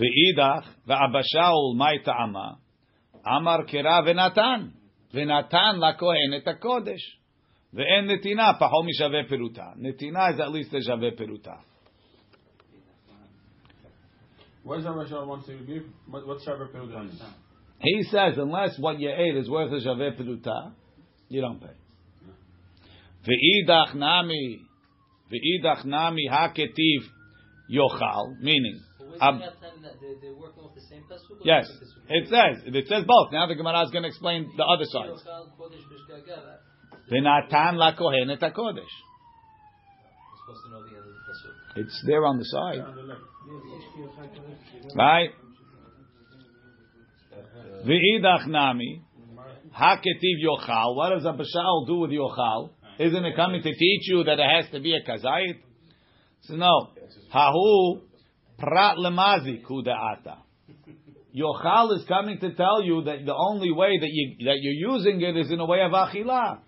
V'idach 0.00 0.64
v'abashaul 0.88 1.76
my 1.76 1.98
ta'ama. 2.04 2.58
Amar 3.24 3.66
kira 3.66 4.02
v'natan. 4.02 4.72
V'natan 5.14 5.78
lakohen 5.78 6.34
et 6.34 6.46
hakodesh. 6.46 7.04
Ve'en 7.74 8.06
netina 8.08 8.58
pachol 8.58 8.86
mishaveh 8.86 9.28
peruta. 9.30 9.76
Netina 9.78 10.32
is 10.32 10.40
at 10.40 10.50
least 10.50 10.72
a 10.72 10.78
peruta. 10.78 11.58
What 14.62 14.82
does 14.82 15.10
wants 15.10 15.46
to? 15.46 15.82
What, 16.08 16.26
what's 16.26 16.46
Shabbat 16.46 16.72
Perutan? 16.72 17.10
He 17.78 18.02
says 18.04 18.34
unless 18.36 18.78
what 18.78 19.00
you 19.00 19.10
ate 19.10 19.36
is 19.36 19.48
worth 19.48 19.72
a 19.72 19.86
shaveh 19.86 20.20
peruta, 20.20 20.72
you 21.28 21.40
don't 21.40 21.60
pay. 21.60 21.68
V'idach 23.26 23.94
nami. 23.94 24.60
V'idach 25.32 25.84
nami 25.86 26.28
haketiv 26.30 27.08
yochal. 27.72 28.38
Meaning, 28.40 28.80
Ab- 29.20 29.38
They're 30.22 30.34
working 30.34 30.64
off 30.64 30.74
the 30.74 30.80
same 30.80 31.02
pasuk. 31.02 31.44
yes, 31.44 31.70
it 32.08 32.28
says, 32.28 32.62
it 32.64 32.86
says 32.88 33.04
both. 33.06 33.32
Now 33.32 33.46
the 33.46 33.54
Gemara 33.54 33.84
is 33.84 33.90
going 33.90 34.02
to 34.02 34.08
explain 34.08 34.50
the 34.56 34.64
other 34.64 34.84
side. 34.86 35.10
V'natan 37.10 37.74
lakohen 37.76 38.30
et 38.30 38.40
hakodesh. 38.40 38.94
supposed 40.40 40.62
to 40.64 40.70
know 40.70 40.82
the 40.88 40.96
other 40.96 41.82
It's 41.82 42.04
there 42.06 42.24
on 42.24 42.38
the 42.38 42.44
side. 42.44 42.80
On 42.80 42.96
the 42.96 43.02
left. 43.02 43.20
Right? 44.96 45.30
V'idach 47.84 48.46
nami. 48.46 49.02
Haketiv 49.78 50.38
yochal. 50.44 50.96
What 50.96 51.10
does 51.10 51.24
a 51.24 51.32
bashal 51.32 51.86
do 51.86 51.96
with 51.96 52.10
yochal? 52.10 52.70
Isn't 52.98 53.24
it 53.24 53.36
coming 53.36 53.62
to 53.62 53.72
teach 53.72 54.08
you 54.08 54.24
that 54.24 54.38
it 54.38 54.46
has 54.46 54.70
to 54.72 54.80
be 54.80 54.94
a 54.94 55.02
kazayit? 55.02 55.60
So 56.42 56.56
no. 56.56 56.88
Hahu 57.34 58.00
prat 58.60 58.96
lemazi 58.96 59.62
kudaata. 59.62 60.36
Yochal 61.34 61.96
is 61.96 62.04
coming 62.06 62.38
to 62.40 62.54
tell 62.54 62.82
you 62.82 63.02
that 63.04 63.24
the 63.24 63.34
only 63.34 63.70
way 63.72 63.98
that 63.98 64.08
you 64.10 64.44
that 64.46 64.56
you're 64.60 64.92
using 64.94 65.20
it 65.22 65.36
is 65.36 65.50
in 65.50 65.60
a 65.60 65.64
way 65.64 65.80
of 65.82 65.92
achila. 65.92 66.58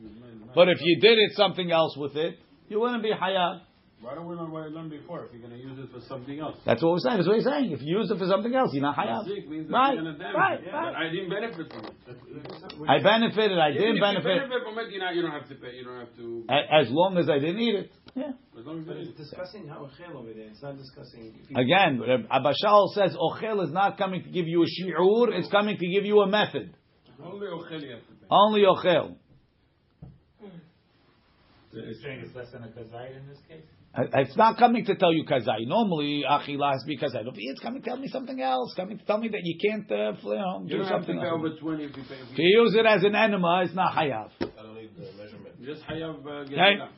But 0.55 0.68
if 0.68 0.78
you 0.80 1.01
did 1.01 1.18
it 1.18 1.32
something 1.34 1.70
else 1.70 1.97
with 1.97 2.16
it, 2.16 2.38
you 2.68 2.78
wouldn't 2.80 3.03
be 3.03 3.11
hayab. 3.11 3.61
Why 4.03 4.14
don't 4.18 4.26
we 4.26 4.34
learn 4.34 4.50
what 4.50 4.64
I 4.64 4.66
learned 4.66 4.90
before? 4.90 5.26
If 5.26 5.30
you're 5.32 5.46
going 5.46 5.55
to 5.55 5.62
use 5.62 5.78
it 5.78 5.86
for 5.94 6.00
something 6.11 6.40
else. 6.40 6.59
That's 6.66 6.82
what 6.82 6.90
we're 6.90 6.98
saying. 7.07 7.18
That's 7.18 7.28
what 7.28 7.36
he's 7.36 7.46
saying. 7.46 7.70
If 7.70 7.82
you 7.82 7.98
use 8.03 8.11
it 8.11 8.18
for 8.18 8.26
something 8.26 8.53
else, 8.53 8.70
you're 8.74 8.82
not 8.82 8.96
hayab. 8.98 9.30
Mazik 9.30 9.70
Right, 9.70 9.94
you're 9.94 10.03
going 10.03 10.05
to 10.05 10.18
damage 10.18 10.34
right, 10.34 10.59
it. 10.59 10.72
right. 10.74 10.94
I 10.96 11.11
didn't 11.14 11.30
benefit 11.30 11.66
from 11.70 11.84
it. 11.86 12.90
I 12.90 12.98
benefited. 12.98 13.59
I 13.62 13.70
didn't 13.70 13.96
if 13.96 14.03
benefit. 14.03 14.26
You 14.26 14.42
benefit 14.42 14.62
from 14.66 14.78
it, 14.82 14.90
you 14.90 14.98
know, 14.98 15.11
you 15.14 15.22
don't 15.22 15.30
have 15.30 15.48
to 15.48 15.55
pay. 15.55 15.78
You 15.78 15.84
don't 15.84 16.00
have 16.03 16.16
to. 16.18 16.44
A- 16.50 16.82
As 16.82 16.90
long 16.90 17.16
as 17.16 17.30
I 17.30 17.38
didn't 17.38 17.61
eat 17.61 17.74
it. 17.76 17.90
Yeah. 18.16 18.34
As 18.59 18.66
long 18.66 18.80
as 18.80 18.86
But 18.86 18.96
you 18.98 19.09
it's 19.14 19.18
discussing 19.22 19.68
ha'ochel 19.68 20.16
over 20.18 20.32
there. 20.34 20.50
It's 20.50 20.61
not 20.62 20.76
discussing. 20.76 21.32
If 21.38 21.50
you, 21.50 21.57
Again, 21.57 22.03
Abashal 22.26 22.88
says 22.98 23.14
Ochel 23.14 23.62
is 23.64 23.70
not 23.72 23.98
coming 23.98 24.24
to 24.24 24.30
give 24.30 24.48
you 24.48 24.64
a 24.64 24.66
shi'ur, 24.66 25.30
it's 25.38 25.48
coming 25.48 25.78
to 25.78 25.86
give 25.86 26.05
you 26.05 26.20
a 26.22 26.26
method. 26.26 26.74
only 27.22 27.46
ochel 27.46 27.80
you 27.80 27.92
have 27.92 28.00
to 28.03 28.14
pay. 28.18 28.26
Only 28.30 28.62
Ochel. 28.62 29.14
You're 31.72 31.94
saying 32.03 32.20
it's 32.26 32.34
less 32.34 32.50
than 32.53 32.64
a 32.64 32.66
kazayit 32.66 33.16
in 33.16 33.26
this 33.28 33.38
case? 33.48 33.64
Uh, 33.95 34.05
It's 34.14 34.36
not 34.36 34.57
coming 34.59 34.84
to 34.86 34.95
tell 34.97 35.12
you 35.12 35.24
kazai. 35.24 35.66
Normally, 35.66 36.24
achila 36.28 36.72
has 36.72 36.80
to 36.82 36.86
be 36.86 36.97
kazai. 36.97 37.26
If 37.26 37.34
It's 37.36 37.61
coming 37.61 37.82
to 37.82 37.88
tell 37.90 37.99
me 37.99 38.09
something 38.09 38.40
else. 38.40 38.72
Coming 38.74 38.99
to 38.99 39.05
tell 39.05 39.18
me 39.18 39.28
that 39.28 39.40
you 39.45 39.59
can't, 39.61 39.90
uh, 39.90 40.12
you 40.22 40.34
know, 40.34 40.61
You 40.62 40.68
do 40.68 40.76
don't 40.78 40.86
have 40.86 41.01
to 41.01 41.07
something 41.07 41.20
pay 41.20 41.26
else. 41.26 41.38
over 41.38 41.51
twenty 41.61 41.84
if 41.84 41.97
you 41.97 42.03
pay. 42.05 42.14
If 42.30 42.36
To 42.36 42.43
use 42.43 42.74
it 42.74 42.86
as 42.86 43.05
an 43.05 43.14
enema 43.14 43.62
is 43.64 43.74
not 43.74 43.93
hayav. 43.95 44.30
I 44.40 45.64
just 45.64 45.82
hayav 45.84 46.26
uh, 46.26 46.45
get 46.45 46.59
Okay. 46.59 46.74
it 46.74 46.80
out. 46.80 46.90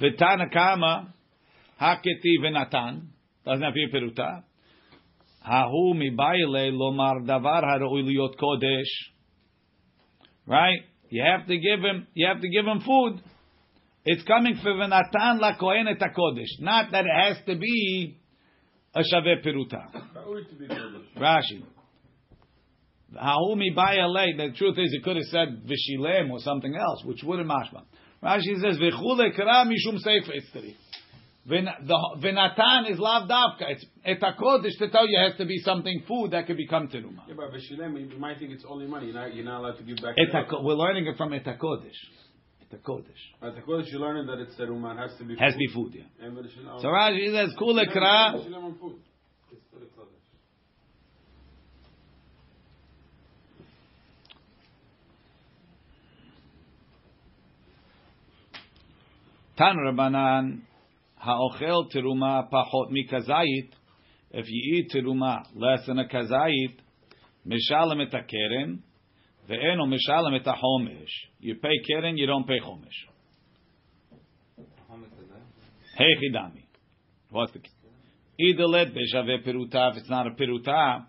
V'tana 0.00 0.50
kama 0.52 1.12
haketi 1.80 2.38
v'natan 2.42 3.08
doesn't 3.44 3.62
have 3.62 3.74
to 3.74 3.80
be 3.86 3.88
peruta. 3.92 4.44
Hahu 5.46 5.94
mibayile 5.94 6.70
lomar 6.72 7.20
davar 7.26 7.62
haroi 7.64 8.02
liot 8.04 8.34
kodesh. 8.36 8.92
Right? 10.46 10.80
You 11.10 11.22
have 11.24 11.46
to 11.48 11.58
give 11.58 11.80
him. 11.80 12.06
You 12.14 12.28
have 12.28 12.40
to 12.40 12.48
give 12.48 12.64
him 12.66 12.80
food. 12.80 13.20
It's 14.04 14.22
coming 14.24 14.56
for 14.62 14.72
v'natan 14.72 15.40
la 15.40 15.56
kohen 15.58 15.86
et 15.88 15.98
hakodesh. 15.98 16.60
Not 16.60 16.92
that 16.92 17.04
it 17.04 17.12
has 17.14 17.36
to 17.46 17.56
be 17.56 18.16
a 18.94 19.00
shaveh 19.00 19.44
peruta. 19.44 19.92
Raui 20.16 20.48
to 20.48 20.54
be 20.56 20.66
kodesh. 20.66 21.16
Rashi. 21.18 21.62
Hahu 23.14 23.56
mibayile. 23.56 24.36
The 24.36 24.56
truth 24.56 24.78
is, 24.78 24.92
it 24.92 25.04
could 25.04 25.16
have 25.16 25.26
said 25.26 25.62
v'shilem 25.66 26.30
or 26.30 26.40
something 26.40 26.74
else, 26.74 27.04
which 27.04 27.22
wouldn't 27.22 27.48
mashma. 27.48 27.82
Rashi 28.22 28.60
says 28.62 28.78
v'chule 28.78 29.36
kra 29.38 29.66
mishum 29.66 29.98
sefer 29.98 30.32
the- 31.46 32.18
V'natan 32.22 32.90
is 32.90 32.98
lav 32.98 33.28
davka. 33.28 33.70
It's 33.70 33.84
et 34.04 34.20
hakodesh 34.20 34.78
to 34.78 34.90
tell 34.90 35.08
you 35.08 35.18
it 35.18 35.30
has 35.30 35.38
to 35.38 35.46
be 35.46 35.58
something 35.58 36.02
food 36.06 36.30
that 36.32 36.46
could 36.46 36.56
become 36.56 36.88
teruma. 36.88 37.26
Yeah, 37.28 37.34
but 37.36 37.52
Beshilem, 37.52 38.10
you 38.12 38.18
might 38.18 38.38
think 38.38 38.52
it's 38.52 38.64
only 38.68 38.86
money. 38.86 39.06
You're 39.06 39.14
not, 39.14 39.34
you're 39.34 39.44
not 39.44 39.60
allowed 39.60 39.78
to 39.78 39.82
give 39.82 39.96
back. 39.96 40.16
Et 40.18 40.28
We're 40.62 40.74
learning 40.74 41.06
it 41.06 41.16
from 41.16 41.32
et 41.32 41.44
hakodesh. 41.44 41.96
Et 42.72 42.76
hakodesh 42.76 43.02
At 43.42 43.56
the 43.56 43.62
Kodesh, 43.62 43.90
you're 43.90 44.00
learning 44.00 44.26
that 44.26 44.38
it's 44.38 44.54
teruma. 44.54 44.94
It 44.94 44.98
has 44.98 45.18
to 45.18 45.24
be. 45.24 45.36
has 45.36 45.54
to 45.54 45.58
food. 45.74 45.92
be 45.92 45.98
food. 45.98 46.06
Yeah. 46.20 46.78
So 46.80 46.86
Rashi 46.86 47.32
says 47.32 47.54
kule 47.58 47.84
kra. 47.86 48.34
Beshilem 48.34 48.64
on 48.64 48.78
food. 48.78 49.00
It's 49.50 49.60
for 49.72 49.80
the 49.80 49.86
Kodesh. 49.86 50.20
Tan 59.58 59.76
Rabbanan 59.76 60.60
ha'ochel 61.16 61.92
teruma 61.92 62.48
pachot 62.52 62.92
mikazayit. 62.92 63.70
If 64.30 64.46
you 64.48 64.76
eat 64.76 64.92
teruma 64.94 65.42
less 65.56 65.86
than 65.86 65.98
a 65.98 66.04
kazayit, 66.04 66.76
mishalem 67.44 68.00
et 68.00 68.14
ve'eno 69.48 69.86
mishalem 69.86 70.36
et. 70.36 71.08
You 71.40 71.54
pay 71.56 71.78
keren, 71.86 72.16
you 72.16 72.26
don't 72.26 72.46
pay 72.46 72.60
chomesh. 72.60 73.08
Hey 75.96 76.16
chidami. 76.22 76.64
What's 77.30 77.52
the 77.52 77.60
Either 78.38 78.66
let 78.66 78.88
beshave 78.94 79.46
peruta, 79.46 79.90
if 79.90 79.98
it's 79.98 80.08
not 80.08 80.26
a 80.26 80.30
peruta, 80.30 81.04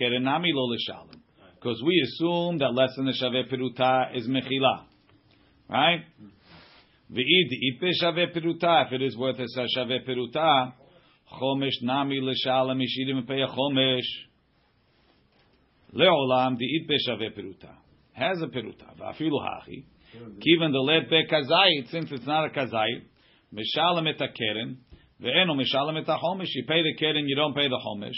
kerenami 0.00 0.52
lo 0.52 0.72
leshalem. 0.72 1.20
Because 1.56 1.82
we 1.84 2.00
assume 2.04 2.58
that 2.58 2.72
less 2.72 2.90
than 2.96 3.08
a 3.08 3.12
shave 3.12 3.46
peruta 3.50 4.16
is 4.16 4.28
mechila. 4.28 4.84
Right? 5.68 6.04
V'id 7.12 7.50
ipe 7.50 7.90
shave 8.00 8.32
peruta, 8.32 8.86
if 8.86 8.92
it 8.92 9.02
is 9.02 9.16
worth 9.16 9.40
a 9.40 9.46
shave 9.74 10.02
peruta, 10.06 10.74
chomesh 11.40 11.82
nami 11.82 12.20
leshalem 12.20 12.80
ishirim 12.80 13.26
pei 13.26 13.42
chomesh. 13.48 14.02
Leolam 15.94 16.58
di 16.58 16.66
ipe 16.80 16.96
shave 17.06 17.32
peruta. 17.34 17.74
Has 18.12 18.40
a 18.42 18.46
peruta. 18.46 18.96
V'afilu 18.98 19.40
hachi. 19.40 19.84
Kiven 20.14 20.72
the 20.72 20.78
let 20.78 21.10
be 21.10 21.26
kazayit, 21.30 21.90
since 21.90 22.10
it's 22.10 22.26
not 22.26 22.46
a 22.46 22.50
kazayit, 22.50 23.02
mishalem 23.52 24.08
et 24.08 24.18
keren, 24.18 24.78
ve'eno 25.20 25.54
mishalem 25.54 26.00
et 26.00 26.06
chomesh. 26.06 26.48
You 26.54 26.64
pay 26.66 26.82
the 26.82 26.94
keren, 26.98 27.28
you 27.28 27.36
don't 27.36 27.54
pay 27.54 27.68
the 27.68 27.78
homish. 27.86 28.16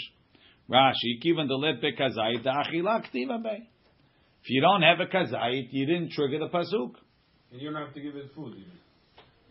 Rashi, 0.69 1.19
kiven 1.23 1.47
the 1.47 1.55
let 1.55 1.81
be 1.81 1.91
kazayit, 1.93 2.43
the 2.43 2.49
achila 2.49 3.03
ktiva 3.03 3.43
be. 3.43 3.69
If 4.41 4.49
you 4.49 4.61
don't 4.61 4.81
have 4.81 4.99
a 5.01 5.05
kazayit, 5.07 5.67
you 5.71 5.85
didn't 5.85 6.11
trigger 6.11 6.39
the 6.39 6.47
pasuk. 6.47 6.95
And 7.51 7.61
you 7.61 7.71
don't 7.71 7.81
have 7.83 7.93
to 7.93 7.99
give 7.99 8.15
it 8.15 8.31
food. 8.35 8.53
Even. 8.53 8.71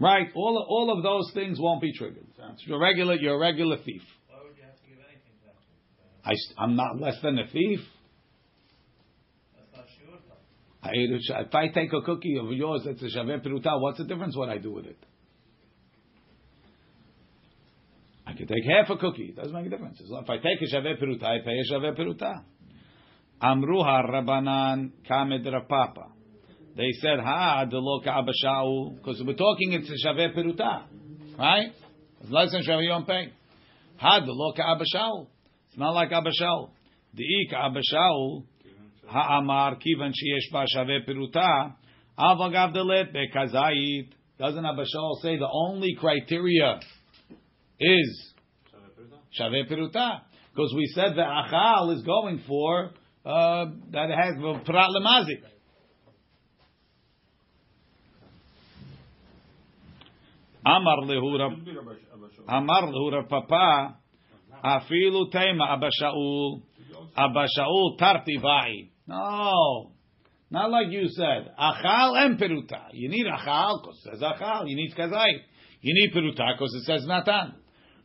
Right, 0.00 0.28
all 0.34 0.64
all 0.68 0.96
of 0.96 1.02
those 1.02 1.32
things 1.34 1.58
won't 1.60 1.82
be 1.82 1.92
triggered. 1.92 2.24
It's 2.52 2.66
your 2.66 2.80
regular, 2.80 3.14
you're 3.16 3.34
a 3.34 3.38
regular 3.38 3.76
thief. 3.84 4.02
Why 4.28 4.38
would 4.44 4.56
you 4.56 4.62
have 4.62 4.76
to 4.76 4.86
give 4.88 4.98
anything 4.98 5.34
to 5.42 5.48
I, 6.24 6.30
them? 6.30 6.70
am 6.70 6.76
not 6.76 7.00
less 7.00 7.20
than 7.20 7.38
a 7.38 7.46
thief. 7.48 7.80
That's 9.56 9.72
not 9.74 9.86
sure. 9.98 10.14
I 10.14 10.14
ate 10.14 10.22
a, 10.22 10.67
if 10.84 11.54
I 11.54 11.68
take 11.68 11.92
a 11.92 12.00
cookie 12.02 12.38
of 12.40 12.50
yours 12.52 12.82
it's 12.86 13.02
a 13.02 13.18
shaveh 13.18 13.44
peruta, 13.44 13.80
what's 13.80 13.98
the 13.98 14.04
difference 14.04 14.36
what 14.36 14.48
I 14.48 14.58
do 14.58 14.72
with 14.72 14.86
it? 14.86 14.98
I 18.26 18.34
can 18.34 18.46
take 18.46 18.64
half 18.64 18.90
a 18.90 18.96
cookie. 18.98 19.30
It 19.30 19.36
doesn't 19.36 19.54
make 19.54 19.66
a 19.66 19.70
difference. 19.70 20.00
If 20.00 20.30
I 20.30 20.36
take 20.36 20.60
a 20.60 20.76
shaveh 20.76 21.02
peruta, 21.02 21.24
I 21.24 21.38
pay 21.44 21.58
a 21.58 21.72
shaveh 21.72 21.98
peruta. 21.98 22.42
Amruha 23.42 24.10
Rabbanan 24.10 24.90
Kamed 25.08 25.46
Rapapa. 25.46 26.10
They 26.76 26.90
said, 27.00 27.18
Ha, 27.20 27.64
the 27.70 27.78
lo 27.78 28.00
abashau, 28.04 28.96
because 28.96 29.22
we're 29.26 29.34
talking 29.34 29.72
it's 29.72 29.90
a 29.90 30.06
shaveh 30.06 30.36
peruta, 30.36 30.84
right? 31.38 31.72
It's 32.20 32.30
less 32.30 32.52
than 32.52 32.62
shaveh 32.62 32.86
don't 32.86 33.06
pay. 33.06 33.32
Ha, 33.96 34.20
the 34.20 34.32
lo 34.32 34.52
abashau. 34.52 35.26
It's 35.68 35.78
not 35.78 35.92
like 35.94 36.10
abashau. 36.10 36.70
Ik 37.16 37.52
abashau. 37.52 38.44
Ha'amar 39.08 39.76
kivan 39.76 40.12
sheyesh 40.12 40.52
ba 40.52 40.64
shaveh 40.74 41.06
peruta. 41.08 41.74
Avagav 42.18 42.74
delet 42.74 43.14
bekazait. 43.14 44.10
Doesn't 44.38 44.64
Abashal 44.64 45.20
say 45.22 45.36
the 45.36 45.48
only 45.50 45.96
criteria 45.98 46.78
is 47.80 48.34
shaveh 49.38 49.70
peruta? 49.70 50.20
Because 50.54 50.72
we 50.76 50.86
said 50.94 51.12
that 51.16 51.26
achal 51.26 51.96
is 51.96 52.02
going 52.02 52.42
for 52.46 52.90
uh, 53.24 53.66
that 53.92 54.10
has 54.10 54.34
prat 54.64 54.90
lemazik. 54.90 55.42
Amar 60.66 60.98
lehura 61.04 61.50
Should 61.50 61.64
be 61.64 61.72
Rabbi 61.72 61.92
Sh- 61.94 62.12
Abba 62.12 62.26
Shaul. 62.26 62.58
Amar 62.58 62.82
lehura 62.92 63.28
papa 63.28 63.96
afilu 64.64 65.30
tema 65.30 65.76
Abashaul 65.76 66.62
Abashaul 67.16 67.98
tarti 67.98 68.36
vai. 68.40 68.90
No, 69.08 69.92
not 70.50 70.70
like 70.70 70.88
you 70.90 71.08
said. 71.08 71.50
Achal 71.58 72.24
and 72.24 72.38
peruta. 72.38 72.88
You 72.92 73.08
need 73.08 73.26
achal 73.26 73.80
because 73.82 73.98
it 74.04 74.10
says 74.12 74.22
achal. 74.22 74.68
You 74.68 74.76
need 74.76 74.94
kazai. 74.94 75.28
You 75.80 75.94
need 75.94 76.14
peruta 76.14 76.52
because 76.52 76.74
it 76.74 76.84
says 76.84 77.06
natan. 77.06 77.54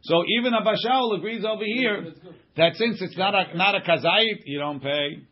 So 0.04 0.24
even 0.39 0.54
Abashaul 0.54 1.18
agrees 1.18 1.45
over 1.45 1.64
here 1.64 2.14
that 2.58 2.76
since 2.76 3.01
it's 3.01 3.18
not 3.18 3.36
a 3.36 3.56
not 3.58 3.76
a 3.76 3.80
kazai, 3.80 4.24
you 4.45 4.60
don't 4.60 4.82
pay. 4.82 5.26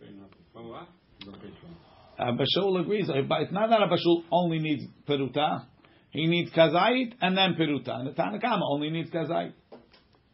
Pay 0.00 0.10
nothing. 0.12 0.68
What? 0.68 0.88
Don't 1.24 1.40
pay 1.40 1.48
for 1.48 1.66
it. 1.66 2.38
Abashul 2.38 2.80
agrees, 2.80 3.08
but 3.28 3.42
it's 3.42 3.52
not 3.52 3.70
that 3.70 3.80
Abashul 3.80 4.22
only 4.30 4.58
needs 4.58 4.84
peruta. 5.08 5.66
He 6.10 6.26
needs 6.26 6.50
kazait 6.50 7.12
and 7.20 7.36
then 7.36 7.54
peruta. 7.54 8.00
And 8.00 8.08
the 8.08 8.12
Tanakama 8.12 8.62
only 8.70 8.90
needs 8.90 9.10
kazait. 9.10 9.52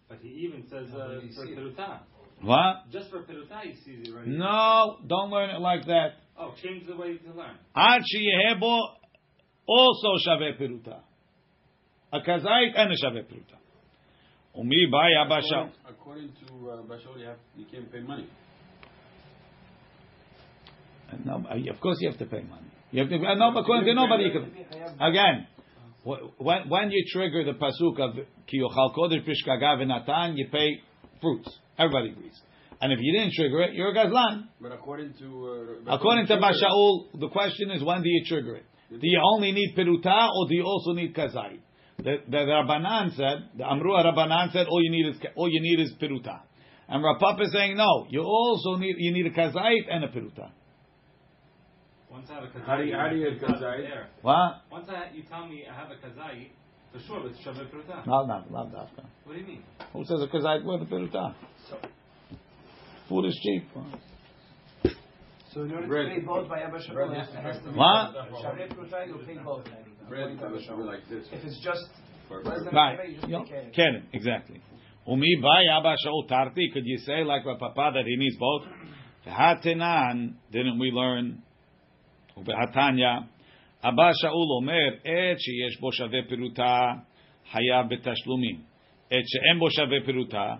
But 0.08 0.18
he 0.22 0.28
even 0.28 0.64
says 0.70 0.88
uh, 0.94 1.20
for 1.34 1.46
peruta. 1.46 2.00
What? 2.42 2.90
Just 2.92 3.10
for 3.10 3.20
peruta, 3.22 3.60
he 3.62 3.74
sees 3.84 4.08
it 4.08 4.12
right. 4.14 4.26
No, 4.26 4.96
don't 5.06 5.30
learn 5.30 5.50
it 5.50 5.60
like 5.60 5.86
that. 5.86 6.14
Oh, 6.38 6.52
change 6.62 6.86
the 6.88 6.96
way 6.96 7.16
to 7.18 7.32
learn. 7.32 7.56
Ad 7.76 8.02
sheyehebo 8.02 8.78
also 9.66 10.08
shaveh 10.26 10.58
peruta. 10.60 11.00
a 12.12 12.20
kazait 12.20 12.72
and 12.76 12.92
a 12.92 12.96
shaveh 12.96 13.24
peruta. 13.26 13.56
Umi 14.56 14.86
baya 14.90 15.28
basha. 15.28 15.70
According, 15.88 16.30
according 16.30 16.32
to 16.46 16.70
uh, 16.70 16.82
Bashol, 16.82 17.18
you 17.20 17.26
have 17.26 17.38
you 17.56 17.64
can't 17.70 17.90
pay 17.92 18.00
money. 18.00 18.26
No, 21.24 21.36
of 21.70 21.80
course 21.80 21.98
you 22.00 22.08
have 22.10 22.18
to 22.18 22.26
pay 22.26 22.42
money. 22.42 22.66
You 22.90 23.00
have 23.02 23.08
to. 23.10 23.16
uh, 23.16 23.34
No, 23.34 23.56
according 23.56 23.84
to 23.86 23.94
nobody, 23.94 24.24
you 24.24 24.30
can. 24.32 24.44
Again, 25.00 25.46
wh- 26.04 26.40
when 26.40 26.68
when 26.68 26.90
you 26.90 27.04
trigger 27.12 27.44
the 27.44 27.52
pasuk 27.52 28.00
of 28.00 28.16
ki 28.46 28.60
yochal 28.60 28.94
kodesh 28.94 29.22
pishkaga 29.26 29.76
v'natan, 29.78 30.32
you 30.36 30.48
pay 30.50 30.80
fruits. 31.22 31.48
Everybody 31.78 32.10
agrees. 32.10 32.38
And 32.82 32.92
if 32.92 32.98
you 33.00 33.16
didn't 33.16 33.32
trigger 33.34 33.62
it, 33.62 33.74
you're 33.74 33.90
a 33.90 33.94
gazlan. 33.94 34.48
But 34.60 34.72
according 34.72 35.14
to 35.20 35.84
uh, 35.88 35.94
According 35.94 36.26
to 36.26 36.34
Bashol- 36.36 36.50
Bashaul, 37.14 37.20
the 37.20 37.28
question 37.28 37.70
is 37.70 37.82
when 37.82 38.02
do 38.02 38.08
you 38.10 38.24
trigger 38.26 38.56
it? 38.56 38.64
Do 38.90 38.98
you 39.00 39.20
only 39.34 39.52
need 39.52 39.74
peruta 39.78 40.28
or 40.36 40.48
do 40.48 40.54
you 40.56 40.64
also 40.64 40.92
need 40.92 41.14
kazait? 41.14 41.60
The, 41.98 42.16
the 42.28 42.36
Rabbanan 42.38 43.14
said, 43.16 43.50
the 43.56 43.64
Amru 43.64 43.92
Rabbanan 43.92 44.52
said, 44.52 44.66
all 44.66 44.82
you 44.82 44.90
need 44.90 45.06
is 45.14 45.16
all 45.36 45.48
you 45.48 45.60
need 45.62 45.80
is 45.80 45.92
peruta, 46.02 46.40
and 46.88 47.02
Rapapa 47.04 47.42
is 47.42 47.52
saying 47.52 47.76
no, 47.76 48.06
you 48.10 48.22
also 48.22 48.76
need 48.76 48.96
you 48.98 49.12
need 49.12 49.26
a 49.26 49.30
kazait 49.30 49.82
and 49.88 50.04
a 50.04 50.08
peruta. 50.08 50.50
Once 52.10 52.28
I 52.30 52.34
have 52.34 52.44
a 52.44 52.46
kazai, 52.48 52.66
How 52.66 52.76
do 52.76 52.84
you- 52.84 52.96
how 52.96 53.08
do 53.08 53.16
you 53.16 53.28
it's 53.28 53.40
get 53.40 53.48
not 53.50 53.58
kazai? 53.60 53.76
there. 53.88 54.08
What? 54.22 54.62
Once 54.70 54.88
I, 54.90 55.14
you 55.14 55.22
tell 55.22 55.46
me 55.46 55.64
I 55.70 55.74
have 55.74 55.90
a 55.90 55.94
kazai, 55.96 56.50
for 56.92 56.98
sure 57.06 57.26
it's 57.28 57.38
shaveh 57.40 57.68
pruta. 57.70 58.06
No, 58.06 58.24
no, 58.26 58.44
no, 58.50 58.58
dafka. 58.74 59.04
What 59.24 59.34
do 59.34 59.40
you 59.40 59.46
mean? 59.46 59.62
Who 59.92 60.04
says 60.04 60.20
a 60.22 60.26
kazait 60.28 60.64
with 60.64 60.82
a 60.82 60.84
peruta? 60.92 61.34
Food 63.08 63.26
is 63.26 63.38
cheap. 63.42 63.68
So 65.52 65.62
in 65.62 65.72
order 65.72 65.86
Bread. 65.86 66.08
to 66.08 66.14
pay 66.20 66.26
both 66.26 66.48
by 66.48 66.60
Abba 66.60 66.80
Shalom, 66.82 66.94
Bread 66.94 67.10
it 67.12 67.18
has, 67.18 67.28
has 67.34 67.44
has 67.44 67.56
to 67.56 67.62
to 67.62 67.68
be- 67.68 67.72
be 67.74 67.78
What? 67.78 68.14
Shaveh 68.42 68.68
Pruta, 68.74 69.06
you'll 69.06 69.18
pay 69.26 69.36
both. 69.44 69.64
bread 70.08 70.38
Abba 70.42 70.62
should 70.62 70.78
like 70.78 71.06
this. 71.10 71.26
If 71.32 71.44
it's 71.44 71.60
just 71.62 71.84
For- 72.28 72.40
Right. 72.42 72.98
a 73.00 73.08
you 73.08 73.14
just 73.16 73.28
You 73.28 73.32
know, 73.38 73.44
pay 73.44 74.02
exactly. 74.12 74.60
Umi 75.06 75.36
by 75.42 75.64
Abba 75.76 75.96
Shaul 76.06 76.26
Tarti, 76.28 76.70
could 76.72 76.84
you 76.86 76.96
say 76.98 77.24
like 77.24 77.44
my 77.44 77.56
Papa 77.58 77.90
that 77.94 78.04
he 78.06 78.16
needs 78.16 78.36
both? 78.38 78.62
Hatanan, 79.26 80.34
didn't 80.50 80.78
we 80.78 80.90
learn? 80.90 81.42
Ubehatanya, 82.36 83.26
Abba 83.83 84.11
Shaul 84.21 84.49
Omer, 84.61 85.05
et 85.05 85.39
שיש 85.39 85.79
בו 85.79 85.91
שווה 85.91 86.19
פירוטה, 86.29 86.93
חייב 87.51 87.85
בתשלומים. 87.89 88.55
את 89.07 89.23
שאין 89.27 89.59
בו 89.59 89.71
שווה 89.71 89.97
פירוטה, 90.05 90.55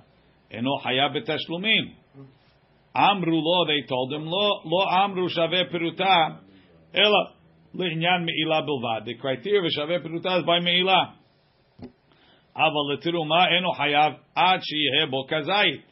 אינו 0.52 0.78
חייב 0.78 1.18
בתשלומים. 1.18 1.94
אמרו 2.98 3.32
לו, 3.32 3.66
they 3.66 3.88
told 3.90 4.14
him, 4.14 4.26
לא, 4.26 4.62
לא 4.66 5.06
אמרו 5.06 5.30
שווה 5.30 5.62
פירוטה, 5.72 6.28
אלא 6.96 7.20
לעניין 7.74 8.26
מעילה 8.26 8.62
בלבד. 8.62 9.02
The 9.10 9.22
criteria 9.22 9.70
שווה 9.76 10.00
פירוטה 10.04 10.38
is 10.38 10.44
by 10.44 10.64
מעילה. 10.64 11.04
אבל 12.56 12.94
לתרומה 12.94 13.46
אינו 13.56 13.72
חייב 13.72 14.14
עד 14.36 14.60
שיהיה 14.64 15.06
בו 15.06 15.26
כזית. 15.28 15.92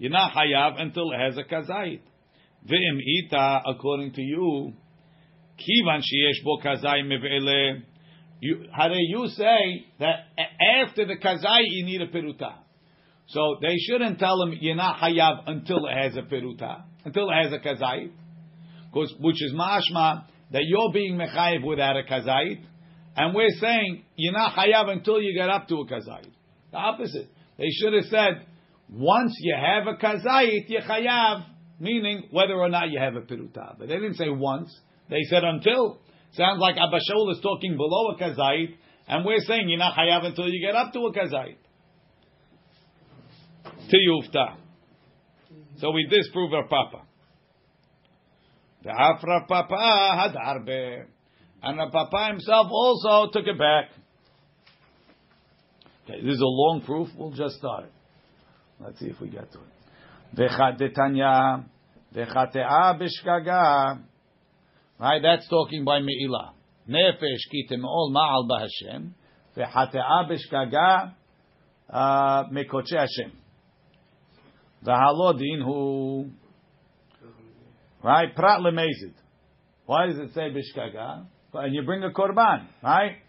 You're 0.00 0.12
not 0.12 0.32
חייב 0.32 0.74
until 0.74 1.06
it 1.14 1.18
has 1.18 1.38
a 1.38 1.44
כזית. 1.48 2.10
ואם 2.66 2.98
איתה, 3.00 3.58
according 3.64 4.16
to 4.16 4.20
you, 4.20 4.72
Kivan 5.59 5.99
sheyesh 5.99 6.43
bo 6.43 6.57
kazai 6.57 7.03
mevele. 7.03 7.83
You, 8.41 8.65
you 8.71 9.27
say 9.27 9.85
that 9.99 10.27
after 10.81 11.05
the 11.05 11.17
kazai 11.17 11.59
you 11.63 11.85
need 11.85 12.01
a 12.01 12.07
peruta. 12.07 12.53
So 13.27 13.57
they 13.61 13.75
shouldn't 13.77 14.17
tell 14.17 14.41
him 14.41 14.57
you're 14.59 14.75
not 14.75 14.99
hayav 14.99 15.43
until 15.47 15.85
it 15.85 15.95
has 15.95 16.17
a 16.17 16.21
peruta, 16.21 16.83
until 17.05 17.29
it 17.29 17.43
has 17.43 17.53
a 17.53 17.59
kazait, 17.59 18.11
which 19.19 19.43
is 19.43 19.53
mashma 19.53 20.25
that 20.51 20.63
you're 20.65 20.91
being 20.91 21.15
mechayev 21.15 21.63
without 21.63 21.95
a 21.95 22.03
kazait, 22.03 22.63
and 23.15 23.35
we're 23.35 23.55
saying 23.59 24.03
you're 24.15 24.33
not 24.33 24.55
hayav 24.55 24.89
until 24.89 25.21
you 25.21 25.37
get 25.37 25.49
up 25.49 25.67
to 25.67 25.75
a 25.75 25.85
kazait. 25.85 26.25
The 26.71 26.77
opposite. 26.77 27.29
They 27.57 27.69
should 27.69 27.93
have 27.93 28.05
said 28.05 28.45
once 28.89 29.35
you 29.41 29.55
have 29.55 29.85
a 29.87 29.97
kazait, 29.97 30.65
you're 30.67 30.81
hayav, 30.81 31.45
meaning 31.79 32.29
whether 32.31 32.55
or 32.55 32.69
not 32.69 32.89
you 32.89 32.99
have 32.99 33.15
a 33.15 33.21
peruta. 33.21 33.77
But 33.77 33.89
they 33.89 33.95
didn't 33.95 34.15
say 34.15 34.29
once. 34.29 34.75
They 35.09 35.23
said 35.29 35.43
until. 35.43 35.99
Sounds 36.33 36.59
like 36.59 36.75
Abba 36.75 36.99
Shaul 37.09 37.31
is 37.31 37.39
talking 37.41 37.75
below 37.75 38.11
a 38.11 38.17
kazait, 38.17 38.75
and 39.07 39.25
we're 39.25 39.39
saying 39.39 39.67
you're 39.67 39.79
not 39.79 39.95
chayav 39.95 40.25
until 40.25 40.47
you 40.47 40.65
get 40.65 40.75
up 40.75 40.93
to 40.93 40.99
a 40.99 41.13
kazait. 41.13 41.57
Tiyufta. 43.91 44.57
So 45.79 45.91
we 45.91 46.05
disprove 46.07 46.53
our 46.53 46.67
papa. 46.67 47.03
The 48.83 48.91
Afra 48.91 49.45
Papa 49.47 50.15
had 50.21 50.35
arbe. 50.35 51.07
And 51.61 51.79
the 51.79 51.87
Papa 51.91 52.27
himself 52.31 52.67
also 52.71 53.31
took 53.31 53.47
it 53.47 53.57
back. 53.57 53.89
Okay, 56.05 56.21
this 56.21 56.35
is 56.35 56.41
a 56.41 56.45
long 56.45 56.81
proof. 56.85 57.09
We'll 57.17 57.31
just 57.31 57.55
start 57.55 57.85
it. 57.85 57.91
Let's 58.79 58.99
see 58.99 59.07
if 59.07 59.19
we 59.19 59.29
get 59.29 59.51
to 59.51 59.59
it. 59.59 59.65
V'chatetanya, 60.35 61.65
v'chatea 62.15 63.01
b'shkaga. 63.01 63.99
Right, 64.99 65.21
that's 65.21 65.47
talking 65.47 65.85
by 65.85 65.99
Me'ilah. 65.99 66.51
Nefesh 66.89 67.49
ki 67.49 67.67
temeol 67.71 68.11
ma'al 68.11 68.49
b'Hashem. 68.49 69.11
V'chatea 69.55 70.29
b'shkaga 70.29 71.13
uh, 71.89 72.43
mekoche 72.49 72.97
Hashem. 72.97 73.31
V'halodin 74.85 75.63
hu. 75.63 76.29
Right, 78.03 78.35
prat 78.35 78.59
lemezid. 78.59 79.13
Why 79.85 80.07
does 80.07 80.17
it 80.17 80.33
say 80.33 80.49
b'shkaga? 80.49 81.27
And 81.53 81.73
you 81.73 81.83
bring 81.83 82.03
a 82.03 82.09
korban, 82.09 82.67
right? 82.83 83.19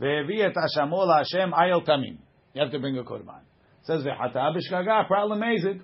Ve'evi 0.00 0.44
et 0.44 0.54
hashamo 0.56 1.06
Hashem 1.18 1.52
ayel 1.52 1.86
tamim. 1.86 2.18
You 2.52 2.62
have 2.62 2.72
to 2.72 2.80
bring 2.80 2.98
a 2.98 3.04
korban. 3.04 3.42
It 3.82 3.86
says 3.86 4.02
v'chata 4.02 4.56
b'shkaga 4.56 5.06
prat 5.06 5.28
lemezid. 5.28 5.82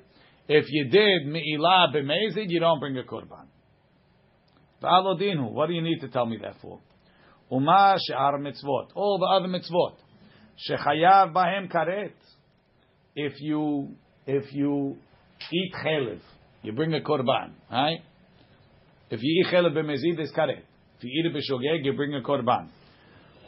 If 0.49 0.64
you 0.68 0.89
did 0.89 1.26
me'ilah 1.26 1.95
b'mezid, 1.95 2.47
you 2.49 2.59
don't 2.59 2.80
bring 2.80 2.99
a 2.99 3.05
korban. 3.05 3.47
V'halodin. 4.83 5.53
What 5.53 5.68
do 5.68 5.74
you 5.74 5.83
need 5.83 6.01
to 6.01 6.09
tell 6.09 6.26
me 6.26 6.39
that 6.43 6.55
for? 6.61 6.81
Uma 7.51 7.97
she'ar 8.07 8.39
mitzvot. 8.39 8.89
All 8.95 9.18
the 9.18 9.26
other 9.26 9.49
mitzvot. 9.49 9.97
Shechayav 10.68 11.33
bahem 11.33 11.70
karet. 11.72 12.12
If 13.14 13.41
you 13.41 13.97
if 14.26 14.53
you 14.53 14.97
eat 15.53 15.72
chelev, 15.85 16.20
you 16.62 16.72
bring 16.72 16.95
a 16.95 17.01
korban, 17.01 17.53
right? 17.70 18.01
If 19.11 19.20
you 19.22 19.45
eat 19.45 19.53
chelev 19.53 19.72
b'mezid, 19.72 20.18
it's 20.18 20.33
karet. 20.33 20.61
If 20.99 21.05
you 21.05 21.11
eat 21.11 21.26
it 21.26 21.35
b'shogeg, 21.35 21.85
you 21.85 21.95
bring 21.95 22.14
a 22.14 22.20
korban. 22.20 22.68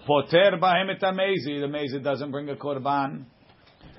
Poter 0.06 0.58
bahem 0.60 0.90
et 0.90 1.02
amezid, 1.02 1.60
the 1.60 1.66
mezid 1.68 2.02
doesn't 2.02 2.30
bring 2.30 2.48
a 2.48 2.56
korban. 2.56 3.24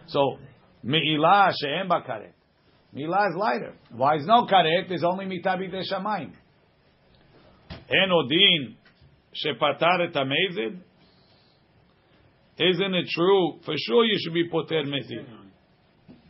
So 0.07 0.37
me'ilah 0.83 1.53
she'em 1.61 1.87
ba 1.87 2.01
karet. 2.01 2.33
Me'ilah 2.93 3.29
is 3.29 3.35
lighter. 3.37 3.73
Why 3.91 4.15
is 4.17 4.25
no 4.25 4.45
karet? 4.47 4.89
There's 4.89 5.03
only 5.03 5.25
mitabi 5.25 5.71
de 5.71 5.83
shamayim. 5.89 6.33
En 7.91 8.11
odin 8.11 8.77
shepatar 9.33 10.01
et 10.01 10.15
amezid. 10.15 10.79
Isn't 12.57 12.93
it 12.93 13.07
true? 13.09 13.59
For 13.65 13.73
sure, 13.75 14.05
you 14.05 14.17
should 14.19 14.33
be 14.33 14.49
poter 14.49 14.83
mezid. 14.83 15.25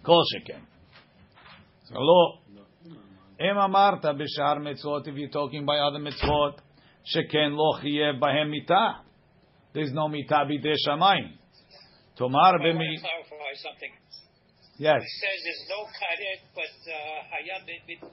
Kol 0.04 0.24
sheken. 0.34 0.62
So 1.86 1.96
lo. 2.00 2.40
Em 3.40 3.58
amarta 3.58 4.14
b'shar 4.14 4.58
mitzvot. 4.60 5.08
If 5.08 5.16
you're 5.16 5.30
talking 5.30 5.66
by 5.66 5.78
other 5.78 6.00
mitzvot, 6.00 6.58
sheken 7.06 7.56
lo 7.56 7.80
chiyev 7.82 8.20
bahem 8.20 8.50
mitah. 8.50 9.02
There's 9.74 9.92
no 9.92 10.08
mitah 10.08 10.46
b'dei 10.48 10.76
shamayim. 10.88 11.38
Tomar 12.18 12.40
I 12.40 12.52
want 12.52 12.62
to 12.62 13.02
clarify 13.02 13.54
something. 13.56 13.92
Yes. 14.78 15.02
It 15.02 15.10
says 15.22 15.40
there's 15.44 15.66
no 15.70 15.86
karet, 16.00 16.42
but 16.56 16.76
uh, 16.88 16.96
hayab 17.34 17.66
mitzvah 17.68 18.08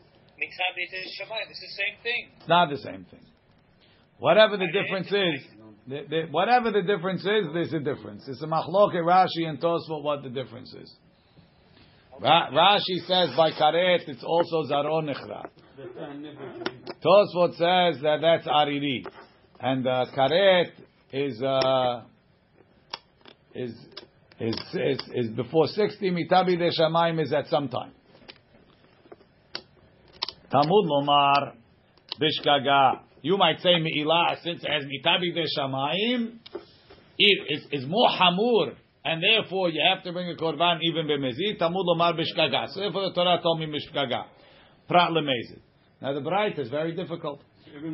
shemayim. 1.18 1.51
It's 1.51 1.61
the 1.61 1.74
same 1.76 1.96
thing. 2.03 2.30
It's 2.40 2.49
not 2.49 2.68
the 2.70 2.78
same 2.78 3.07
thing. 3.11 3.27
Whatever 4.18 4.56
the 4.56 4.66
difference 4.66 5.06
is, 5.06 5.46
the, 5.86 6.00
the, 6.10 6.22
whatever 6.30 6.70
the 6.70 6.82
difference 6.82 7.20
is, 7.22 7.46
there's 7.54 7.72
a 7.72 7.78
difference. 7.78 8.24
It's 8.28 8.42
a 8.42 8.46
machloket 8.46 9.02
Rashi 9.04 9.46
and 9.46 9.60
Tosfot 9.60 10.02
what 10.02 10.22
the 10.22 10.28
difference 10.28 10.74
is. 10.74 10.92
Ra- 12.20 12.50
Rashi 12.50 13.06
says 13.06 13.30
by 13.36 13.52
karet 13.52 14.08
it's 14.08 14.24
also 14.24 14.64
zaron 14.64 15.08
nechra. 15.08 15.48
Tosfot 17.04 17.52
says 17.52 18.02
that 18.02 18.18
that's 18.20 18.46
ariri, 18.46 19.06
and 19.60 19.86
uh, 19.86 20.06
karet 20.16 20.72
is 21.12 21.40
uh, 21.40 22.02
is 23.54 23.72
is 24.40 24.56
is 24.74 25.00
is 25.14 25.30
before 25.36 25.68
sixty. 25.68 26.10
Mitabi 26.10 26.58
de 26.58 26.70
shamayim 26.76 27.22
is 27.22 27.32
at 27.32 27.46
some 27.46 27.68
time. 27.68 27.92
Talmud 30.50 30.86
lomar 30.86 31.52
bishkaga. 32.20 33.02
You 33.22 33.36
might 33.36 33.60
say 33.60 33.78
me'ilah 33.80 34.36
since 34.42 34.62
it 34.62 34.70
has 34.70 34.84
mitabi 34.84 35.34
shamayim 35.58 36.38
is 37.18 37.66
is 37.72 37.84
more 37.86 38.08
hamur, 38.08 38.74
and 39.04 39.22
therefore 39.22 39.70
you 39.70 39.82
have 39.92 40.02
to 40.04 40.12
bring 40.12 40.30
a 40.30 40.34
korban 40.34 40.78
even 40.82 41.06
b'mezid. 41.06 41.58
Talmud 41.58 41.84
lomar 41.86 42.14
bishkaga. 42.14 42.68
So 42.68 42.80
therefore 42.80 43.08
the 43.08 43.14
Torah 43.14 43.40
told 43.42 43.58
me 43.60 43.66
bishkaga. 43.66 44.24
Prat 44.88 45.10
lemezid. 45.10 45.60
Now 46.00 46.12
the 46.12 46.20
bright 46.20 46.58
is 46.58 46.68
very 46.68 46.94
difficult. 46.94 47.40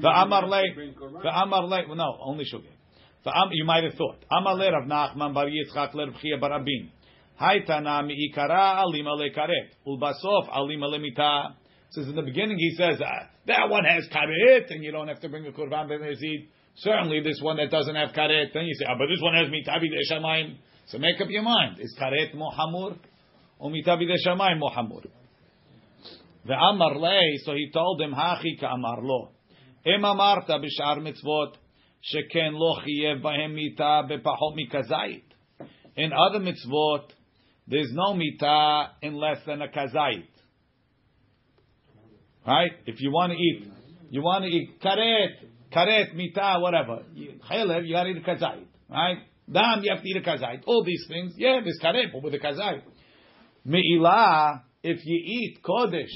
The 0.00 0.08
amar 0.08 0.46
lay, 0.46 0.62
the 1.22 1.28
amar 1.42 1.64
lay. 1.64 1.82
No, 1.94 2.16
only 2.22 2.44
shugay. 2.44 2.70
Fa'am- 3.24 3.48
You 3.52 3.64
might 3.64 3.82
have 3.84 3.94
thought. 3.94 4.18
Amale 4.30 4.70
Rav 4.70 4.86
Nachman 4.86 5.32
bar 5.34 5.46
Yitzchak 5.46 5.94
le 5.94 6.06
Rav 6.06 6.20
Chia 6.20 6.36
bar 6.38 6.50
Abin. 6.50 6.90
Haytana 7.40 8.04
mi'ikara 8.06 8.76
alima 8.82 9.10
lekaret. 9.16 9.70
Ulbasof 9.86 10.48
alima 10.52 10.86
lemita. 10.86 11.54
Says 11.94 12.08
in 12.08 12.16
the 12.16 12.22
beginning 12.22 12.58
he 12.58 12.74
says 12.76 12.98
that 12.98 13.70
one 13.70 13.84
has 13.84 14.08
karet 14.12 14.68
and 14.70 14.82
you 14.82 14.90
don't 14.90 15.06
have 15.06 15.20
to 15.20 15.28
bring 15.28 15.46
a 15.46 15.52
kurban 15.52 15.88
ben 15.88 16.00
yazid. 16.00 16.48
Certainly 16.76 17.22
this 17.22 17.38
one 17.40 17.56
that 17.58 17.70
doesn't 17.70 17.94
have 17.94 18.08
karet. 18.10 18.52
Then 18.52 18.64
you 18.64 18.74
say, 18.74 18.84
ah, 18.88 18.96
but 18.98 19.06
this 19.06 19.20
one 19.20 19.34
has 19.34 19.46
mitabi 19.46 19.86
deshamayim. 19.94 20.56
So 20.86 20.98
make 20.98 21.20
up 21.20 21.28
your 21.30 21.42
mind. 21.42 21.78
Is 21.78 21.96
karet 22.00 22.34
mohamur 22.34 22.98
or 23.60 23.70
mitabi 23.70 24.08
deshamayim 24.10 24.60
mohamur? 24.60 25.04
Ve'amar 26.48 26.96
lei. 26.96 27.38
So 27.44 27.52
he 27.52 27.70
told 27.72 28.00
him 28.00 28.12
hachi 28.12 28.58
ka'amar 28.58 29.00
lo. 29.00 29.30
Em 29.86 30.02
amarta 30.02 30.58
b'shar 30.58 30.98
mitzvot 30.98 31.54
sheken 32.12 32.54
lo 32.54 32.80
chiyev 32.80 33.22
bahem 33.22 33.54
mita 33.54 34.02
bepachot 34.10 34.56
mikazait. 34.58 35.22
In 35.94 36.10
other 36.12 36.40
mitzvot, 36.40 37.10
there's 37.68 37.92
no 37.92 38.14
mita 38.14 38.90
in 39.00 39.14
less 39.14 39.38
than 39.46 39.62
a 39.62 39.68
kazait. 39.68 40.24
Right? 42.46 42.72
If 42.86 43.00
you 43.00 43.10
want 43.10 43.32
to 43.32 43.38
eat, 43.38 43.72
you 44.10 44.22
want 44.22 44.44
to 44.44 44.50
eat 44.50 44.80
karet, 44.82 45.28
karet, 45.72 46.14
mita, 46.14 46.58
whatever. 46.60 47.02
You- 47.14 47.40
Chaylev, 47.50 47.86
you 47.86 47.94
got 47.94 48.04
to 48.04 48.10
eat 48.10 48.16
a 48.18 48.20
kazait. 48.20 48.64
Right? 48.90 49.18
Dam, 49.50 49.82
you 49.82 49.92
have 49.92 50.02
to 50.02 50.08
eat 50.08 50.16
a 50.16 50.20
kazait. 50.20 50.62
All 50.66 50.84
these 50.84 51.04
things, 51.08 51.34
yeah, 51.36 51.60
there's 51.62 51.78
karet, 51.82 52.12
but 52.12 52.22
with 52.22 52.34
a 52.34 52.38
kazait. 52.38 52.82
Me'ilah, 53.66 54.62
if 54.82 55.00
you 55.04 55.16
eat 55.16 55.58
kodesh, 55.62 56.12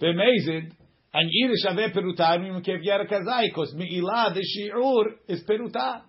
bemezid, 0.00 0.70
and 1.12 1.28
you 1.30 1.48
eat 1.48 1.64
a 1.64 1.68
shaveh 1.68 1.94
peruta, 1.96 2.44
you 2.44 2.62
can 2.62 2.82
get 2.82 3.00
a 3.00 3.04
kazait, 3.04 3.48
because 3.48 3.74
me'ilah, 3.76 4.34
the 4.34 4.42
shi'ur, 4.42 5.06
is 5.28 5.42
peruta. 5.44 6.02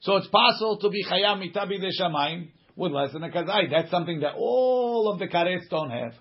So 0.00 0.16
it's 0.16 0.28
possible 0.28 0.78
to 0.80 0.88
be 0.90 1.04
chayam 1.04 1.40
mitabi 1.40 1.80
de 1.80 1.90
shamayim 2.00 2.48
with 2.74 2.90
less 2.90 3.12
than 3.12 3.22
a 3.22 3.28
kazait. 3.28 3.70
That's 3.70 3.90
something 3.90 4.20
that 4.20 4.34
all 4.36 5.12
of 5.12 5.20
the 5.20 5.28
karets 5.28 5.68
don't 5.70 5.90
have. 5.90 6.14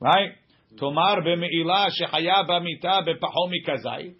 Right? 0.00 0.30
Tomar 0.76 1.22
b'mita 1.22 3.06
b'paho 3.06 3.48
mikazait. 3.48 4.16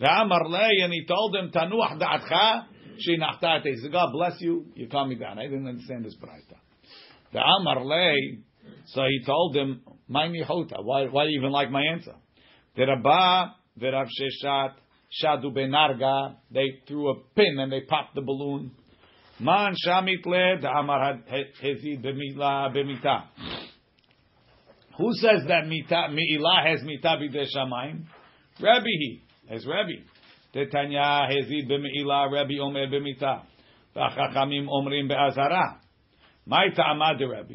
Ve'amar 0.00 0.48
lei, 0.48 0.80
and 0.82 0.92
he 0.92 1.04
told 1.06 1.36
him, 1.36 1.52
shinachtate. 1.52 3.64
He 3.64 3.76
said, 3.76 3.92
God 3.92 4.10
bless 4.12 4.40
you, 4.40 4.66
you 4.74 4.88
calm 4.88 5.08
me 5.08 5.14
down. 5.14 5.38
I 5.38 5.44
didn't 5.44 5.68
understand 5.68 6.04
this 6.04 6.16
braita. 6.16 6.58
Ve'amar 7.32 7.84
lei, 7.84 8.40
so 8.86 9.04
he 9.08 9.22
told 9.24 9.56
him, 9.56 9.82
my 10.08 10.28
nichota, 10.28 10.82
why, 10.82 11.06
why 11.06 11.24
do 11.24 11.30
you 11.30 11.38
even 11.38 11.52
like 11.52 11.70
my 11.70 11.82
answer? 11.82 12.16
Ve'rabba, 12.76 13.54
ve'rav 13.80 14.08
sheshat, 14.08 14.74
shadu 15.22 15.52
benarga, 15.54 16.34
they 16.50 16.80
threw 16.88 17.10
a 17.10 17.14
pin 17.36 17.58
and 17.58 17.72
they 17.72 17.82
popped 17.82 18.14
the 18.14 18.20
balloon. 18.20 18.72
Man 19.38 19.74
shamit 19.86 20.26
le, 20.26 20.58
da'amar 20.60 21.22
hezid 21.62 22.02
b'mila 22.04 22.74
b'mita. 22.74 23.28
Who 24.98 25.12
says 25.14 25.42
that 25.48 25.66
mita, 25.66 26.08
mi'ilah 26.10 26.66
has 26.70 26.82
mita 26.84 27.16
b'dei 27.20 27.46
shamayim? 27.54 28.04
Rabbi 28.60 28.84
he, 28.84 29.22
as 29.50 29.66
Rabbi. 29.66 30.04
Tetanya 30.54 31.28
hezid 31.28 31.68
b'mi'ilah, 31.68 32.30
Rabbi 32.32 32.58
omer 32.60 32.86
b'mita. 32.86 33.42
V'achachamim 33.96 34.68
omrim 34.68 35.08
be'azara. 35.08 35.78
My 36.46 36.68
ta'amad 36.76 37.18
de 37.18 37.26
Rabbi. 37.28 37.54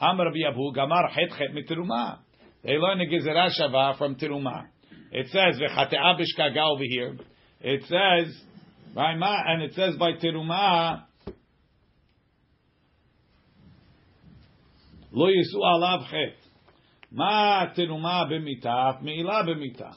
Amar 0.00 0.26
Rabbi 0.26 0.48
Abu 0.48 0.72
Gamar 0.72 1.10
het 1.10 1.30
chet 1.36 1.52
mitiruma. 1.54 2.18
They 2.62 2.72
learn 2.72 2.98
Shava 2.98 3.98
from 3.98 4.16
Tiruma. 4.16 4.66
It 5.12 5.26
says 5.28 5.60
v'chate'a 5.60 6.18
b'shkaga 6.18 6.70
over 6.70 6.84
here. 6.84 7.16
It 7.60 7.82
says 7.82 8.34
by 8.94 9.14
ma 9.16 9.36
and 9.46 9.62
it 9.62 9.74
says 9.74 9.96
by 9.96 10.12
Tiruma. 10.12 11.04
Lo 15.12 15.26
yisu 15.26 15.56
alav 15.56 16.08
chet. 16.10 16.39
Ma 17.12 17.66
tiruma 17.76 18.30
b'mita, 18.30 19.02
me'ilah 19.02 19.44
b'mita. 19.44 19.94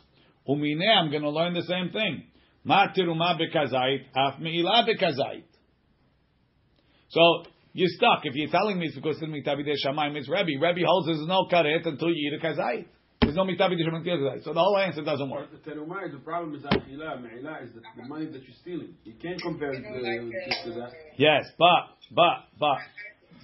Umine, 0.47 0.87
I'm 0.87 1.11
going 1.11 1.21
to 1.21 1.29
learn 1.29 1.53
the 1.53 1.63
same 1.63 1.89
thing. 1.91 2.23
Ma 2.63 2.87
tiruma 2.95 3.39
b'kazait, 3.39 4.05
af 4.15 4.39
b'kazait. 4.39 5.43
So 7.09 7.43
you're 7.73 7.89
stuck. 7.89 8.21
If 8.23 8.35
you're 8.35 8.49
telling 8.49 8.79
me 8.79 8.87
it's 8.87 8.95
because 8.95 9.21
of 9.21 9.29
mitabi 9.29 9.63
de 9.63 9.75
shamayim, 9.85 10.15
it's 10.15 10.27
Rebbe. 10.27 10.59
Rebbe 10.59 10.81
holds 10.85 11.07
there's 11.07 11.27
no 11.27 11.45
karet 11.51 11.85
until 11.85 12.09
you 12.09 12.31
eat 12.31 12.39
a 12.39 12.45
kazait. 12.45 12.85
There's 13.21 13.35
no 13.35 13.43
mitabi 13.43 13.77
de 13.77 13.83
shamayim 13.83 14.05
kazait. 14.05 14.43
So 14.43 14.53
the 14.53 14.59
whole 14.59 14.77
answer 14.77 15.03
doesn't 15.03 15.29
work. 15.29 15.49
The 15.51 15.71
terumah, 15.71 16.11
the 16.11 16.17
problem 16.19 16.55
is 16.55 16.63
achilah, 16.63 17.21
me'ilah 17.21 17.63
is 17.63 17.69
the, 17.73 18.07
money 18.07 18.25
that 18.25 18.41
you're 18.41 18.57
stealing. 18.61 18.95
You 19.03 19.13
can't 19.21 19.39
compare 19.41 19.73
it 19.73 19.85
uh, 19.85 20.65
to 20.65 20.79
that. 20.79 20.91
Yes, 21.17 21.43
but 21.59 21.97
but 22.11 22.45
but 22.59 22.77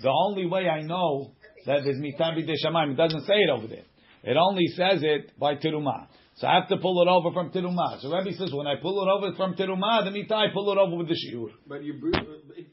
the 0.02 0.10
only 0.10 0.48
way 0.48 0.68
I 0.68 0.82
know 0.82 1.32
that 1.66 1.88
is 1.88 1.98
mitam 1.98 2.38
b'dei 2.38 2.56
shamayim. 2.66 2.92
It 2.92 2.96
doesn't 2.96 3.26
say 3.26 3.36
it 3.36 3.50
over 3.50 3.68
there. 3.68 3.86
It 4.24 4.38
only 4.38 4.68
says 4.68 5.02
it 5.02 5.38
by 5.40 5.56
terumah. 5.56 6.08
So 6.40 6.48
I 6.48 6.56
have 6.56 6.70
to 6.70 6.78
pull 6.78 7.02
it 7.02 7.10
over 7.10 7.34
from 7.34 7.52
Tirumah. 7.52 8.00
So 8.00 8.10
Rabbi 8.14 8.32
says, 8.32 8.54
when 8.54 8.66
I 8.66 8.76
pull 8.82 9.04
it 9.04 9.10
over 9.12 9.36
from 9.36 9.56
Tirumah, 9.56 10.06
the 10.06 10.12
mitai 10.12 10.32
I 10.32 10.54
pull 10.54 10.72
it 10.72 10.78
over 10.78 10.96
with 10.96 11.10
the 11.10 11.20
Shiur. 11.20 11.50
But 11.68 11.84
you, 11.84 11.96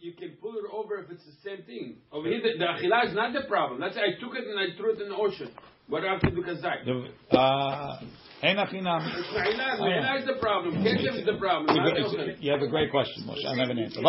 you 0.00 0.12
can 0.12 0.36
pull 0.40 0.54
it 0.54 0.64
over 0.72 1.02
if 1.02 1.10
it's 1.10 1.24
the 1.24 1.34
same 1.42 1.64
thing. 1.66 1.96
Over 2.12 2.28
here, 2.28 2.40
the, 2.42 2.58
the 2.58 2.64
Achila 2.64 3.08
is 3.08 3.14
not 3.14 3.32
the 3.32 3.42
problem. 3.48 3.80
Let's 3.80 3.96
say 3.96 4.02
I 4.02 4.20
took 4.20 4.36
it 4.36 4.46
and 4.46 4.56
I 4.56 4.76
threw 4.76 4.94
it 4.94 5.02
in 5.02 5.08
the 5.08 5.16
ocean. 5.16 5.50
What 5.88 6.04
happened 6.04 6.34
I 6.34 6.36
have 6.36 6.46
to 6.46 6.60
the 6.60 6.68
Kazai? 6.68 6.86
Uh, 7.30 8.00
Ein 8.42 8.56
Achinam. 8.56 9.02
Is 9.06 10.26
the 10.26 10.38
problem. 10.40 10.74
Keshem 10.84 11.18
is 11.18 11.26
the 11.26 11.38
problem. 11.38 11.76
You 12.40 12.52
have 12.52 12.62
a 12.62 12.68
great 12.68 12.90
question, 12.92 13.24
Moshe. 13.26 13.46
I 13.46 13.56
have 13.56 13.70
an 13.70 13.78
answer. 13.78 14.00